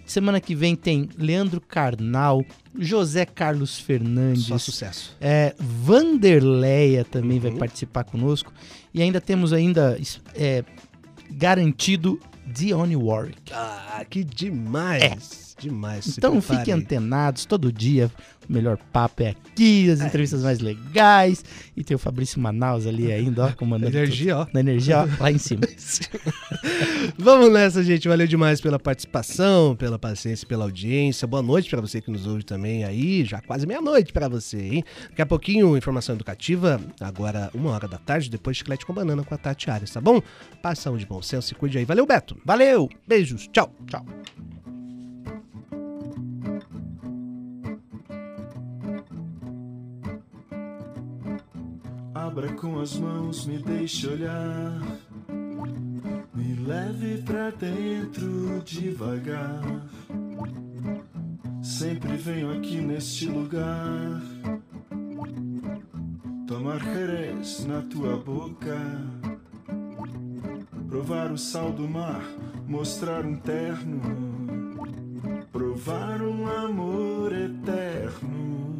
Semana 0.07 0.39
que 0.39 0.55
vem 0.55 0.75
tem 0.75 1.09
Leandro 1.17 1.59
Carnal, 1.61 2.43
José 2.79 3.25
Carlos 3.25 3.77
Fernandes. 3.79 4.45
Só 4.45 4.57
sucesso. 4.57 5.15
É, 5.19 5.53
Vanderleia 5.59 7.03
também 7.03 7.39
vai 7.39 7.51
Uhum. 7.51 7.57
participar 7.57 8.03
conosco. 8.05 8.51
E 8.93 9.01
ainda 9.01 9.19
temos 9.21 9.51
ainda 9.53 9.99
é, 10.33 10.63
garantido 11.29 12.19
Dione 12.47 12.95
Warwick. 12.95 13.51
Ah, 13.53 14.05
que 14.09 14.23
demais! 14.23 15.47
Demais. 15.59 16.05
se 16.05 16.19
Então 16.19 16.39
fiquem 16.39 16.73
antenados 16.73 17.45
todo 17.45 17.71
dia. 17.71 18.11
O 18.47 18.53
melhor 18.53 18.77
papo 18.93 19.23
é 19.23 19.29
aqui, 19.29 19.89
as 19.89 19.99
entrevistas 19.99 20.43
mais 20.43 20.59
legais. 20.59 21.43
E 21.75 21.83
tem 21.83 21.95
o 21.95 21.99
Fabrício 21.99 22.39
Manaus 22.39 22.85
ali 22.85 23.11
ainda, 23.11 23.47
ó, 23.47 23.51
comandando. 23.51 23.97
Energia, 23.97 24.35
tudo. 24.35 24.47
ó. 24.49 24.53
Na 24.53 24.59
energia, 24.59 24.99
ó, 24.99 25.07
lá 25.21 25.31
em 25.31 25.37
cima. 25.37 25.61
Vamos 27.17 27.51
nessa, 27.51 27.83
gente. 27.83 28.07
Valeu 28.07 28.27
demais 28.27 28.61
pela 28.61 28.77
participação, 28.79 29.75
pela 29.75 29.97
paciência, 29.99 30.47
pela 30.47 30.63
audiência. 30.63 31.27
Boa 31.27 31.41
noite 31.41 31.69
pra 31.69 31.81
você 31.81 31.99
que 31.99 32.11
nos 32.11 32.25
ouve 32.27 32.43
também 32.43 32.85
aí. 32.85 33.25
Já 33.25 33.41
quase 33.41 33.65
meia-noite 33.65 34.13
pra 34.13 34.29
você, 34.29 34.59
hein? 34.59 34.83
Daqui 35.09 35.21
a 35.23 35.25
pouquinho, 35.25 35.75
informação 35.75 36.15
educativa. 36.15 36.79
Agora, 37.01 37.49
uma 37.53 37.71
hora 37.71 37.87
da 37.87 37.97
tarde, 37.97 38.29
depois 38.29 38.55
chiclete 38.55 38.85
com 38.85 38.93
banana 38.93 39.23
com 39.23 39.33
a 39.33 39.37
Tati 39.37 39.69
Arias, 39.69 39.91
tá 39.91 39.99
bom? 39.99 40.21
Paz, 40.61 40.79
saúde, 40.79 41.05
bom 41.05 41.21
senso 41.21 41.51
e 41.51 41.55
cuide 41.55 41.79
aí. 41.79 41.83
Valeu, 41.83 42.05
Beto. 42.05 42.36
Valeu! 42.45 42.89
Beijos. 43.07 43.47
Tchau. 43.47 43.73
Tchau. 43.87 44.05
Abra 52.13 52.53
com 52.53 52.79
as 52.79 52.97
mãos, 52.97 53.45
me 53.45 53.57
deixe 53.57 54.07
olhar. 54.07 54.81
Me 56.35 56.55
leve 56.67 57.23
pra 57.23 57.49
dentro 57.49 58.61
devagar. 58.63 59.87
Sempre 61.63 62.15
venho 62.17 62.51
aqui 62.55 62.81
neste 62.81 63.27
lugar. 63.27 64.21
Tomar 66.47 66.79
jerez 66.79 67.65
na 67.65 67.81
tua 67.81 68.17
boca. 68.17 68.77
Provar 70.87 71.31
o 71.33 71.37
sal 71.37 71.71
do 71.71 71.87
mar, 71.87 72.23
mostrar 72.65 73.25
um 73.25 73.35
terno. 73.35 74.01
Provar 75.51 76.21
um 76.21 76.47
amor 76.47 77.33
eterno. 77.33 78.77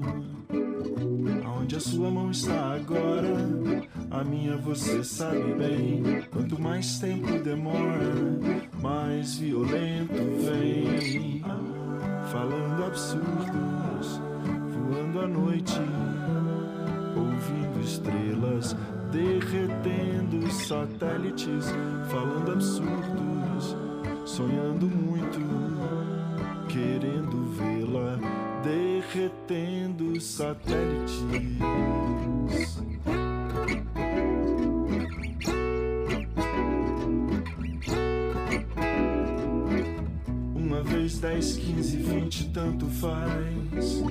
Aonde 1.46 1.76
a 1.76 1.80
sua 1.82 2.10
mão 2.10 2.32
está 2.32 2.76
agora, 2.76 3.36
a 4.10 4.24
minha 4.24 4.56
você 4.56 5.04
sabe 5.04 5.54
bem. 5.56 6.24
Quanto 6.32 6.62
mais 6.62 6.98
tempo 6.98 7.40
demora, 7.44 8.14
mais 8.82 9.36
violento 9.36 10.14
vem. 10.14 11.44
Falando 12.32 12.86
absurdos, 12.86 14.22
voando 14.72 15.20
à 15.20 15.28
noite, 15.28 15.78
ouvindo 17.16 17.82
estrelas, 17.84 18.76
derretendo 19.12 20.52
satélites. 20.52 21.66
Falando 22.10 22.52
absurdos, 22.54 23.76
sonhando 24.26 24.88
muito, 24.88 25.40
querendo 26.68 27.52
vê-la 27.58 28.20
derretendo 28.64 30.20
satélites. 30.20 31.24
10, 41.28 41.58
15, 41.58 41.98
20, 41.98 42.50
tanto 42.52 42.86
faz. 42.86 44.02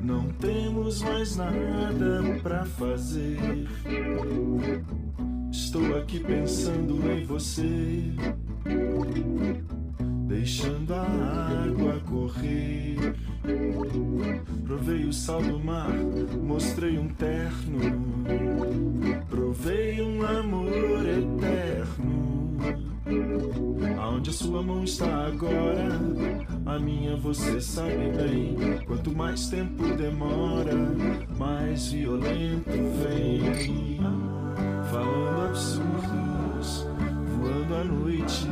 Não 0.00 0.28
temos 0.38 1.02
mais 1.02 1.36
nada 1.36 2.22
pra 2.40 2.64
fazer. 2.64 3.66
Estou 5.50 5.98
aqui 5.98 6.20
pensando 6.20 7.00
em 7.10 7.24
você, 7.24 8.12
deixando 10.28 10.94
a 10.94 11.64
água 11.66 12.00
correr. 12.08 13.16
Provei 14.64 15.04
o 15.04 15.12
sal 15.12 15.42
do 15.42 15.58
mar, 15.58 15.92
mostrei 16.44 16.96
um 16.96 17.08
terno. 17.08 17.80
Provei 19.28 20.00
um 20.00 20.24
amor 20.24 21.04
eterno. 21.08 22.32
Aonde 23.98 24.30
a 24.30 24.32
sua 24.32 24.62
mão 24.62 24.84
está 24.84 25.26
agora, 25.26 25.91
a 26.74 26.78
minha 26.78 27.16
você 27.16 27.60
sabe 27.60 28.10
bem. 28.16 28.56
Quanto 28.86 29.14
mais 29.14 29.48
tempo 29.48 29.94
demora, 29.94 30.74
mais 31.36 31.92
violento 31.92 32.70
vem. 32.70 34.00
Falando 34.90 35.48
absurdos, 35.48 36.86
voando 37.36 37.74
à 37.74 37.84
noite, 37.84 38.46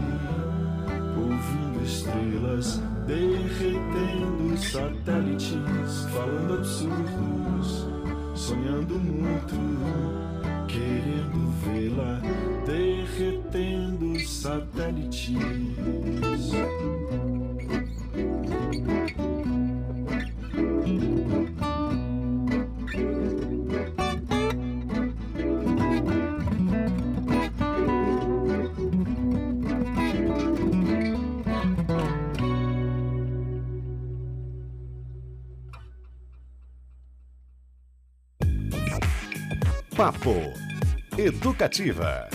ouvindo 1.17 1.83
estrelas, 1.85 2.83
derretendo 3.07 4.57
satélites. 4.59 6.05
Falando 6.13 6.55
absurdos, 6.55 7.87
sonhando 8.35 8.99
muito, 8.99 9.57
querendo 10.69 11.51
vê-la, 11.65 12.21
derretendo 12.67 14.21
satélites. 14.21 15.31
Papo 40.21 40.53
Educativa. 41.17 42.29